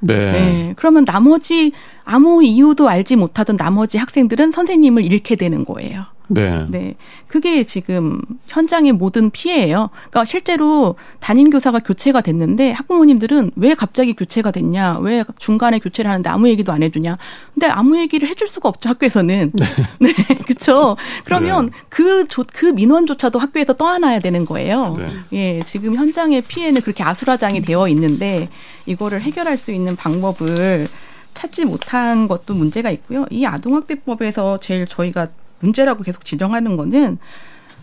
네. 0.00 0.16
네. 0.16 0.74
그러면 0.76 1.04
나머지 1.04 1.72
아무 2.04 2.42
이유도 2.42 2.88
알지 2.88 3.16
못하던 3.16 3.56
나머지 3.56 3.98
학생들은 3.98 4.52
선생님을 4.52 5.04
잃게 5.04 5.36
되는 5.36 5.64
거예요. 5.66 6.04
네. 6.28 6.66
네. 6.68 6.94
그게 7.26 7.64
지금 7.64 8.20
현장의 8.46 8.92
모든 8.92 9.30
피해예요. 9.30 9.90
그러니까 9.92 10.24
실제로 10.24 10.96
담임 11.20 11.50
교사가 11.50 11.80
교체가 11.80 12.20
됐는데 12.20 12.72
학부모님들은 12.72 13.52
왜 13.56 13.74
갑자기 13.74 14.14
교체가 14.14 14.50
됐냐? 14.50 14.98
왜 15.00 15.24
중간에 15.38 15.78
교체를 15.78 16.10
하는데 16.10 16.28
아무 16.28 16.48
얘기도 16.48 16.72
안 16.72 16.82
해주냐? 16.82 17.18
근데 17.54 17.66
아무 17.66 17.98
얘기를 17.98 18.28
해줄 18.28 18.48
수가 18.48 18.68
없죠 18.68 18.88
학교에서는. 18.90 19.52
네, 20.00 20.08
네 20.12 20.34
그렇죠. 20.44 20.96
그러면 21.24 21.66
네. 21.66 21.72
그, 21.88 22.26
그 22.52 22.66
민원조차도 22.66 23.38
학교에서 23.38 23.72
떠안아야 23.72 24.20
되는 24.20 24.44
거예요. 24.44 24.96
네. 24.98 25.08
예, 25.32 25.62
지금 25.64 25.96
현장의 25.96 26.42
피해는 26.42 26.82
그렇게 26.82 27.02
아수라장이 27.02 27.62
되어 27.62 27.88
있는데 27.88 28.48
이거를 28.86 29.20
해결할 29.20 29.58
수 29.58 29.72
있는 29.72 29.96
방법을 29.96 30.88
찾지 31.34 31.66
못한 31.66 32.26
것도 32.26 32.54
문제가 32.54 32.90
있고요. 32.90 33.26
이 33.30 33.46
아동학대법에서 33.46 34.58
제일 34.60 34.86
저희가 34.86 35.28
문제라고 35.60 36.02
계속 36.02 36.24
지정하는 36.24 36.76
거는 36.76 37.18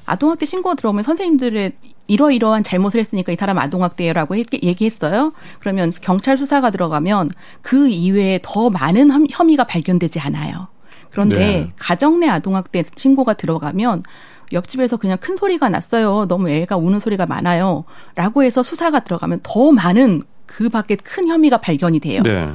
아동학대 0.05 0.45
신고 0.45 0.75
들어오면 0.75 1.03
선생님들의 1.03 1.73
이러이러한 2.07 2.63
잘못을 2.63 2.99
했으니까 2.99 3.31
이 3.31 3.35
사람 3.35 3.57
아동학대라고 3.57 4.37
얘기했어요. 4.37 5.33
그러면 5.59 5.91
경찰 6.01 6.37
수사가 6.37 6.69
들어가면 6.69 7.31
그 7.61 7.87
이외에 7.87 8.39
더 8.43 8.69
많은 8.69 9.09
혐의가 9.29 9.63
발견되지 9.63 10.19
않아요. 10.19 10.67
그런데 11.09 11.37
네. 11.37 11.71
가정 11.77 12.19
내 12.19 12.27
아동학대 12.27 12.83
신고가 12.95 13.33
들어가면 13.33 14.03
옆집에서 14.51 14.97
그냥 14.97 15.17
큰 15.19 15.37
소리가 15.37 15.69
났어요. 15.69 16.27
너무 16.27 16.49
애가 16.49 16.77
우는 16.77 16.99
소리가 16.99 17.25
많아요. 17.25 17.85
라고 18.13 18.43
해서 18.43 18.61
수사가 18.61 18.99
들어가면 18.99 19.39
더 19.41 19.71
많은 19.71 20.21
그 20.45 20.69
밖에 20.69 20.95
큰 20.95 21.27
혐의가 21.27 21.57
발견이 21.57 21.99
돼요. 21.99 22.21
네. 22.21 22.51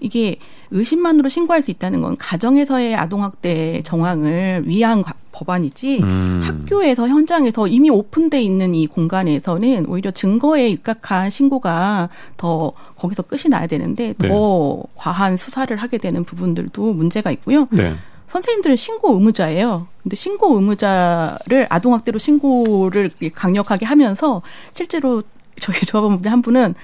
이게 0.00 0.36
의심만으로 0.72 1.28
신고할 1.28 1.62
수 1.62 1.70
있다는 1.70 2.00
건 2.00 2.16
가정에서의 2.16 2.96
아동학대 2.96 3.82
정황을 3.84 4.64
위한 4.66 5.04
법안이지 5.32 6.00
음. 6.02 6.40
학교에서 6.42 7.08
현장에서 7.08 7.66
이미 7.68 7.90
오픈돼 7.90 8.42
있는 8.42 8.74
이 8.74 8.86
공간에서는 8.86 9.86
오히려 9.86 10.10
증거에 10.10 10.68
입각한 10.68 11.30
신고가 11.30 12.08
더 12.36 12.72
거기서 12.96 13.22
끝이 13.22 13.44
나야 13.48 13.66
되는데 13.66 14.14
더 14.18 14.26
네. 14.26 14.82
과한 14.96 15.36
수사를 15.36 15.74
하게 15.76 15.98
되는 15.98 16.24
부분들도 16.24 16.92
문제가 16.92 17.30
있고요. 17.30 17.68
네. 17.70 17.96
선생님들은 18.28 18.76
신고 18.76 19.12
의무자예요. 19.14 19.86
근데 20.02 20.16
신고 20.16 20.54
의무자를 20.56 21.66
아동학대로 21.68 22.18
신고를 22.18 23.10
강력하게 23.34 23.84
하면서 23.84 24.40
실제로 24.72 25.22
저희 25.60 25.80
조합원분들 25.84 26.32
한 26.32 26.40
분은 26.40 26.74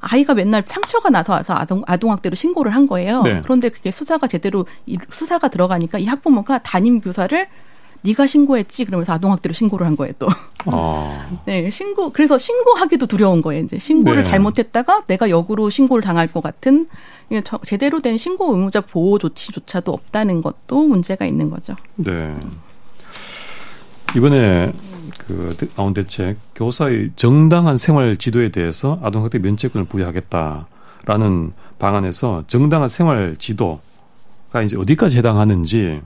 아이가 0.00 0.34
맨날 0.34 0.62
상처가 0.66 1.10
나서 1.10 1.32
와서 1.32 1.54
아동 1.54 1.82
아동학대로 1.86 2.34
신고를 2.34 2.74
한 2.74 2.86
거예요. 2.86 3.22
네. 3.22 3.40
그런데 3.42 3.68
그게 3.68 3.90
수사가 3.90 4.26
제대로 4.26 4.66
수사가 5.10 5.48
들어가니까 5.48 5.98
이 5.98 6.06
학부모가 6.06 6.58
담임 6.58 7.00
교사를 7.00 7.46
네가 8.02 8.26
신고했지 8.26 8.84
그러면서 8.84 9.12
아동학대로 9.12 9.52
신고를 9.52 9.86
한 9.86 9.96
거예요 9.96 10.12
또. 10.18 10.28
아. 10.66 11.26
네 11.46 11.70
신고 11.70 12.10
그래서 12.12 12.38
신고하기도 12.38 13.06
두려운 13.06 13.42
거예요 13.42 13.64
이제 13.64 13.78
신고를 13.78 14.22
네. 14.22 14.30
잘못했다가 14.30 15.04
내가 15.06 15.28
역으로 15.28 15.70
신고를 15.70 16.02
당할 16.02 16.26
것 16.28 16.42
같은 16.42 16.86
제대로 17.64 18.00
된 18.00 18.18
신고 18.18 18.54
의무자 18.54 18.80
보호 18.80 19.18
조치조차도 19.18 19.92
없다는 19.92 20.42
것도 20.42 20.86
문제가 20.86 21.26
있는 21.26 21.50
거죠. 21.50 21.74
네. 21.96 22.34
이번에 24.16 24.72
그 25.18 25.56
나온 25.74 25.94
대책 25.94 26.36
교사의 26.54 27.10
정당한 27.16 27.76
생활 27.76 28.16
지도에 28.16 28.48
대해서 28.50 28.98
아동학대 29.02 29.38
면책권을 29.38 29.86
부여하겠다라는 29.86 31.52
방안에서 31.78 32.44
정당한 32.46 32.88
생활 32.88 33.36
지도가 33.38 34.62
이제 34.64 34.76
어디까지 34.76 35.18
해당하는지 35.18 36.00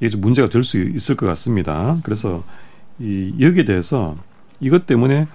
이게 0.00 0.08
좀 0.08 0.20
문제가 0.20 0.48
될 0.48 0.64
수 0.64 0.78
있을 0.78 1.16
것 1.16 1.26
같습니다. 1.26 1.96
그래서 2.02 2.42
이 2.98 3.34
여기에 3.40 3.64
대해서 3.64 4.16
이것 4.60 4.86
때문에 4.86 5.26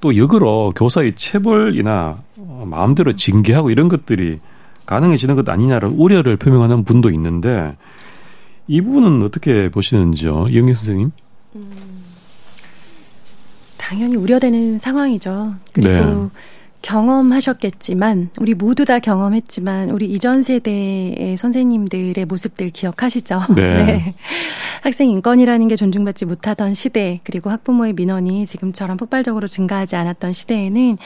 또 0.00 0.16
역으로 0.16 0.72
교사의 0.74 1.14
체벌이나 1.14 2.22
어, 2.38 2.64
마음대로 2.66 3.14
징계하고 3.14 3.70
이런 3.70 3.88
것들이 3.88 4.40
가능해지는 4.86 5.36
것 5.36 5.48
아니냐는 5.48 5.90
우려를 5.90 6.36
표명하는 6.36 6.84
분도 6.84 7.10
있는데 7.10 7.76
이 8.66 8.80
부분은 8.80 9.22
어떻게 9.22 9.68
보시는지요, 9.68 10.46
이영애 10.48 10.74
선생님? 10.74 11.10
음, 11.56 11.70
당연히 13.90 14.14
우려되는 14.14 14.78
상황이죠. 14.78 15.52
그리고 15.72 15.90
네. 15.90 16.28
경험하셨겠지만 16.82 18.30
우리 18.38 18.54
모두 18.54 18.84
다 18.84 18.98
경험했지만 18.98 19.90
우리 19.90 20.06
이전 20.06 20.42
세대의 20.42 21.36
선생님들의 21.36 22.24
모습들 22.24 22.70
기억하시죠? 22.70 23.40
네. 23.56 23.84
네. 23.84 24.14
학생 24.82 25.10
인권이라는 25.10 25.68
게 25.68 25.76
존중받지 25.76 26.24
못하던 26.24 26.74
시대 26.74 27.20
그리고 27.24 27.50
학부모의 27.50 27.92
민원이 27.92 28.46
지금처럼 28.46 28.96
폭발적으로 28.96 29.46
증가하지 29.46 29.96
않았던 29.96 30.32
시대에는 30.32 30.96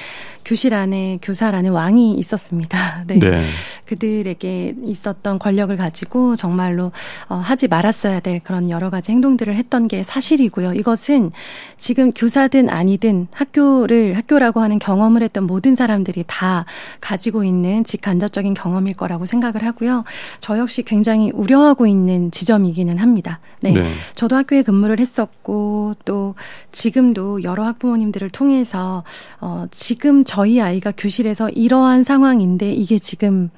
교실 0.45 0.75
안에 0.75 1.18
교사라는 1.22 1.70
왕이 1.70 2.14
있었습니다. 2.18 3.05
네. 3.09 3.18
네. 3.18 3.45
그들에게 3.87 4.77
있었던 4.85 5.39
권력을 5.39 5.77
가지고 5.77 6.37
정말로 6.37 6.93
어, 7.29 7.37
하지 7.37 7.66
말았어야 7.66 8.20
될 8.20 8.41
그런 8.41 8.70
여러 8.70 8.91
가지 8.91 9.11
행동들을 9.11 9.57
했던 9.57 9.89
게 9.89 10.05
사실이고요. 10.05 10.75
이것은 10.75 11.33
지금 11.77 12.12
교사든 12.12 12.68
아니든 12.68 13.29
학교를 13.33 14.16
학교라고 14.16 14.61
하는 14.61 14.79
경험을 14.79 15.22
했던 15.22 15.45
모든 15.45 15.64
사람들이 15.75 16.25
다 16.27 16.67
가지고 17.01 17.45
있는 17.45 17.83
직간접적인 17.85 18.55
경험일 18.55 18.95
거라고 18.95 19.25
생각을 19.25 19.65
하고요. 19.65 20.05
저 20.41 20.59
역시 20.59 20.83
굉장히 20.83 21.31
우려하고 21.33 21.87
있는 21.87 22.31
지점이기는 22.31 22.99
합니다. 22.99 23.41
네. 23.61 23.73
네. 23.73 23.91
저도 24.15 24.37
학교에 24.37 24.62
근무를 24.62 25.01
했었고 25.01 25.95
또 26.05 26.35
지금도 26.71 27.43
여러 27.43 27.65
학부모님들을 27.65 28.29
통해서 28.31 29.03
어 29.41 29.67
지금 29.71 30.25
저희 30.25 30.61
아이가 30.61 30.93
교실에서 30.95 31.49
이러한 31.49 32.05
상황인데 32.05 32.73
이게 32.73 32.99
지금 32.99 33.51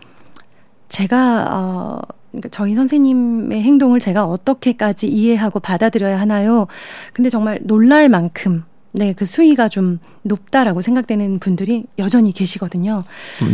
제가 0.88 1.48
어 1.50 2.00
그러니까 2.30 2.48
저희 2.50 2.74
선생님의 2.74 3.62
행동을 3.62 3.98
제가 3.98 4.26
어떻게까지 4.26 5.08
이해하고 5.08 5.60
받아들여야 5.60 6.20
하나요? 6.20 6.66
근데 7.12 7.30
정말 7.30 7.58
놀랄 7.62 8.08
만큼 8.08 8.64
네, 8.96 9.12
그 9.12 9.24
수위가 9.26 9.68
좀 9.68 10.00
높다라고 10.22 10.80
생각되는 10.80 11.38
분들이 11.38 11.84
여전히 11.98 12.32
계시거든요. 12.32 13.04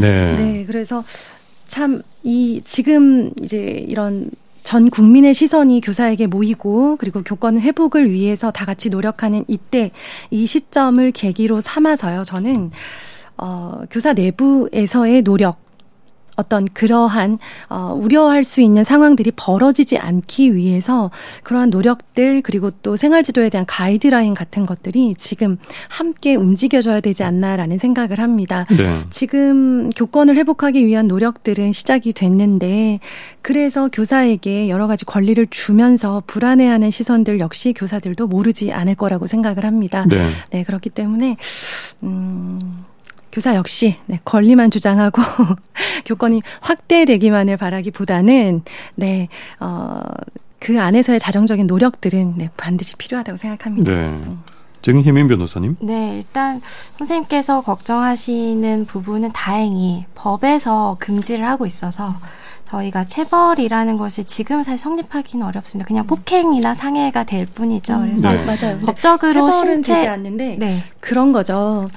네. 0.01 0.35
네, 0.37 0.65
그래서 0.65 1.05
참 1.69 2.03
이 2.25 2.61
지금 2.65 3.33
이제 3.43 3.59
이런 3.89 4.31
전 4.63 4.91
국민의 4.91 5.35
시선이 5.35 5.81
교사에게 5.81 6.29
모이고 6.29 6.97
그리고 6.97 7.23
교권 7.23 7.59
회복을 7.59 8.11
위해서 8.13 8.53
다 8.53 8.65
같이 8.65 8.91
노력하는 8.91 9.45
이때 9.49 9.91
이 10.31 10.47
시점을 10.47 11.11
계기로 11.11 11.61
삼아서요. 11.61 12.23
저는 12.25 12.71
어 13.39 13.83
교사 13.91 14.13
내부에서의 14.13 15.23
노력 15.23 15.59
어떤 16.37 16.67
그러한 16.67 17.39
어, 17.69 17.97
우려할 17.99 18.45
수 18.45 18.61
있는 18.61 18.85
상황들이 18.85 19.33
벌어지지 19.33 19.99
않기 19.99 20.55
위해서 20.55 21.11
그러한 21.43 21.71
노력들 21.71 22.43
그리고 22.43 22.71
또 22.83 22.97
생활지도에 22.97 23.51
대한 23.51 23.67
가이드라인 23.67 24.35
같은 24.35 24.65
것들이 24.67 25.15
지금 25.19 25.59
함께 25.89 26.35
움직여져야 26.35 27.01
되지 27.01 27.23
않나라는 27.23 27.79
생각을 27.79 28.19
합니다. 28.19 28.67
네. 28.71 29.01
지금 29.11 29.91
교권을 29.91 30.37
회복하기 30.37 30.87
위한 30.87 31.07
노력들은 31.09 31.73
시작이 31.73 32.13
됐는데 32.13 33.01
그래서 33.43 33.89
교사에게 33.93 34.69
여러 34.69 34.87
가지 34.87 35.05
권리를 35.05 35.47
주면서 35.51 36.23
불안해하는 36.27 36.91
시선들 36.91 37.41
역시 37.41 37.73
교사들도 37.73 38.27
모르지 38.27 38.73
않을 38.73 38.95
거라고 38.95 39.27
생각을 39.27 39.65
합니다. 39.65 40.07
네, 40.09 40.31
네 40.51 40.65
그렇기 40.65 40.91
때문에 40.91 41.37
음. 42.03 42.85
교사 43.33 43.55
역시 43.55 43.97
네, 44.07 44.21
권리만 44.25 44.71
주장하고 44.71 45.23
교권이 46.05 46.43
확대되기만을 46.61 47.57
바라기보다는 47.57 48.63
네, 48.95 49.29
어, 49.59 50.03
그 50.61 50.81
안에서의 50.81 51.19
자정적인 51.19 51.67
노력들은 51.67 52.35
네, 52.37 52.51
반드시 52.57 52.95
필요하다고 52.97 53.37
생각합니다. 53.37 53.91
네. 53.91 54.23
정희민 54.83 55.29
변호사님. 55.29 55.77
네, 55.81 56.17
일단 56.17 56.61
선생님께서 56.99 57.63
걱정하시는 57.63 58.85
부분은 58.87 59.33
다행히 59.33 60.03
법에서 60.15 60.97
금지를 60.99 61.49
하고 61.49 61.67
있어서 61.67 62.17
저희가 62.67 63.05
체벌이라는 63.05 63.97
것이 63.97 64.25
지금 64.25 64.63
사실 64.63 64.79
성립하기는 64.79 65.47
어렵습니다. 65.47 65.87
그냥 65.87 66.07
폭행이나 66.07 66.75
상해가 66.75 67.25
될 67.25 67.47
뿐이죠. 67.47 67.95
음. 67.95 68.17
그래서 68.17 68.33
네. 68.33 68.45
맞아요. 68.45 68.79
법적으로 68.81 69.33
체벌은 69.33 69.75
신체... 69.77 69.95
되지 69.95 70.09
않는데 70.09 70.57
네. 70.59 70.79
그런 71.01 71.33
거죠. 71.33 71.91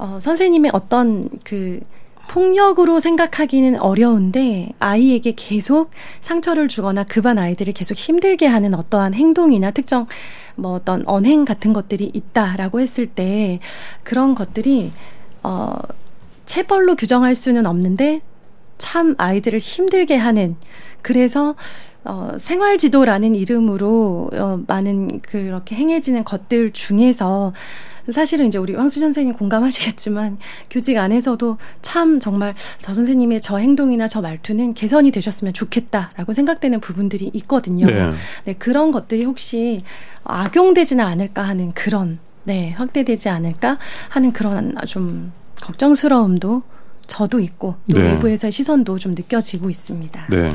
어, 0.00 0.18
선생님의 0.18 0.70
어떤 0.72 1.28
그 1.44 1.78
폭력으로 2.26 3.00
생각하기는 3.00 3.78
어려운데 3.80 4.70
아이에게 4.78 5.34
계속 5.36 5.90
상처를 6.22 6.68
주거나 6.68 7.04
그반 7.04 7.36
아이들을 7.36 7.74
계속 7.74 7.98
힘들게 7.98 8.46
하는 8.46 8.72
어떠한 8.72 9.12
행동이나 9.12 9.72
특정 9.72 10.06
뭐 10.56 10.72
어떤 10.72 11.02
언행 11.06 11.44
같은 11.44 11.74
것들이 11.74 12.10
있다라고 12.14 12.80
했을 12.80 13.08
때 13.08 13.60
그런 14.02 14.34
것들이 14.34 14.90
어 15.42 15.74
체벌로 16.46 16.96
규정할 16.96 17.34
수는 17.34 17.66
없는데 17.66 18.22
참 18.78 19.14
아이들을 19.18 19.58
힘들게 19.58 20.16
하는 20.16 20.56
그래서 21.02 21.56
어, 22.04 22.32
생활 22.38 22.78
지도라는 22.78 23.34
이름으로 23.34 24.30
어, 24.32 24.60
많은 24.66 25.20
그렇게 25.20 25.76
행해지는 25.76 26.24
것들 26.24 26.72
중에서 26.72 27.52
사실은 28.10 28.46
이제 28.46 28.58
우리 28.58 28.74
황수 28.74 29.00
선생님 29.00 29.34
공감하시겠지만 29.34 30.38
교직 30.70 30.96
안에서도 30.96 31.58
참 31.82 32.18
정말 32.18 32.54
저 32.80 32.94
선생님의 32.94 33.40
저 33.40 33.58
행동이나 33.58 34.08
저 34.08 34.20
말투는 34.20 34.74
개선이 34.74 35.10
되셨으면 35.10 35.52
좋겠다라고 35.52 36.32
생각되는 36.32 36.80
부분들이 36.80 37.30
있거든요. 37.34 37.86
네. 37.86 38.12
네 38.44 38.54
그런 38.54 38.90
것들이 38.90 39.24
혹시 39.24 39.80
악용되지는 40.24 41.04
않을까 41.04 41.42
하는 41.42 41.72
그런 41.72 42.18
네 42.44 42.72
확대되지 42.72 43.28
않을까 43.28 43.78
하는 44.08 44.32
그런 44.32 44.74
좀 44.86 45.32
걱정스러움도 45.60 46.62
저도 47.06 47.40
있고 47.40 47.74
네. 47.86 48.00
외부에서의 48.00 48.52
시선도 48.52 48.98
좀 48.98 49.14
느껴지고 49.14 49.68
있습니다. 49.68 50.26
네. 50.30 50.48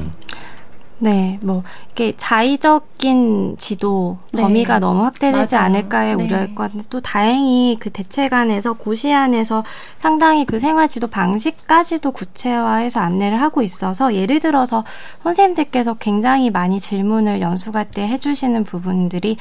네, 0.97 1.39
뭐 1.41 1.63
이게 1.91 2.13
자의적인 2.17 3.57
지도 3.57 4.17
네. 4.31 4.41
범위가 4.41 4.79
너무 4.79 5.03
확대되지 5.03 5.55
맞아요. 5.55 5.65
않을까에 5.65 6.15
네. 6.15 6.23
우려했거든요. 6.23 6.83
또 6.89 7.01
다행히 7.01 7.77
그 7.79 7.89
대책안에서 7.89 8.73
고시안에서 8.73 9.63
상당히 9.99 10.45
그 10.45 10.59
생활지도 10.59 11.07
방식까지도 11.07 12.11
구체화해서 12.11 13.01
안내를 13.01 13.41
하고 13.41 13.61
있어서 13.61 14.13
예를 14.15 14.39
들어서 14.39 14.85
선생님들께서 15.23 15.95
굉장히 15.95 16.49
많이 16.49 16.79
질문을 16.79 17.41
연수갈 17.41 17.89
때 17.89 18.07
해주시는 18.07 18.63
부분들이 18.63 19.37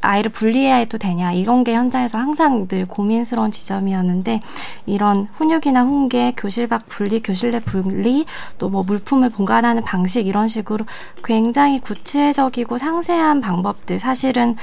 아이를 0.00 0.30
분리해도 0.30 0.98
되냐 0.98 1.32
이런 1.32 1.64
게 1.64 1.74
현장에서 1.74 2.18
항상 2.18 2.68
늘 2.68 2.86
고민스러운 2.86 3.50
지점이었는데 3.50 4.40
이런 4.86 5.26
훈육이나 5.36 5.84
훈계, 5.84 6.34
교실 6.36 6.68
밖 6.68 6.86
분리, 6.86 7.20
교실 7.20 7.50
내 7.50 7.60
분리, 7.60 8.26
또 8.58 8.66
뭐 8.68 8.82
물품을 8.82 9.30
보관하는 9.30 9.84
방식 9.84 10.26
이런 10.26 10.48
식으로 10.48 10.84
굉장히 11.24 11.80
구체적이고 11.80 12.78
상세한 12.78 13.40
방법들 13.40 13.98
사실은 14.00 14.56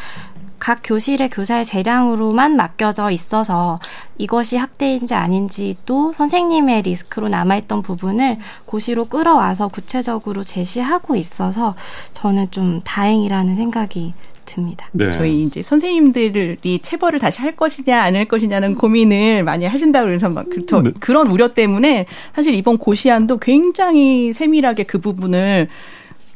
각 0.60 0.80
교실의 0.82 1.30
교사의 1.30 1.66
재량으로만 1.66 2.56
맡겨져 2.56 3.12
있어서 3.12 3.80
이것이 4.18 4.56
학대인지 4.56 5.14
아닌지도 5.14 6.14
선생님의 6.14 6.84
리스크로 6.84 7.28
남아있던 7.28 7.82
부분을 7.82 8.38
고시로 8.66 9.06
끌어와서 9.06 9.68
구체적으로 9.68 10.42
제시하고 10.42 11.18
있어서 11.18 11.76
저는 12.14 12.52
좀 12.52 12.80
다행이라는 12.86 13.58
생각이 13.58 14.14
듭니다. 14.46 14.88
네. 14.92 15.12
저희 15.12 15.44
이제 15.44 15.62
선생님들이 15.64 16.80
체벌을 16.82 17.20
다시 17.20 17.42
할 17.42 17.56
것이냐 17.56 18.02
안 18.02 18.16
할 18.16 18.26
것이냐는 18.26 18.76
고민을 18.76 19.44
많이 19.44 19.66
하신다고 19.66 20.06
그래서 20.08 20.30
막 20.30 20.46
저, 20.68 20.82
네. 20.82 20.92
그런 21.00 21.28
우려 21.28 21.54
때문에 21.54 22.06
사실 22.36 22.54
이번 22.54 22.78
고시안도 22.78 23.40
굉장히 23.40 24.34
세밀하게 24.34 24.84
그 24.84 25.00
부분을 25.00 25.68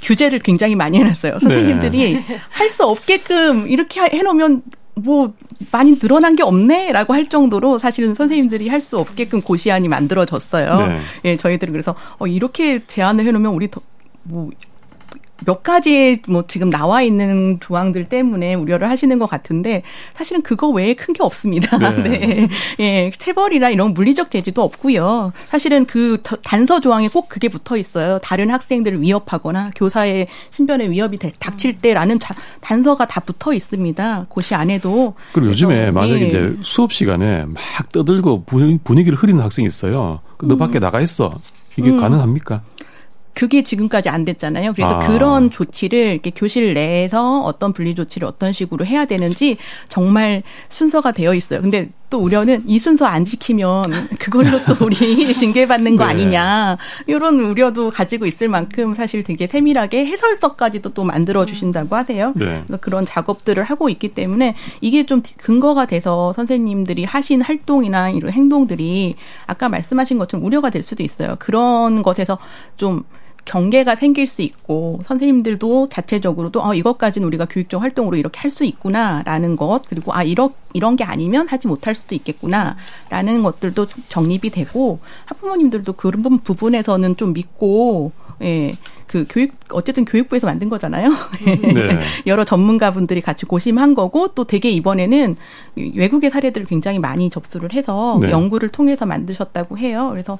규제를 0.01 0.39
굉장히 0.39 0.76
많이 0.76 0.97
해놨어요. 0.99 1.39
선생님들이 1.39 2.14
네. 2.28 2.39
할수 2.49 2.84
없게끔 2.86 3.68
이렇게 3.68 4.01
해놓으면 4.01 4.62
뭐 4.95 5.34
많이 5.72 5.99
늘어난 5.99 6.36
게 6.36 6.43
없네라고 6.43 7.14
할 7.14 7.28
정도로 7.30 7.78
사실은 7.80 8.16
선생님들이 8.16 8.68
할 8.70 8.82
수 8.82 8.97
없게끔 8.97 9.41
고시안이 9.41 9.88
만들어졌어요. 9.88 10.88
네. 10.88 10.99
예, 11.26 11.38
저희들은 11.38 11.72
그래서 11.72 11.95
어 12.20 12.28
이렇게 12.28 12.84
제안을 12.86 13.26
해놓으면 13.28 13.53
우리 13.53 13.70
더, 13.70 13.82
뭐 14.24 14.49
몇 15.45 15.63
가지의 15.63 16.19
뭐 16.27 16.45
지금 16.47 16.69
나와 16.69 17.01
있는 17.01 17.59
조항들 17.59 18.05
때문에 18.05 18.53
우려를 18.53 18.89
하시는 18.89 19.17
것 19.19 19.29
같은데 19.29 19.83
사실은 20.15 20.41
그거 20.41 20.69
외에 20.69 20.93
큰 20.93 21.17
게 21.17 21.23
없습니다. 21.23 21.77
네. 21.77 21.89
네. 22.03 22.47
예, 22.79 23.11
체벌이나 23.17 23.69
이런 23.69 23.93
물리적 23.93 24.29
제지도 24.29 24.61
없고요. 24.63 25.33
사실은 25.47 25.85
그 25.85 26.17
단서 26.43 26.79
조항에 26.79 27.07
꼭 27.09 27.27
그게 27.29 27.49
붙어 27.49 27.75
있어요. 27.77 28.19
다른 28.19 28.49
학생들을 28.51 29.01
위협하거나 29.01 29.71
교사의 29.75 30.27
신변에 30.51 30.89
위협이 30.89 31.17
닥칠 31.39 31.79
때라는 31.79 32.19
자, 32.19 32.35
단서가 32.61 33.07
다 33.07 33.19
붙어 33.21 33.53
있습니다. 33.53 34.25
고시 34.29 34.53
안에도. 34.55 35.15
그리고 35.33 35.49
요즘에 35.49 35.91
만약에 35.91 36.21
예. 36.21 36.27
이제 36.27 36.55
수업 36.61 36.93
시간에 36.93 37.45
막 37.45 37.91
떠들고 37.91 38.43
분위기를 38.83 39.17
흐리는 39.17 39.41
학생이 39.41 39.67
있어요. 39.67 40.19
너 40.41 40.55
음. 40.55 40.57
밖에 40.57 40.79
나가 40.79 41.01
있어. 41.01 41.39
이게 41.77 41.89
음. 41.89 41.97
가능합니까? 41.97 42.61
그게 43.38 43.61
지금까지 43.61 44.09
안 44.09 44.25
됐잖아요. 44.25 44.73
그래서 44.73 44.95
아. 44.95 45.07
그런 45.07 45.51
조치를 45.51 45.99
이렇게 46.13 46.31
교실 46.31 46.73
내에서 46.73 47.41
어떤 47.41 47.71
분리 47.71 47.93
조치를 47.93 48.27
어떤 48.27 48.51
식으로 48.51 48.83
해야 48.83 49.05
되는지 49.05 49.57
정말 49.89 50.41
순서가 50.69 51.11
되어 51.11 51.35
있어요. 51.35 51.61
근데 51.61 51.91
또 52.09 52.19
우려는 52.19 52.63
이 52.65 52.79
순서 52.79 53.05
안 53.05 53.25
지키면 53.25 53.83
그걸로 54.17 54.59
또 54.65 54.85
우리 54.85 54.95
징계받는 55.38 55.97
거 55.97 56.05
네. 56.05 56.11
아니냐 56.11 56.77
이런 57.05 57.39
우려도 57.39 57.91
가지고 57.91 58.25
있을 58.25 58.47
만큼 58.47 58.95
사실 58.95 59.21
되게 59.21 59.45
세밀하게 59.45 60.07
해설서까지도 60.07 60.93
또 60.93 61.03
만들어 61.03 61.45
주신다고 61.45 61.95
하세요. 61.95 62.33
네. 62.35 62.63
그래서 62.65 62.77
그런 62.79 63.05
작업들을 63.05 63.61
하고 63.61 63.89
있기 63.89 64.15
때문에 64.15 64.55
이게 64.81 65.05
좀 65.05 65.21
근거가 65.38 65.85
돼서 65.85 66.33
선생님들이 66.33 67.03
하신 67.03 67.43
활동이나 67.43 68.09
이런 68.09 68.31
행동들이 68.31 69.15
아까 69.45 69.69
말씀하신 69.69 70.17
것처럼 70.17 70.43
우려가 70.43 70.71
될 70.71 70.81
수도 70.81 71.03
있어요. 71.03 71.35
그런 71.38 72.01
것에서 72.01 72.39
좀 72.77 73.03
경계가 73.47 73.95
생길 73.95 74.27
수 74.27 74.41
있고 74.41 74.99
선생님들도 75.03 75.89
자체적으로도 75.89 76.61
어 76.63 76.73
이것까지는 76.75 77.25
우리가 77.27 77.45
교육적 77.45 77.81
활동으로 77.81 78.17
이렇게 78.17 78.39
할 78.39 78.51
수 78.51 78.63
있구나라는 78.63 79.55
것 79.55 79.81
그리고 79.89 80.13
아 80.13 80.23
이런 80.23 80.49
이런 80.73 80.95
게 80.95 81.03
아니면 81.03 81.47
하지 81.47 81.67
못할 81.67 81.93
수도 81.95 82.15
있겠구나라는 82.15 83.43
것들도 83.43 83.85
정립이 84.09 84.49
되고 84.51 84.99
학부모님들도 85.25 85.93
그런 85.93 86.39
부분에서는 86.39 87.17
좀 87.17 87.33
믿고 87.33 88.11
예. 88.41 88.73
그 89.07 89.25
교육 89.29 89.51
어쨌든 89.71 90.03
교육부에서 90.03 90.47
만든 90.47 90.67
거잖아요. 90.67 91.11
네. 91.45 92.01
여러 92.27 92.43
전문가분들이 92.43 93.21
같이 93.21 93.45
고심한 93.45 93.95
거고 93.95 94.29
또 94.29 94.43
되게 94.43 94.69
이번에는 94.69 95.37
외국의 95.95 96.29
사례들을 96.29 96.67
굉장히 96.67 96.99
많이 96.99 97.29
접수를 97.29 97.73
해서 97.73 98.19
네. 98.21 98.29
연구를 98.31 98.69
통해서 98.69 99.05
만드셨다고 99.05 99.77
해요. 99.77 100.09
그래서 100.11 100.37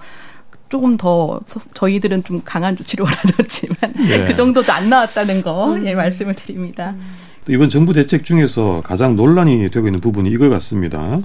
조금 0.70 0.98
더 0.98 1.40
저희들은 1.74 2.24
좀 2.24 2.42
강한 2.44 2.76
조치를 2.76 3.06
원하셨지만 3.06 3.78
네. 4.08 4.28
그 4.28 4.36
정도도 4.36 4.72
안 4.72 4.90
나왔다는 4.90 5.42
거 5.42 5.74
음. 5.74 5.86
예, 5.86 5.96
말씀을 5.96 6.36
드립니다. 6.36 6.96
이번 7.50 7.70
정부 7.70 7.94
대책 7.94 8.26
중에서 8.26 8.82
가장 8.84 9.16
논란이 9.16 9.70
되고 9.72 9.88
있는 9.88 10.02
부분이 10.02 10.30
이걸 10.30 10.50
같습니다. 10.50 11.22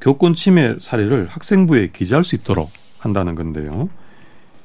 교권 0.00 0.34
침해 0.34 0.76
사례를 0.78 1.26
학생부에 1.28 1.90
기재할 1.92 2.22
수 2.22 2.36
있도록 2.36 2.70
한다는 2.98 3.34
건데요. 3.34 3.88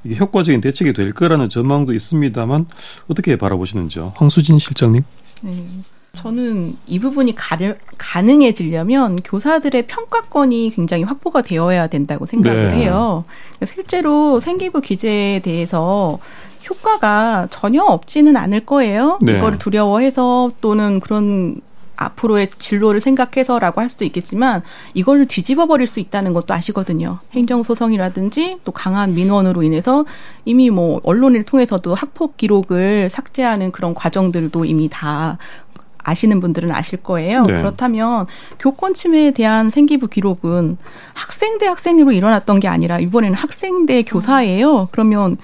이게 0.03 0.15
효과적인 0.15 0.61
대책이 0.61 0.93
될 0.93 1.11
거라는 1.11 1.49
전망도 1.49 1.93
있습니다만 1.93 2.65
어떻게 3.07 3.35
바라보시는지요? 3.35 4.13
황수진 4.15 4.59
실장님. 4.59 5.03
네. 5.43 5.65
저는 6.15 6.77
이 6.87 6.99
부분이 6.99 7.35
가려, 7.35 7.73
가능해지려면 7.97 9.21
교사들의 9.23 9.87
평가권이 9.87 10.71
굉장히 10.75 11.03
확보가 11.03 11.41
되어야 11.41 11.87
된다고 11.87 12.25
생각을 12.25 12.71
네. 12.71 12.77
해요. 12.79 13.23
실제로 13.65 14.39
생기부 14.39 14.81
기재에 14.81 15.39
대해서 15.39 16.19
효과가 16.69 17.47
전혀 17.49 17.81
없지는 17.83 18.35
않을 18.35 18.65
거예요. 18.65 19.19
네. 19.21 19.37
이거를 19.37 19.57
두려워해서 19.57 20.51
또는 20.61 20.99
그런 20.99 21.61
앞으로의 22.01 22.47
진로를 22.57 22.99
생각해서라고 22.99 23.79
할 23.79 23.89
수도 23.89 24.05
있겠지만 24.05 24.63
이걸 24.93 25.25
뒤집어 25.25 25.67
버릴 25.67 25.87
수 25.87 25.99
있다는 25.99 26.33
것도 26.33 26.53
아시거든요. 26.53 27.19
행정 27.31 27.63
소송이라든지 27.63 28.57
또 28.63 28.71
강한 28.71 29.13
민원으로 29.13 29.63
인해서 29.63 30.05
이미 30.45 30.69
뭐 30.69 30.99
언론을 31.03 31.43
통해서도 31.43 31.93
학폭 31.93 32.37
기록을 32.37 33.09
삭제하는 33.09 33.71
그런 33.71 33.93
과정들도 33.93 34.65
이미 34.65 34.89
다 34.89 35.37
아시는 36.03 36.39
분들은 36.39 36.71
아실 36.71 37.01
거예요. 37.01 37.45
네. 37.45 37.53
그렇다면 37.53 38.27
교권 38.59 38.93
침해에 38.93 39.31
대한 39.31 39.71
생기부 39.71 40.07
기록은 40.07 40.77
학생 41.13 41.57
대 41.57 41.67
학생으로 41.67 42.11
일어났던 42.11 42.59
게 42.59 42.67
아니라 42.67 42.99
이번에는 42.99 43.35
학생 43.35 43.85
대 43.85 44.03
교사예요. 44.03 44.89
그러면 44.91 45.37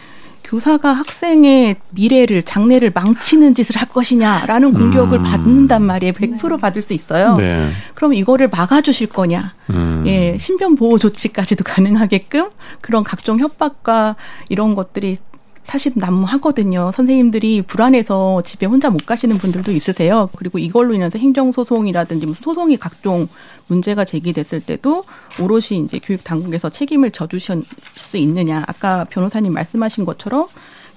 교사가 0.48 0.94
학생의 0.94 1.76
미래를 1.92 2.44
장래를 2.44 2.92
망치는 2.96 3.54
짓을 3.54 3.76
할 3.76 3.90
것이냐라는 3.90 4.72
공격을 4.74 5.20
음. 5.20 5.24
받는단 5.24 5.84
말이에요. 5.84 6.14
100% 6.14 6.60
받을 6.62 6.82
수 6.82 6.94
있어요. 6.94 7.36
네. 7.36 7.70
그럼 7.96 8.14
이거를 8.14 8.48
막아주실 8.48 9.08
거냐? 9.08 9.54
음. 9.72 10.04
예, 10.08 10.38
신변 10.40 10.76
보호 10.76 10.98
조치까지도 10.98 11.66
가능하게끔 11.68 12.50
그런 12.80 13.04
각종 13.04 13.40
협박과 13.40 14.16
이런 14.48 14.74
것들이 14.74 15.18
사실 15.68 15.92
난무하거든요. 15.96 16.94
선생님들이 16.96 17.62
불안해서 17.62 18.42
집에 18.44 18.66
혼자 18.66 18.90
못 18.90 19.06
가시는 19.06 19.38
분들도 19.38 19.74
있으세요. 19.74 20.30
그리고 20.38 20.60
이걸로 20.60 20.94
인해서 20.94 21.20
행정소송이라든지 21.20 22.26
무슨 22.26 22.42
소송이 22.42 22.78
각종 22.78 23.28
문제가 23.68 24.06
제기됐을 24.06 24.62
때도 24.62 25.04
오롯이 25.42 25.84
이제 25.84 26.00
교육 26.02 26.24
당국에서 26.24 26.70
책임을 26.70 27.12
져주실 27.12 27.64
수 27.96 28.16
있느냐. 28.16 28.64
아까 28.66 29.04
변호사님 29.10 29.52
말씀하신 29.52 30.06
것처럼 30.06 30.48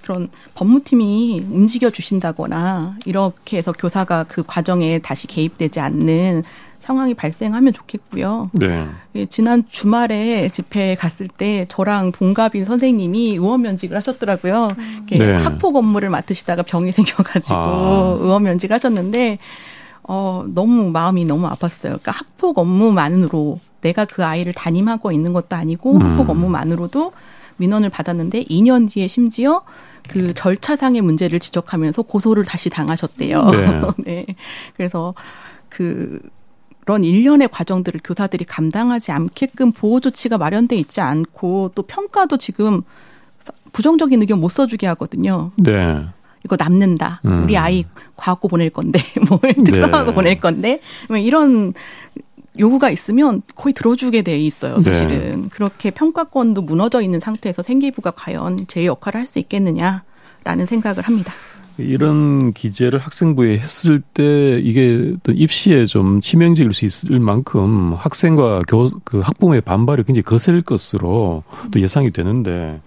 그런 0.03 0.29
법무팀이 0.55 1.47
움직여 1.51 1.91
주신다거나 1.91 2.97
이렇게 3.07 3.57
해서 3.57 3.73
교사가 3.73 4.25
그 4.29 4.45
과정에 4.47 5.01
다시 5.01 5.27
개입되지 5.27 5.81
않는 5.81 6.45
상황이 6.91 7.15
발생하면 7.15 7.73
좋겠고요. 7.73 8.51
네. 8.53 8.89
예, 9.15 9.27
지난 9.27 9.63
주말에 9.69 10.49
집회에 10.49 10.97
갔을 10.97 11.29
때 11.29 11.65
저랑 11.69 12.11
동갑인 12.11 12.65
선생님이 12.65 13.35
의원 13.35 13.63
면직을 13.63 13.97
하셨더라고요. 13.97 14.71
네. 15.17 15.37
학폭 15.37 15.77
업무를 15.77 16.11
맡으시다가 16.11 16.63
병이 16.63 16.91
생겨가지고 16.93 17.55
아. 17.55 18.17
의원 18.19 18.43
면직을 18.43 18.75
하셨는데 18.75 19.39
어, 20.03 20.45
너무 20.53 20.91
마음이 20.91 21.25
너무 21.27 21.49
아팠어요. 21.51 21.81
그러니까 21.83 22.11
학폭 22.11 22.59
업무만으로 22.59 23.61
내가 23.83 24.05
그 24.05 24.25
아이를 24.25 24.53
담임하고 24.53 25.13
있는 25.13 25.33
것도 25.33 25.55
아니고 25.55 25.93
음. 25.93 26.03
학폭 26.03 26.31
업무만으로도 26.31 27.13
민원을 27.59 27.91
받았는데 27.91 28.45
2년 28.45 28.91
뒤에 28.91 29.07
심지어 29.07 29.63
그 30.09 30.35
절차상의 30.35 31.03
문제를 31.03 31.39
지적하면서 31.39 32.03
고소를 32.03 32.45
다시 32.45 32.69
당하셨대요. 32.69 33.47
네. 33.47 33.83
네. 34.05 34.27
그래서 34.77 35.15
그 35.69 36.21
그런 36.81 37.05
일련의 37.05 37.49
과정들을 37.49 38.01
교사들이 38.03 38.45
감당하지 38.45 39.13
않게끔 39.13 39.73
보호 39.73 40.01
조치가 40.01 40.39
마련돼 40.39 40.77
있지 40.77 41.01
않고 41.01 41.73
또 41.75 41.83
평가도 41.83 42.37
지금 42.39 42.83
부정적인 43.73 44.21
의견 44.21 44.41
못 44.41 44.49
써주게 44.49 44.87
하거든요. 44.89 45.53
네. 45.57 46.05
이거 46.45 46.57
남는다. 46.59 47.21
음. 47.27 47.45
우리 47.45 47.57
아이 47.57 47.85
과학고 48.17 48.49
보낼 48.49 48.71
건데, 48.71 48.99
뭐, 49.29 49.39
특성하고 49.39 50.11
네. 50.11 50.15
보낼 50.15 50.41
건데, 50.41 50.81
뭐 51.09 51.19
이런 51.19 51.75
요구가 52.59 52.91
있으면 52.91 53.43
거의 53.55 53.73
들어주게 53.75 54.23
돼 54.23 54.39
있어요, 54.39 54.77
네. 54.79 54.93
사실은. 54.93 55.43
네. 55.43 55.49
그렇게 55.51 55.91
평가권도 55.91 56.63
무너져 56.63 57.03
있는 57.03 57.21
상태에서 57.21 57.63
생기부가 57.63 58.13
과연 58.13 58.67
제 58.69 58.87
역할을 58.87 59.21
할 59.21 59.27
수 59.27 59.39
있겠느냐라는 59.39 60.67
생각을 60.67 61.03
합니다. 61.03 61.33
이런 61.81 62.53
기재를 62.53 62.99
학생부에 62.99 63.59
했을 63.59 64.01
때 64.01 64.59
이게 64.61 65.13
어떤 65.17 65.37
입시에 65.37 65.87
좀 65.87 66.21
치명적일 66.21 66.73
수 66.73 66.85
있을 66.85 67.19
만큼 67.21 67.95
학생과 67.97 68.63
교, 68.69 68.91
그 69.05 69.21
학부모의 69.21 69.61
반발이 69.63 70.05
굉장히 70.05 70.23
거셀 70.23 70.63
것으로 70.63 71.43
또 71.71 71.81
예상이 71.81 72.11
되는데 72.11 72.81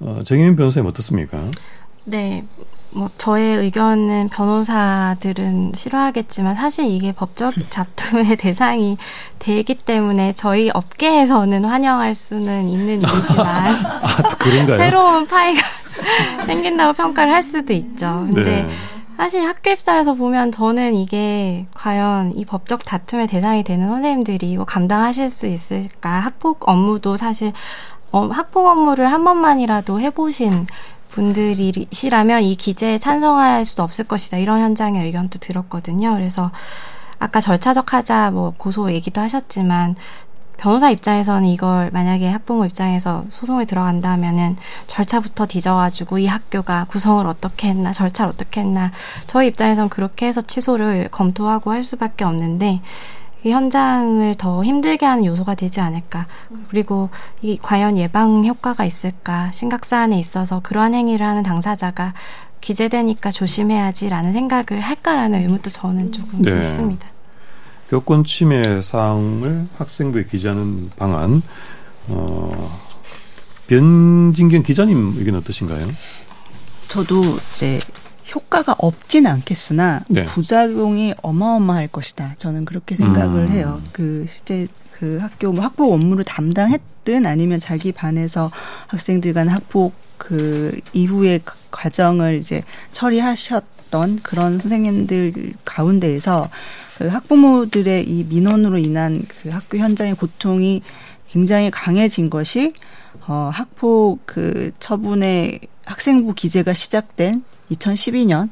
어, 0.00 0.20
정혜민 0.24 0.56
변호사님 0.56 0.88
어떻습니까? 0.88 1.42
네. 2.04 2.44
뭐 2.92 3.08
저의 3.18 3.56
의견은 3.58 4.30
변호사들은 4.30 5.72
싫어하겠지만 5.76 6.56
사실 6.56 6.86
이게 6.86 7.12
법적 7.12 7.54
자투의 7.70 8.36
대상이 8.36 8.98
되기 9.38 9.74
때문에 9.74 10.32
저희 10.34 10.70
업계에서는 10.70 11.64
환영할 11.64 12.14
수는 12.14 12.68
있는 12.68 13.00
일이지만 13.00 13.86
아, 13.86 14.06
새로운 14.76 15.26
파이가 15.26 15.79
생긴다고 16.46 16.94
평가를 16.94 17.32
할 17.32 17.42
수도 17.42 17.72
있죠. 17.72 18.26
근데 18.26 18.62
네. 18.62 18.68
사실 19.16 19.46
학교 19.46 19.70
입장에서 19.70 20.14
보면 20.14 20.50
저는 20.50 20.94
이게 20.94 21.66
과연 21.74 22.32
이 22.36 22.44
법적 22.46 22.84
다툼의 22.84 23.26
대상이 23.26 23.64
되는 23.64 23.88
선생님들이 23.88 24.50
이거 24.50 24.64
감당하실 24.64 25.28
수 25.28 25.46
있을까? 25.46 26.20
학폭 26.20 26.68
업무도 26.68 27.16
사실 27.16 27.52
어, 28.12 28.26
학폭 28.28 28.66
업무를 28.66 29.12
한 29.12 29.22
번만이라도 29.24 30.00
해보신 30.00 30.66
분들이시라면 31.10 32.42
이 32.42 32.54
기재에 32.56 32.98
찬성할 32.98 33.64
수 33.64 33.82
없을 33.82 34.06
것이다. 34.06 34.38
이런 34.38 34.60
현장의 34.60 35.04
의견도 35.04 35.38
들었거든요. 35.38 36.14
그래서 36.14 36.50
아까 37.18 37.40
절차적 37.40 37.92
하자 37.92 38.30
뭐 38.30 38.54
고소 38.56 38.90
얘기도 38.92 39.20
하셨지만 39.20 39.96
변호사 40.60 40.90
입장에서는 40.90 41.48
이걸 41.48 41.90
만약에 41.90 42.28
학부모 42.28 42.66
입장에서 42.66 43.24
소송에 43.30 43.64
들어간다면은 43.64 44.58
절차부터 44.88 45.46
뒤져가지고 45.46 46.18
이 46.18 46.26
학교가 46.26 46.84
구성을 46.84 47.26
어떻게 47.26 47.68
했나 47.68 47.94
절차를 47.94 48.30
어떻게 48.30 48.60
했나 48.60 48.92
저희 49.26 49.48
입장에선 49.48 49.88
그렇게 49.88 50.26
해서 50.26 50.42
취소를 50.42 51.08
검토하고 51.10 51.72
할 51.72 51.82
수밖에 51.82 52.24
없는데 52.24 52.82
이 53.42 53.50
현장을 53.50 54.34
더 54.34 54.62
힘들게 54.62 55.06
하는 55.06 55.24
요소가 55.24 55.54
되지 55.54 55.80
않을까. 55.80 56.26
그리고 56.68 57.08
이 57.40 57.56
과연 57.56 57.96
예방 57.96 58.44
효과가 58.44 58.84
있을까. 58.84 59.50
심각 59.52 59.86
사안에 59.86 60.18
있어서 60.18 60.60
그러한 60.60 60.92
행위를 60.92 61.24
하는 61.24 61.42
당사자가 61.42 62.12
기재되니까 62.60 63.30
조심해야지라는 63.30 64.34
생각을 64.34 64.82
할까라는 64.82 65.40
의문도 65.40 65.70
저는 65.70 66.12
조금 66.12 66.42
네. 66.42 66.50
있습니다. 66.60 67.08
교권 67.90 68.22
침해 68.22 68.80
사항을 68.80 69.66
학생부에 69.76 70.24
기재하는 70.24 70.90
방안. 70.96 71.42
어, 72.06 72.80
변진경 73.66 74.62
기자님 74.62 75.14
의견 75.18 75.34
어떠신가요? 75.34 75.88
저도 76.86 77.20
이제 77.54 77.80
효과가 78.32 78.76
없지는 78.78 79.28
않겠으나 79.32 80.04
네. 80.08 80.24
부작용이 80.24 81.14
어마어마할 81.20 81.88
것이다. 81.88 82.34
저는 82.38 82.64
그렇게 82.64 82.94
생각을 82.94 83.46
음. 83.46 83.50
해요. 83.50 83.82
그 83.92 84.26
실제 84.32 84.68
그 84.92 85.18
학교 85.20 85.52
뭐 85.52 85.64
학부 85.64 85.92
업무를 85.92 86.22
담당했든 86.24 87.26
아니면 87.26 87.58
자기 87.58 87.90
반에서 87.90 88.52
학생들 88.86 89.32
간 89.32 89.48
학폭 89.48 89.94
그 90.16 90.78
이후의 90.92 91.40
과정을 91.72 92.36
이제 92.36 92.62
처리하셨던 92.92 94.20
그런 94.22 94.60
선생님들 94.60 95.54
가운데에서 95.64 96.50
그 96.50 96.50
학부모들의 97.08 98.08
이 98.08 98.24
민원으로 98.24 98.78
인한 98.78 99.22
그 99.28 99.48
학교 99.48 99.78
현장의 99.78 100.14
고통이 100.14 100.82
굉장히 101.28 101.70
강해진 101.70 102.28
것이 102.28 102.72
어 103.26 103.50
학폭 103.52 104.20
그 104.26 104.72
처분의 104.80 105.60
학생부 105.86 106.34
기재가 106.34 106.74
시작된 106.74 107.44
2012년 107.70 108.50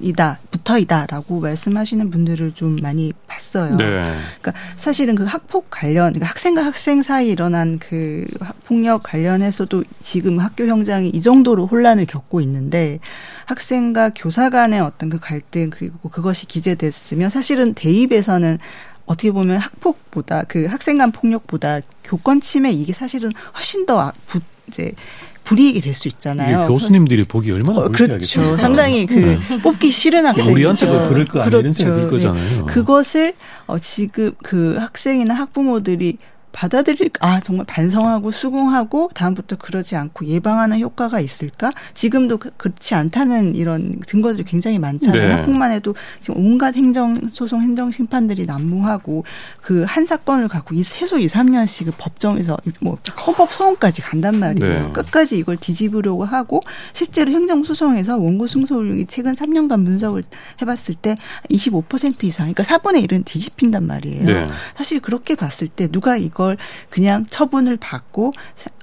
이다 0.00 0.38
부터이다라고 0.62 1.40
말씀하시는 1.40 2.10
분들을 2.10 2.52
좀 2.54 2.76
많이 2.76 3.12
봤어요. 3.26 3.76
네. 3.76 3.84
그러니까 4.40 4.54
사실은 4.76 5.14
그 5.14 5.24
학폭 5.24 5.66
관련 5.70 6.12
그러니까 6.12 6.26
학생과 6.26 6.64
학생 6.64 7.02
사이 7.02 7.28
일어난 7.28 7.78
그 7.78 8.26
폭력 8.64 9.02
관련해서도 9.02 9.84
지금 10.00 10.38
학교 10.38 10.66
현장이 10.66 11.10
이 11.10 11.20
정도로 11.20 11.66
혼란을 11.66 12.06
겪고 12.06 12.40
있는데 12.40 12.98
학생과 13.46 14.10
교사 14.14 14.50
간의 14.50 14.80
어떤 14.80 15.10
그 15.10 15.18
갈등 15.18 15.70
그리고 15.70 16.08
그것이 16.08 16.46
기재됐으면 16.46 17.30
사실은 17.30 17.74
대입에서는 17.74 18.58
어떻게 19.04 19.32
보면 19.32 19.58
학폭보다 19.58 20.44
그 20.44 20.66
학생 20.66 20.98
간 20.98 21.10
폭력보다 21.12 21.80
교권 22.04 22.40
침해 22.40 22.70
이게 22.70 22.92
사실은 22.92 23.32
훨씬 23.54 23.84
더 23.84 24.00
아, 24.00 24.12
부, 24.26 24.40
이제 24.68 24.92
불이익이 25.44 25.80
될 25.80 25.92
수 25.94 26.08
있잖아요. 26.08 26.66
교수님들이 26.68 27.24
보기 27.24 27.50
얼마나 27.52 27.80
어, 27.80 27.88
그렇죠. 27.88 28.56
상당히 28.56 29.06
그 29.06 29.14
네. 29.14 29.58
뽑기 29.62 29.90
싫은 29.90 30.24
학생 30.26 30.52
우리한테 30.52 30.86
뭐 30.86 31.08
그럴 31.08 31.24
거 31.26 31.40
아니는 31.42 31.60
그렇죠. 31.60 31.72
생각이 31.72 32.00
들 32.02 32.10
거잖아요. 32.10 32.66
네. 32.66 32.72
그것을 32.72 33.34
어 33.66 33.78
지금 33.78 34.32
그 34.42 34.76
학생이나 34.78 35.34
학부모들이 35.34 36.18
받아들일 36.52 37.10
아 37.20 37.40
정말 37.40 37.66
반성하고 37.66 38.30
수긍하고 38.30 39.10
다음부터 39.14 39.56
그러지 39.56 39.96
않고 39.96 40.26
예방하는 40.26 40.80
효과가 40.80 41.20
있을까? 41.20 41.70
지금도 41.94 42.38
그, 42.38 42.50
그렇지 42.56 42.94
않다는 42.94 43.54
이런 43.54 44.00
증거들이 44.06 44.44
굉장히 44.44 44.78
많잖아요. 44.78 45.22
네. 45.22 45.32
학폭만 45.32 45.70
해도 45.72 45.94
지금 46.20 46.44
온갖 46.44 46.76
행정 46.76 47.20
소송 47.28 47.60
행정 47.60 47.90
심판들이 47.90 48.46
난무하고 48.46 49.24
그 49.60 49.82
한 49.92 50.06
사건을 50.06 50.48
갖고 50.48 50.74
이 50.74 50.82
최소 50.82 51.18
2, 51.18 51.26
3년씩 51.26 51.84
그 51.86 51.92
법정에서 51.98 52.56
뭐 52.80 52.98
헌법 53.26 53.52
소원까지 53.52 54.00
간단 54.00 54.38
말이에요. 54.38 54.86
네. 54.86 54.92
끝까지 54.92 55.36
이걸 55.36 55.56
뒤집으려고 55.58 56.24
하고 56.24 56.60
실제로 56.94 57.30
행정 57.30 57.62
소송에서 57.62 58.16
원고 58.16 58.46
승소율이 58.46 59.06
최근 59.08 59.34
3년간 59.34 59.84
분석을 59.84 60.22
해 60.60 60.66
봤을 60.66 60.94
때 60.94 61.14
25% 61.50 62.24
이상, 62.24 62.52
그러니까 62.52 62.62
4분의 62.62 63.06
1은 63.06 63.24
뒤집힌단 63.24 63.86
말이에요. 63.86 64.24
네. 64.24 64.44
사실 64.74 65.00
그렇게 65.00 65.34
봤을 65.34 65.68
때 65.68 65.88
누가 65.88 66.16
이거 66.16 66.41
걸 66.42 66.56
그냥 66.90 67.24
처분을 67.30 67.76
받고 67.76 68.32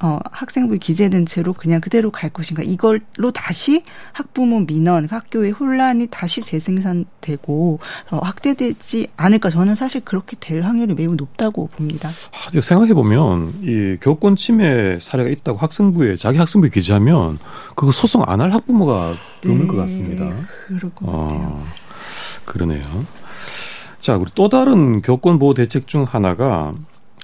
어, 0.02 0.20
학생부 0.32 0.78
기재된 0.80 1.26
채로 1.26 1.52
그냥 1.54 1.82
그대로 1.82 2.10
갈 2.10 2.30
것인가 2.30 2.64
이걸로 2.64 3.32
다시 3.34 3.84
학부모 4.14 4.62
민원 4.62 5.08
학교의 5.10 5.52
혼란이 5.52 6.08
다시 6.08 6.42
재생산되고 6.42 7.80
어, 8.12 8.18
확대되지 8.18 9.08
않을까 9.18 9.50
저는 9.50 9.76
사실 9.76 10.02
그렇게 10.02 10.38
될 10.40 10.62
확률이 10.64 10.94
매우 10.94 11.16
높다고 11.16 11.68
봅니다. 11.68 12.10
아, 12.10 12.60
생각해 12.60 12.94
보면 12.94 13.56
이 13.64 13.98
교권 14.02 14.36
침해 14.38 14.98
사례가 15.00 15.30
있다고 15.30 15.58
학생부에 15.58 16.16
자기 16.16 16.38
학생부에 16.38 16.70
기재하면 16.70 17.38
그거 17.76 17.92
소송 17.92 18.24
안 18.26 18.40
할 18.40 18.54
학부모가 18.54 19.16
드물 19.42 19.60
네, 19.64 19.68
것 19.68 19.76
같습니다. 19.76 20.30
그럴 20.68 20.80
것 20.96 21.02
어, 21.02 21.28
같아요. 21.28 21.64
그러네요. 22.46 23.06
자, 24.00 24.18
그리고 24.18 24.32
또 24.34 24.48
다른 24.48 25.02
교권 25.02 25.40
보호 25.40 25.54
대책 25.54 25.88
중 25.88 26.04
하나가 26.04 26.74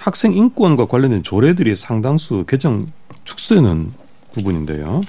학생 0.05 0.33
인권과 0.33 0.85
관련된 0.85 1.23
조례들이 1.23 1.75
상당수 1.75 2.45
개정 2.47 2.85
축소되는 3.23 3.91
부분인데요. 4.33 5.01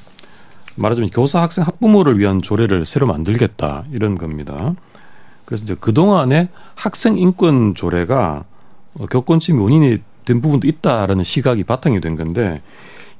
말하자면 0.77 1.11
교사, 1.11 1.43
학생, 1.43 1.67
학부모를 1.67 2.19
위한 2.19 2.41
조례를 2.41 2.87
새로 2.87 3.07
만들겠다 3.07 3.85
이런 3.93 4.17
겁니다. 4.17 4.75
그래서 5.45 5.65
이제 5.65 5.77
그 5.79 5.93
동안에 5.93 6.49
학생 6.75 7.19
인권 7.19 7.75
조례가 7.75 8.45
교권침해 9.11 9.61
원인이 9.61 9.99
된 10.25 10.41
부분도 10.41 10.67
있다라는 10.67 11.25
시각이 11.25 11.65
바탕이 11.65 12.01
된 12.01 12.17
건데 12.17 12.63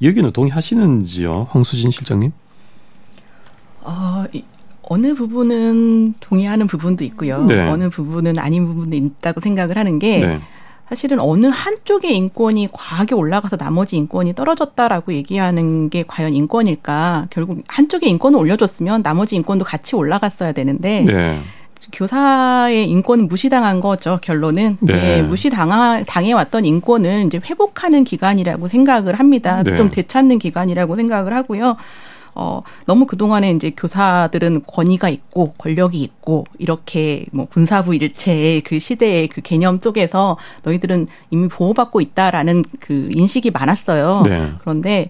여기는 0.01 0.33
동의하시는지요, 0.33 1.49
황수진 1.51 1.91
실장님? 1.91 2.33
어, 3.83 4.25
어느 4.81 5.15
부분은 5.15 6.15
동의하는 6.21 6.69
부분도 6.69 7.05
있고요. 7.05 7.45
네. 7.45 7.69
어느 7.69 7.91
부분은 7.91 8.39
아닌 8.39 8.67
부분도 8.67 8.97
있다고 8.97 9.43
생각을 9.43 9.77
하는 9.77 9.99
게 9.99 10.27
네. 10.27 10.41
사실은 10.89 11.19
어느 11.21 11.47
한쪽의 11.47 12.17
인권이 12.17 12.69
과하게 12.73 13.17
올라가서 13.17 13.57
나머지 13.57 13.97
인권이 13.97 14.35
떨어졌다라고 14.35 15.13
얘기하는 15.15 15.91
게 15.91 16.05
과연 16.07 16.33
인권일까? 16.33 17.27
결국 17.31 17.63
한쪽의 17.67 18.09
인권을 18.11 18.39
올려줬으면 18.39 19.03
나머지 19.03 19.35
인권도 19.37 19.65
같이 19.65 19.97
올라갔어야 19.97 20.53
되는데 20.53 21.01
네. 21.01 21.41
교사의 21.93 22.89
인권은 22.89 23.29
무시당한 23.29 23.81
거죠. 23.81 24.19
결론은 24.23 24.77
네. 24.81 24.95
네, 24.95 25.23
무시당하 25.23 26.03
당해왔던 26.05 26.65
인권을 26.65 27.25
이제 27.27 27.41
회복하는 27.45 28.05
기간이라고 28.05 28.69
생각을 28.69 29.19
합니다. 29.19 29.63
네. 29.65 29.77
좀 29.77 29.91
되찾는 29.91 30.39
기간이라고 30.39 30.95
생각을 30.95 31.33
하고요. 31.33 31.77
어, 32.37 32.63
너무 32.85 33.07
그동안에 33.07 33.51
이제 33.51 33.71
교사들은 33.71 34.65
권위가 34.67 35.09
있고 35.09 35.53
권력이 35.59 36.01
있고 36.01 36.45
이렇게 36.59 37.25
뭐 37.33 37.47
군사부 37.47 37.95
일체의 37.95 38.61
그 38.61 38.79
시대의 38.79 39.29
그 39.29 39.41
개념 39.41 39.81
속에서 39.81 40.37
너희들은 40.63 41.09
이미 41.31 41.49
보호받고 41.49 42.01
있다라는 42.01 42.63
그 42.79 43.09
인식이 43.11 43.51
많았어요. 43.51 44.23
네. 44.27 44.53
그런데 44.59 45.09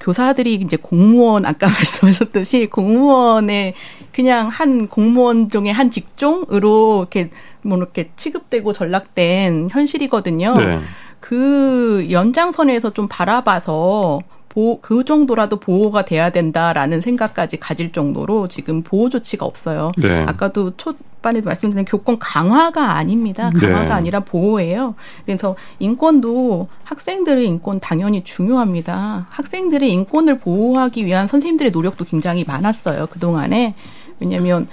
교사들이 0.00 0.54
이제 0.54 0.76
공무원 0.76 1.44
아까 1.44 1.66
말씀하셨듯이 1.68 2.66
공무원의 2.66 3.74
그냥 4.12 4.48
한 4.48 4.86
공무원 4.86 5.50
중에 5.50 5.70
한 5.70 5.90
직종으로 5.90 7.00
이렇게 7.00 7.30
뭐 7.62 7.76
이렇게 7.76 8.10
취급되고 8.16 8.72
전락된 8.72 9.68
현실이거든요. 9.70 10.54
네. 10.54 10.80
그 11.20 12.06
연장선에서 12.10 12.90
좀 12.90 13.08
바라봐서 13.08 14.20
보호, 14.48 14.80
그 14.80 15.04
정도라도 15.04 15.56
보호가 15.60 16.04
돼야 16.04 16.30
된다라는 16.30 17.00
생각까지 17.00 17.58
가질 17.58 17.92
정도로 17.92 18.48
지금 18.48 18.82
보호 18.82 19.08
조치가 19.08 19.44
없어요. 19.44 19.92
네. 19.96 20.24
아까도 20.26 20.76
초 20.76 20.94
반에도 21.20 21.46
말씀드린 21.46 21.84
교권 21.84 22.18
강화가 22.18 22.96
아닙니다. 22.96 23.50
강화가 23.50 23.84
네. 23.84 23.92
아니라 23.92 24.20
보호예요. 24.20 24.94
그래서 25.26 25.56
인권도 25.80 26.68
학생들의 26.84 27.44
인권 27.44 27.80
당연히 27.80 28.22
중요합니다. 28.22 29.26
학생들의 29.30 29.90
인권을 29.90 30.38
보호하기 30.38 31.04
위한 31.04 31.26
선생님들의 31.26 31.72
노력도 31.72 32.04
굉장히 32.04 32.44
많았어요. 32.44 33.08
그동안에. 33.08 33.74
왜냐하면 34.20 34.68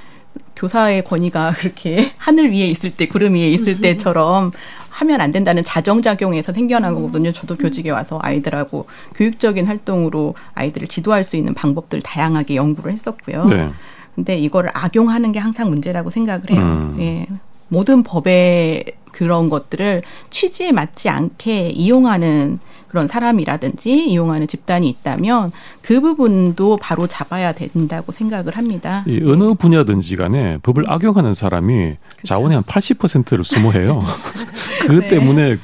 교사의 0.56 1.04
권위가 1.04 1.52
그렇게 1.58 2.12
하늘 2.18 2.52
위에 2.52 2.68
있을 2.68 2.92
때, 2.96 3.08
구름 3.08 3.34
위에 3.34 3.50
있을 3.50 3.82
때처럼 3.82 4.52
하면 4.96 5.20
안 5.20 5.32
된다는 5.34 5.62
자정작용에서 5.64 6.54
생겨난 6.54 6.94
거거든요. 6.94 7.34
저도 7.34 7.58
교직에 7.58 7.90
와서 7.90 8.18
아이들하고 8.22 8.88
교육적인 9.16 9.66
활동으로 9.66 10.36
아이들을 10.54 10.88
지도할 10.88 11.26
수 11.26 11.36
있는 11.36 11.54
방법들 11.54 12.02
다양하게 12.02 12.56
연구를 12.56 12.94
했었고요. 12.94 13.46
네. 13.46 13.72
근데 14.16 14.38
이거를 14.38 14.70
악용하는 14.74 15.34
게 15.34 15.40
항상 15.40 15.70
문제라고 15.70 16.10
생각을 16.10 16.50
해요. 16.50 16.62
음. 16.62 16.96
예. 17.00 17.28
모든 17.68 18.04
법의 18.04 18.86
그런 19.12 19.50
것들을 19.50 20.04
취지에 20.30 20.72
맞지 20.72 21.10
않게 21.10 21.70
이용하는 21.70 22.60
그런 22.96 23.10
사람이라든지 23.10 24.08
이용하는 24.08 24.48
집단이 24.48 24.88
있다면 24.88 25.52
그 25.82 26.00
부분도 26.00 26.78
바로 26.78 27.08
잡아야 27.08 27.52
된다고 27.52 28.14
생각을 28.14 28.56
합니다. 28.56 29.04
이 29.06 29.22
어느 29.28 29.54
분야든지 29.54 30.16
간에 30.16 30.60
법을 30.64 30.86
악용하는 30.88 31.34
사람이 31.34 31.74
그렇죠. 31.74 31.98
자원의 32.24 32.56
한 32.56 32.64
80%를 32.64 33.44
소모해요. 33.44 34.02
그 34.88 35.02
네. 35.02 35.08
때문에 35.10 35.58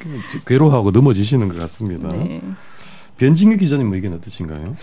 괴로워하고 0.46 0.92
넘어지시는 0.92 1.48
것 1.48 1.58
같습니다. 1.60 2.10
네. 2.10 2.42
변진규 3.18 3.56
기자님 3.56 3.88
뭐 3.88 3.96
의견 3.96 4.12
어떠신가요? 4.16 4.76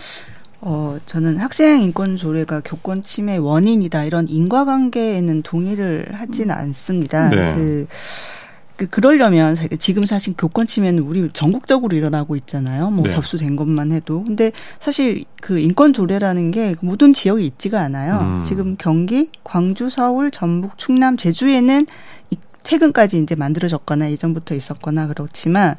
어, 0.61 0.97
저는 1.05 1.37
학생 1.37 1.81
인권 1.81 2.17
조례가 2.17 2.63
교권 2.65 3.03
침해 3.03 3.37
원인이다 3.37 4.05
이런 4.05 4.27
인과관계에는 4.27 5.43
동의를 5.43 6.07
하지는 6.13 6.55
않습니다. 6.55 7.29
네. 7.29 7.53
그, 7.53 7.85
그 8.79 8.87
그러려면 8.87 9.57
지금 9.77 10.05
사실 10.05 10.35
교권 10.37 10.65
침해는 10.65 11.03
우리 11.03 11.29
전국적으로 11.33 11.97
일어나고 11.97 12.37
있잖아요. 12.37 12.89
뭐 12.89 13.03
네. 13.03 13.11
접수된 13.11 13.57
것만 13.57 13.91
해도. 13.91 14.23
근데 14.23 14.53
사실 14.79 15.25
그 15.41 15.59
인권 15.59 15.91
조례라는 15.91 16.51
게 16.51 16.75
모든 16.79 17.11
지역에 17.11 17.43
있지가 17.43 17.81
않아요. 17.81 18.19
음. 18.21 18.41
지금 18.41 18.77
경기, 18.77 19.31
광주, 19.43 19.89
서울, 19.89 20.31
전북, 20.31 20.77
충남, 20.77 21.17
제주에는 21.17 21.87
최근까지 22.63 23.19
이제 23.19 23.35
만들어졌거나 23.35 24.11
예전부터 24.11 24.55
있었거나 24.55 25.07
그렇지만 25.07 25.75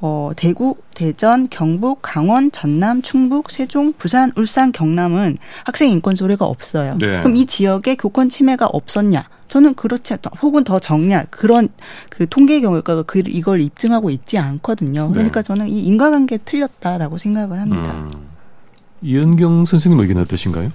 어, 0.00 0.30
대구, 0.36 0.76
대전, 0.94 1.48
경북, 1.48 2.00
강원, 2.02 2.52
전남, 2.52 3.02
충북, 3.02 3.50
세종, 3.50 3.92
부산, 3.92 4.32
울산, 4.36 4.70
경남은 4.70 5.38
학생 5.64 5.90
인권 5.90 6.14
조례가 6.14 6.44
없어요. 6.44 6.96
네. 6.98 7.20
그럼 7.20 7.36
이 7.36 7.46
지역에 7.46 7.96
교권 7.96 8.28
침해가 8.28 8.66
없었냐? 8.66 9.24
저는 9.48 9.74
그렇지 9.74 10.12
않다. 10.14 10.30
혹은 10.42 10.62
더 10.62 10.78
적냐? 10.78 11.24
그런 11.30 11.68
그 12.10 12.28
통계 12.28 12.60
결과가 12.60 13.02
그 13.04 13.22
이걸 13.26 13.60
입증하고 13.60 14.10
있지 14.10 14.38
않거든요. 14.38 15.10
그러니까 15.10 15.40
네. 15.40 15.46
저는 15.46 15.68
이 15.68 15.84
인과관계 15.84 16.38
틀렸다라고 16.44 17.18
생각을 17.18 17.60
합니다. 17.60 17.92
음. 17.92 18.10
이은경 19.00 19.64
선생님 19.64 19.98
의견 20.00 20.18
어떠신가요? 20.18 20.70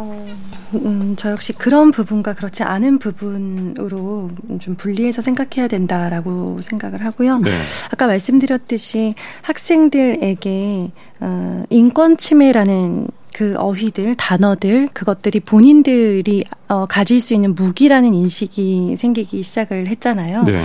어, 0.00 0.26
음, 0.74 1.14
저 1.18 1.32
역시 1.32 1.52
그런 1.52 1.90
부분과 1.90 2.32
그렇지 2.34 2.62
않은 2.62 2.98
부분으로 2.98 4.30
좀 4.60 4.76
분리해서 4.76 5.22
생각해야 5.22 5.66
된다라고 5.66 6.60
생각을 6.62 7.04
하고요. 7.04 7.38
네. 7.38 7.50
아까 7.90 8.06
말씀드렸듯이 8.06 9.16
학생들에게 9.42 10.90
어, 11.18 11.64
인권 11.70 12.16
침해라는 12.16 13.08
그 13.32 13.56
어휘들, 13.56 14.14
단어들, 14.14 14.88
그것들이 14.92 15.40
본인들이 15.40 16.44
어, 16.68 16.86
가질 16.86 17.20
수 17.20 17.34
있는 17.34 17.56
무기라는 17.56 18.14
인식이 18.14 18.94
생기기 18.96 19.42
시작을 19.42 19.88
했잖아요. 19.88 20.44
네. 20.44 20.62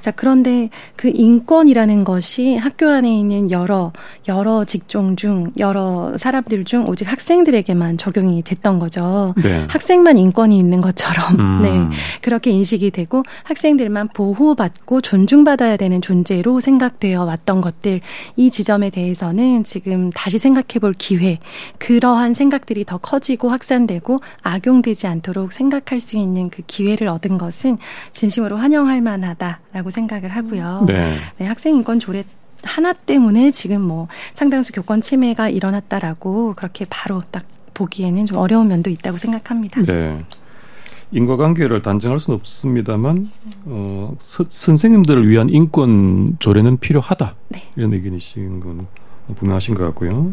자, 0.00 0.10
그런데 0.10 0.70
그 0.96 1.10
인권이라는 1.12 2.04
것이 2.04 2.56
학교 2.56 2.88
안에 2.88 3.12
있는 3.18 3.50
여러, 3.50 3.92
여러 4.28 4.64
직종 4.64 5.16
중, 5.16 5.52
여러 5.58 6.16
사람들 6.16 6.64
중 6.64 6.86
오직 6.88 7.10
학생들에게만 7.10 7.98
적용이 7.98 8.42
됐던 8.42 8.78
거죠. 8.78 9.34
네. 9.42 9.66
학생만 9.68 10.18
인권이 10.18 10.58
있는 10.58 10.80
것처럼, 10.80 11.38
음. 11.38 11.62
네. 11.62 11.96
그렇게 12.22 12.50
인식이 12.50 12.90
되고 12.90 13.22
학생들만 13.44 14.08
보호받고 14.08 15.00
존중받아야 15.00 15.76
되는 15.76 16.00
존재로 16.00 16.60
생각되어 16.60 17.24
왔던 17.24 17.60
것들, 17.60 18.00
이 18.36 18.50
지점에 18.50 18.90
대해서는 18.90 19.64
지금 19.64 20.10
다시 20.10 20.38
생각해 20.38 20.78
볼 20.80 20.94
기회, 20.94 21.38
그러한 21.78 22.34
생각들이 22.34 22.84
더 22.84 22.98
커지고 22.98 23.50
확산되고 23.50 24.20
악용되지 24.42 25.06
않도록 25.06 25.52
생각할 25.52 26.00
수 26.00 26.16
있는 26.16 26.50
그 26.50 26.62
기회를 26.66 27.08
얻은 27.08 27.38
것은 27.38 27.78
진심으로 28.12 28.56
환영할 28.56 29.00
만하다라고 29.00 29.89
생각을 29.90 30.30
하고요. 30.30 30.84
네. 30.86 31.16
네, 31.38 31.46
학생 31.46 31.76
인권 31.76 31.98
조례 31.98 32.24
하나 32.62 32.92
때문에 32.92 33.50
지금 33.52 33.80
뭐 33.80 34.08
상당수 34.34 34.72
교권 34.72 35.00
침해가 35.00 35.48
일어났다라고 35.48 36.54
그렇게 36.54 36.84
바로 36.88 37.22
딱 37.30 37.44
보기에는 37.74 38.26
좀 38.26 38.36
어려운 38.38 38.68
면도 38.68 38.90
있다고 38.90 39.16
생각합니다. 39.16 39.82
네. 39.82 40.24
인과관계를 41.12 41.80
단정할 41.82 42.20
수는 42.20 42.38
없습니다만 42.38 43.30
어, 43.64 44.14
서, 44.20 44.44
선생님들을 44.48 45.28
위한 45.28 45.48
인권 45.48 46.36
조례는 46.38 46.78
필요하다 46.78 47.34
네. 47.48 47.64
이런 47.76 47.92
의견이신 47.92 48.60
건 48.60 48.86
분명하신 49.34 49.74
것 49.74 49.84
같고요. 49.86 50.32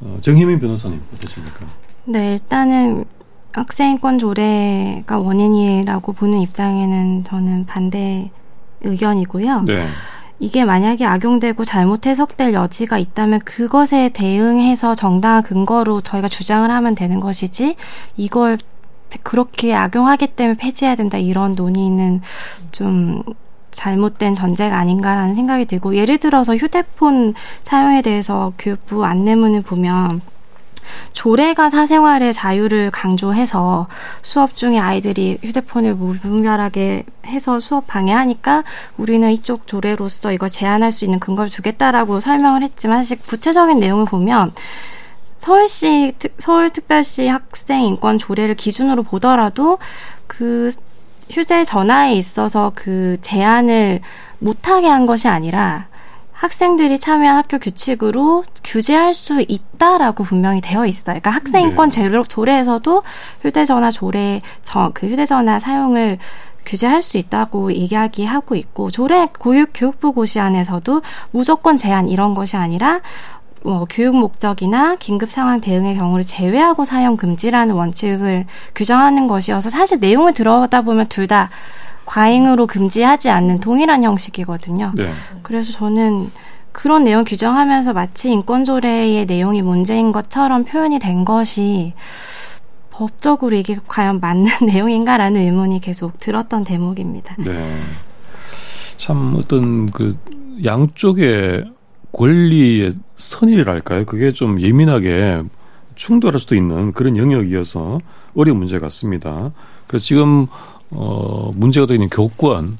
어, 0.00 0.18
정혜민 0.20 0.58
변호사님 0.58 1.00
어떠십니까? 1.14 1.66
네, 2.06 2.32
일단은 2.32 3.04
학생인권 3.52 4.18
조례가 4.18 5.18
원인이라고 5.18 6.12
보는 6.12 6.40
입장에는 6.40 7.24
저는 7.24 7.66
반대 7.66 8.30
의견이고요. 8.82 9.62
네. 9.62 9.86
이게 10.40 10.64
만약에 10.64 11.04
악용되고 11.04 11.64
잘못 11.64 12.06
해석될 12.06 12.52
여지가 12.52 12.98
있다면 12.98 13.40
그것에 13.40 14.10
대응해서 14.10 14.94
정당한 14.94 15.42
근거로 15.42 16.00
저희가 16.00 16.28
주장을 16.28 16.70
하면 16.70 16.94
되는 16.94 17.18
것이지 17.18 17.76
이걸 18.16 18.58
그렇게 19.24 19.74
악용하기 19.74 20.28
때문에 20.28 20.56
폐지해야 20.58 20.94
된다 20.94 21.18
이런 21.18 21.54
논의는 21.54 22.20
좀 22.70 23.22
잘못된 23.70 24.34
전제가 24.34 24.78
아닌가라는 24.78 25.34
생각이 25.34 25.64
들고 25.64 25.96
예를 25.96 26.18
들어서 26.18 26.54
휴대폰 26.56 27.34
사용에 27.64 28.02
대해서 28.02 28.52
교육부 28.58 29.04
안내문을 29.04 29.62
보면 29.62 30.20
조례가 31.12 31.68
사생활의 31.68 32.32
자유를 32.32 32.90
강조해서 32.90 33.88
수업 34.22 34.56
중에 34.56 34.78
아이들이 34.78 35.38
휴대폰을 35.42 35.94
무분별하게 35.94 37.04
해서 37.26 37.60
수업 37.60 37.86
방해하니까 37.86 38.64
우리는 38.96 39.30
이쪽 39.30 39.66
조례로서 39.66 40.32
이거 40.32 40.48
제한할 40.48 40.92
수 40.92 41.04
있는 41.04 41.18
근거를 41.18 41.50
주겠다라고 41.50 42.20
설명을 42.20 42.62
했지만 42.62 42.98
사실 42.98 43.18
구체적인 43.20 43.78
내용을 43.78 44.06
보면 44.06 44.52
서울시 45.38 46.14
서울특별시 46.38 47.28
학생 47.28 47.82
인권 47.84 48.18
조례를 48.18 48.54
기준으로 48.54 49.02
보더라도 49.02 49.78
그 50.26 50.70
휴대전화에 51.30 52.14
있어서 52.14 52.72
그 52.74 53.18
제한을 53.20 54.00
못하게 54.38 54.88
한 54.88 55.06
것이 55.06 55.28
아니라 55.28 55.87
학생들이 56.38 57.00
참여한 57.00 57.36
학교 57.36 57.58
규칙으로 57.58 58.44
규제할 58.62 59.12
수 59.12 59.44
있다라고 59.46 60.22
분명히 60.22 60.60
되어 60.60 60.86
있어요. 60.86 61.18
그러니까 61.18 61.30
학생인권 61.30 61.90
네. 61.90 62.24
조례에서도 62.28 63.02
휴대전화 63.42 63.90
조례 63.90 64.40
저그 64.62 65.08
휴대전화 65.08 65.58
사용을 65.58 66.18
규제할 66.64 67.02
수 67.02 67.18
있다고 67.18 67.72
이야기하고 67.72 68.54
있고 68.54 68.90
조례 68.92 69.26
교육 69.40 69.70
교육부 69.74 70.12
고시안에서도 70.12 71.02
무조건 71.32 71.76
제한 71.76 72.06
이런 72.06 72.34
것이 72.34 72.56
아니라 72.56 73.00
뭐 73.64 73.86
교육 73.90 74.16
목적이나 74.16 74.94
긴급 74.94 75.32
상황 75.32 75.60
대응의 75.60 75.96
경우를 75.96 76.22
제외하고 76.22 76.84
사용 76.84 77.16
금지라는 77.16 77.74
원칙을 77.74 78.46
규정하는 78.76 79.26
것이어서 79.26 79.70
사실 79.70 79.98
내용을 79.98 80.34
들어다 80.34 80.82
보면 80.82 81.08
둘다 81.08 81.50
과잉으로 82.08 82.66
금지하지 82.66 83.28
않는 83.28 83.60
동일한 83.60 84.02
형식이거든요. 84.02 84.92
네. 84.96 85.12
그래서 85.42 85.72
저는 85.72 86.30
그런 86.72 87.04
내용 87.04 87.24
규정하면서 87.24 87.92
마치 87.92 88.32
인권조례의 88.32 89.26
내용이 89.26 89.60
문제인 89.60 90.10
것처럼 90.10 90.64
표현이 90.64 91.00
된 91.00 91.26
것이 91.26 91.92
법적으로 92.90 93.56
이게 93.56 93.76
과연 93.86 94.20
맞는 94.20 94.50
내용인가라는 94.66 95.40
의문이 95.40 95.82
계속 95.82 96.18
들었던 96.18 96.64
대목입니다. 96.64 97.36
네. 97.38 97.78
참 98.96 99.36
어떤 99.38 99.86
그 99.86 100.16
양쪽의 100.64 101.70
권리의 102.12 102.94
선이랄까요? 103.16 104.06
그게 104.06 104.32
좀 104.32 104.62
예민하게 104.62 105.42
충돌할 105.94 106.40
수도 106.40 106.54
있는 106.54 106.92
그런 106.92 107.18
영역이어서 107.18 108.00
어려운 108.34 108.58
문제 108.58 108.78
같습니다. 108.78 109.52
그래서 109.86 110.04
지금 110.04 110.46
어, 110.90 111.50
문제가 111.54 111.86
되어 111.86 111.94
있는 111.94 112.08
교권 112.08 112.78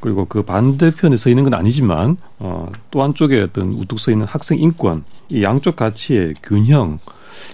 그리고 0.00 0.26
그 0.26 0.42
반대편에 0.42 1.16
서 1.16 1.30
있는 1.30 1.44
건 1.44 1.54
아니지만 1.54 2.16
어, 2.38 2.70
또 2.90 3.02
한쪽에 3.02 3.40
어떤 3.40 3.72
우뚝 3.72 3.98
서 3.98 4.10
있는 4.10 4.26
학생 4.26 4.58
인권 4.58 5.04
이 5.28 5.42
양쪽 5.42 5.76
가치의 5.76 6.34
균형 6.42 6.98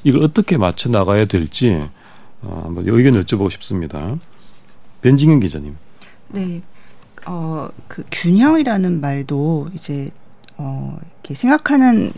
이걸 0.03 0.23
어떻게 0.23 0.57
맞춰 0.57 0.89
나가야 0.89 1.27
될지 1.27 1.87
어, 2.43 2.63
한번 2.65 2.89
의견을 2.89 3.25
여쭤보고 3.25 3.51
싶습니다. 3.51 4.17
변진경 5.03 5.41
기자님. 5.41 5.77
네. 6.29 6.63
어, 7.27 7.69
그 7.87 8.03
균형이라는 8.11 9.01
말도 9.01 9.69
이제 9.75 10.11
어, 10.63 10.99
이렇게 11.01 11.35
생각하는 11.35 12.13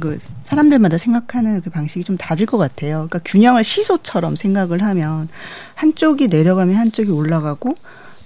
그 0.00 0.18
사람들마다 0.42 0.98
생각하는 0.98 1.62
그 1.62 1.70
방식이 1.70 2.02
좀 2.02 2.16
다를 2.16 2.44
것 2.44 2.58
같아요. 2.58 3.06
그러니까 3.08 3.20
균형을 3.24 3.62
시소처럼 3.62 4.34
생각을 4.34 4.82
하면 4.82 5.28
한쪽이 5.76 6.26
내려가면 6.26 6.74
한쪽이 6.74 7.10
올라가고 7.10 7.76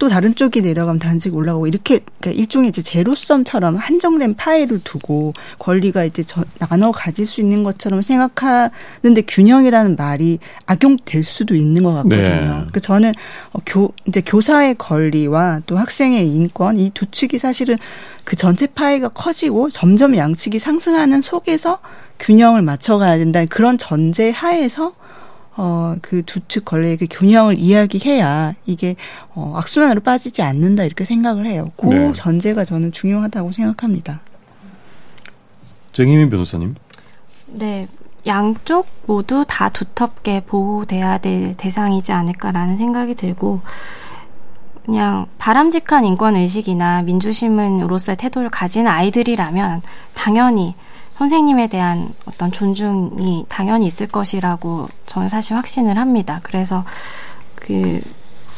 또 0.03 0.09
다른 0.09 0.35
쪽이 0.35 0.59
내려가면 0.59 0.99
다른 0.99 1.17
쪽이 1.17 1.33
올라가고 1.33 1.65
이렇게 1.65 1.99
그러니까 2.19 2.31
일종의 2.37 2.67
이제 2.67 2.81
제로섬처럼 2.81 3.77
한정된 3.77 4.35
파일을 4.35 4.81
두고 4.83 5.31
권리가 5.59 6.03
이제 6.03 6.23
저, 6.23 6.43
나눠 6.59 6.91
가질 6.91 7.25
수 7.25 7.39
있는 7.39 7.63
것처럼 7.63 8.01
생각하는데 8.01 9.21
균형이라는 9.25 9.95
말이 9.95 10.39
악용될 10.65 11.23
수도 11.23 11.55
있는 11.55 11.83
것 11.83 11.93
같거든요. 11.93 12.19
네. 12.19 12.41
그러니까 12.41 12.81
저는 12.81 13.13
어, 13.53 13.59
교 13.65 13.93
이제 14.05 14.19
교사의 14.19 14.75
권리와 14.75 15.61
또 15.67 15.77
학생의 15.77 16.27
인권 16.27 16.77
이 16.77 16.91
두 16.93 17.05
측이 17.05 17.37
사실은 17.37 17.77
그 18.25 18.35
전체 18.35 18.67
파이가 18.67 19.07
커지고 19.07 19.69
점점 19.69 20.17
양측이 20.17 20.59
상승하는 20.59 21.21
속에서 21.21 21.79
균형을 22.19 22.61
맞춰가야 22.61 23.17
된다 23.19 23.45
그런 23.45 23.77
전제 23.77 24.31
하에서 24.31 24.95
어, 25.55 25.95
그 26.01 26.23
두 26.23 26.39
측 26.47 26.65
권리의 26.65 26.97
그 26.97 27.07
균형을 27.09 27.57
이야기해야 27.59 28.53
이게 28.65 28.95
어, 29.35 29.53
악순환으로 29.57 30.01
빠지지 30.01 30.41
않는다 30.41 30.83
이렇게 30.83 31.05
생각을 31.05 31.45
해요. 31.45 31.71
그 31.77 31.87
네. 31.87 32.13
전제가 32.13 32.65
저는 32.65 32.91
중요하다고 32.91 33.51
생각합니다. 33.51 34.21
정희민 35.91 36.29
변호사님. 36.29 36.75
네. 37.47 37.87
양쪽 38.25 38.87
모두 39.05 39.43
다 39.47 39.67
두텁게 39.69 40.43
보호돼야 40.45 41.17
될 41.17 41.53
대상이지 41.55 42.13
않을까라는 42.13 42.77
생각이 42.77 43.15
들고 43.15 43.59
그냥 44.85 45.27
바람직한 45.37 46.05
인권 46.05 46.35
의식이나 46.37 47.01
민주시민으로서의 47.03 48.15
태도를 48.17 48.49
가진 48.49 48.87
아이들이라면 48.87 49.81
당연히 50.13 50.75
선생님에 51.17 51.67
대한 51.67 52.13
어떤 52.25 52.51
존중이 52.51 53.45
당연히 53.49 53.85
있을 53.87 54.07
것이라고 54.07 54.87
저는 55.05 55.29
사실 55.29 55.55
확신을 55.55 55.97
합니다. 55.97 56.39
그래서 56.43 56.83
그 57.55 58.01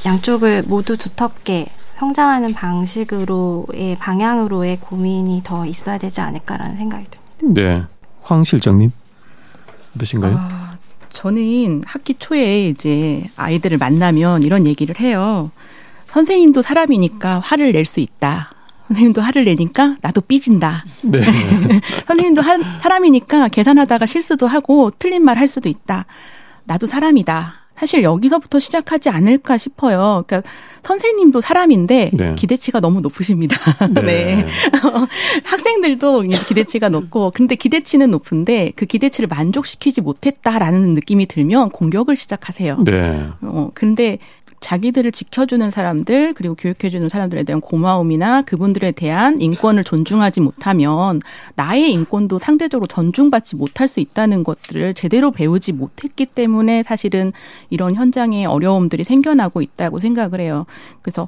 양쪽을 0.06 0.64
모두 0.64 0.98
두텁게 0.98 1.68
성장하는 1.98 2.54
방식으로의 2.54 3.98
방향으로의 4.00 4.78
고민이 4.78 5.42
더 5.44 5.66
있어야 5.66 5.98
되지 5.98 6.22
않을까라는 6.22 6.78
생각이 6.78 7.06
듭니다. 7.10 7.62
네. 7.62 7.84
황 8.22 8.44
실장님 8.44 8.92
어떠신가요? 9.96 10.36
아, 10.38 10.78
저는 11.14 11.84
학기 11.86 12.16
초에 12.16 12.68
이제 12.70 13.24
아이들을 13.38 13.78
만나면 13.78 14.44
이런 14.44 14.66
얘기를 14.66 15.00
해요. 15.00 15.52
선생님도 16.08 16.62
사람이니까 16.62 17.40
화를 17.40 17.72
낼 17.72 17.86
수 17.86 18.00
있다. 18.00 18.52
선생님도 18.88 19.22
화를 19.22 19.46
내니까 19.46 19.98
나도 20.02 20.22
삐진다. 20.22 20.84
네. 21.04 21.22
선생님도 22.08 22.42
한, 22.42 22.64
사람이니까 22.82 23.48
계산하다가 23.50 24.06
실수도 24.06 24.48
하고 24.48 24.92
틀린 24.98 25.24
말 25.24 25.36
할 25.36 25.48
수도 25.50 25.68
있다. 25.70 26.06
나도 26.64 26.88
사람이다. 26.88 27.54
사실 27.76 28.04
여기서부터 28.04 28.58
시작하지 28.60 29.10
않을까 29.10 29.58
싶어요. 29.58 30.24
그러니까 30.26 30.50
선생님도 30.84 31.42
사람인데 31.42 32.12
네. 32.14 32.36
기대치가 32.36 32.80
너무 32.80 33.02
높으십니다. 33.02 33.58
네. 33.94 34.02
네. 34.02 34.46
학생들도 35.44 36.22
기대치가 36.22 36.88
높고 36.88 37.32
근데 37.36 37.56
기대치는 37.56 38.12
높은데 38.12 38.72
그 38.78 38.86
기대치를 38.86 39.28
만족시키지 39.28 40.00
못했다라는 40.00 40.94
느낌이 40.94 41.26
들면 41.26 41.72
공격을 41.72 42.16
시작하세요. 42.16 42.84
네. 42.86 43.28
어 43.42 43.72
근데 43.74 44.20
자기들을 44.66 45.12
지켜주는 45.12 45.70
사람들 45.70 46.34
그리고 46.34 46.56
교육해주는 46.56 47.08
사람들에 47.08 47.44
대한 47.44 47.62
고마움이나 47.62 48.42
그분들에 48.42 48.94
대한 48.94 49.40
인권을 49.40 49.84
존중하지 49.84 50.42
못하면 50.42 51.22
나의 51.56 51.92
인권도 51.92 52.40
상대적으로 52.40 52.88
존중받지 52.88 53.58
못할 53.58 53.88
수 53.88 54.00
있다는 54.00 54.44
것들을 54.44 54.96
제대로 54.96 55.30
배우지 55.30 55.72
못했기 55.74 56.26
때문에 56.26 56.82
사실은 56.82 57.32
이런 57.70 57.94
현장에 57.94 58.46
어려움들이 58.46 59.04
생겨나고 59.04 59.62
있다고 59.62 60.00
생각을 60.00 60.40
해요. 60.40 60.66
그래서 61.04 61.28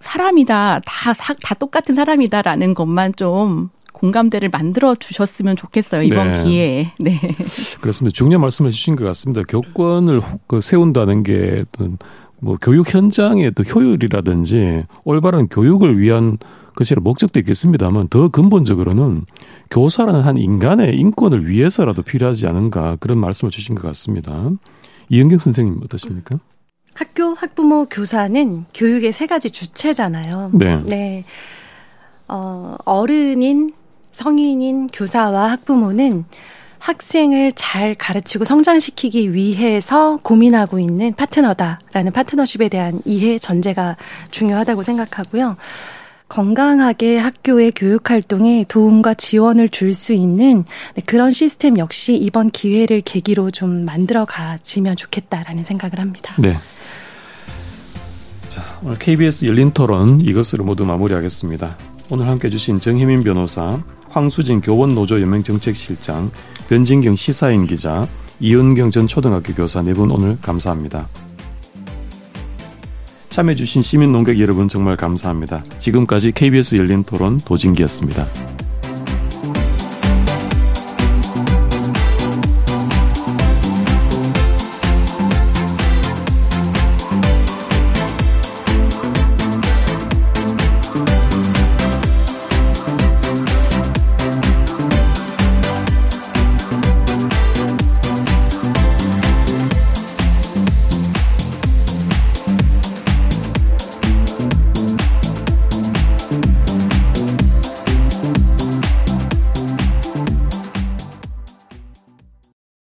사람이다 0.00 0.80
다 0.84 1.14
다 1.14 1.54
똑같은 1.54 1.94
사람이다라는 1.94 2.74
것만 2.74 3.14
좀 3.16 3.70
공감대를 3.96 4.50
만들어 4.50 4.94
주셨으면 4.94 5.56
좋겠어요 5.56 6.02
이번 6.02 6.32
네. 6.32 6.44
기회에. 6.44 6.92
네. 6.98 7.18
그렇습니다. 7.80 8.14
중요한 8.14 8.42
말씀을 8.42 8.70
주신 8.70 8.94
것 8.94 9.06
같습니다. 9.06 9.42
교권을 9.48 10.20
그 10.46 10.60
세운다는 10.60 11.22
게 11.22 11.64
어떤 11.66 11.96
뭐 12.40 12.56
교육 12.60 12.92
현장의 12.92 13.52
또 13.54 13.62
효율이라든지 13.62 14.84
올바른 15.04 15.48
교육을 15.48 15.98
위한 15.98 16.38
것이라 16.76 17.00
목적도 17.00 17.40
있겠습니다만 17.40 18.08
더 18.08 18.28
근본적으로는 18.28 19.24
교사라는 19.70 20.20
한 20.20 20.36
인간의 20.36 20.96
인권을 20.98 21.48
위해서라도 21.48 22.02
필요하지 22.02 22.46
않은가 22.46 22.96
그런 22.96 23.18
말씀을 23.18 23.50
주신 23.50 23.74
것 23.74 23.82
같습니다. 23.88 24.50
이은경 25.08 25.38
선생님 25.38 25.80
어떠십니까? 25.84 26.38
학교, 26.92 27.34
학부모, 27.34 27.86
교사는 27.86 28.64
교육의 28.72 29.12
세 29.12 29.26
가지 29.26 29.50
주체잖아요. 29.50 30.50
네. 30.54 30.82
네. 30.86 31.24
어, 32.28 32.76
어른인, 32.84 33.72
성인인 34.12 34.86
교사와 34.88 35.50
학부모는 35.52 36.24
학생을 36.86 37.52
잘 37.56 37.96
가르치고 37.96 38.44
성장시키기 38.44 39.34
위해서 39.34 40.20
고민하고 40.22 40.78
있는 40.78 41.12
파트너다라는 41.14 42.12
파트너십에 42.12 42.68
대한 42.68 43.00
이해 43.04 43.40
전제가 43.40 43.96
중요하다고 44.30 44.84
생각하고요. 44.84 45.56
건강하게 46.28 47.18
학교의 47.18 47.72
교육 47.74 48.10
활동에 48.10 48.64
도움과 48.68 49.14
지원을 49.14 49.68
줄 49.68 49.94
수 49.94 50.12
있는 50.12 50.64
네, 50.94 51.02
그런 51.06 51.32
시스템 51.32 51.76
역시 51.78 52.14
이번 52.14 52.50
기회를 52.50 53.00
계기로 53.00 53.50
좀 53.50 53.84
만들어 53.84 54.24
가지면 54.24 54.94
좋겠다라는 54.94 55.64
생각을 55.64 55.98
합니다. 55.98 56.34
네. 56.38 56.56
자, 58.48 58.62
오늘 58.84 58.98
KBS 58.98 59.46
열린 59.46 59.72
토론 59.72 60.20
이것으로 60.20 60.64
모두 60.64 60.84
마무리하겠습니다. 60.84 61.76
오늘 62.10 62.28
함께 62.28 62.46
해주신 62.46 62.78
정혜민 62.78 63.22
변호사, 63.24 63.82
황수진 64.08 64.60
교원노조 64.60 65.20
연맹정책실장, 65.20 66.30
변진경 66.68 67.16
시사인 67.16 67.66
기자, 67.66 68.06
이은경 68.40 68.90
전 68.90 69.06
초등학교 69.06 69.54
교사 69.54 69.82
네 69.82 69.94
분 69.94 70.10
오늘 70.10 70.36
감사합니다. 70.40 71.08
참여해주신 73.30 73.82
시민 73.82 74.12
농객 74.12 74.40
여러분 74.40 74.68
정말 74.68 74.96
감사합니다. 74.96 75.62
지금까지 75.78 76.32
KBS 76.32 76.76
열린 76.76 77.04
토론 77.04 77.38
도진기였습니다. 77.40 78.26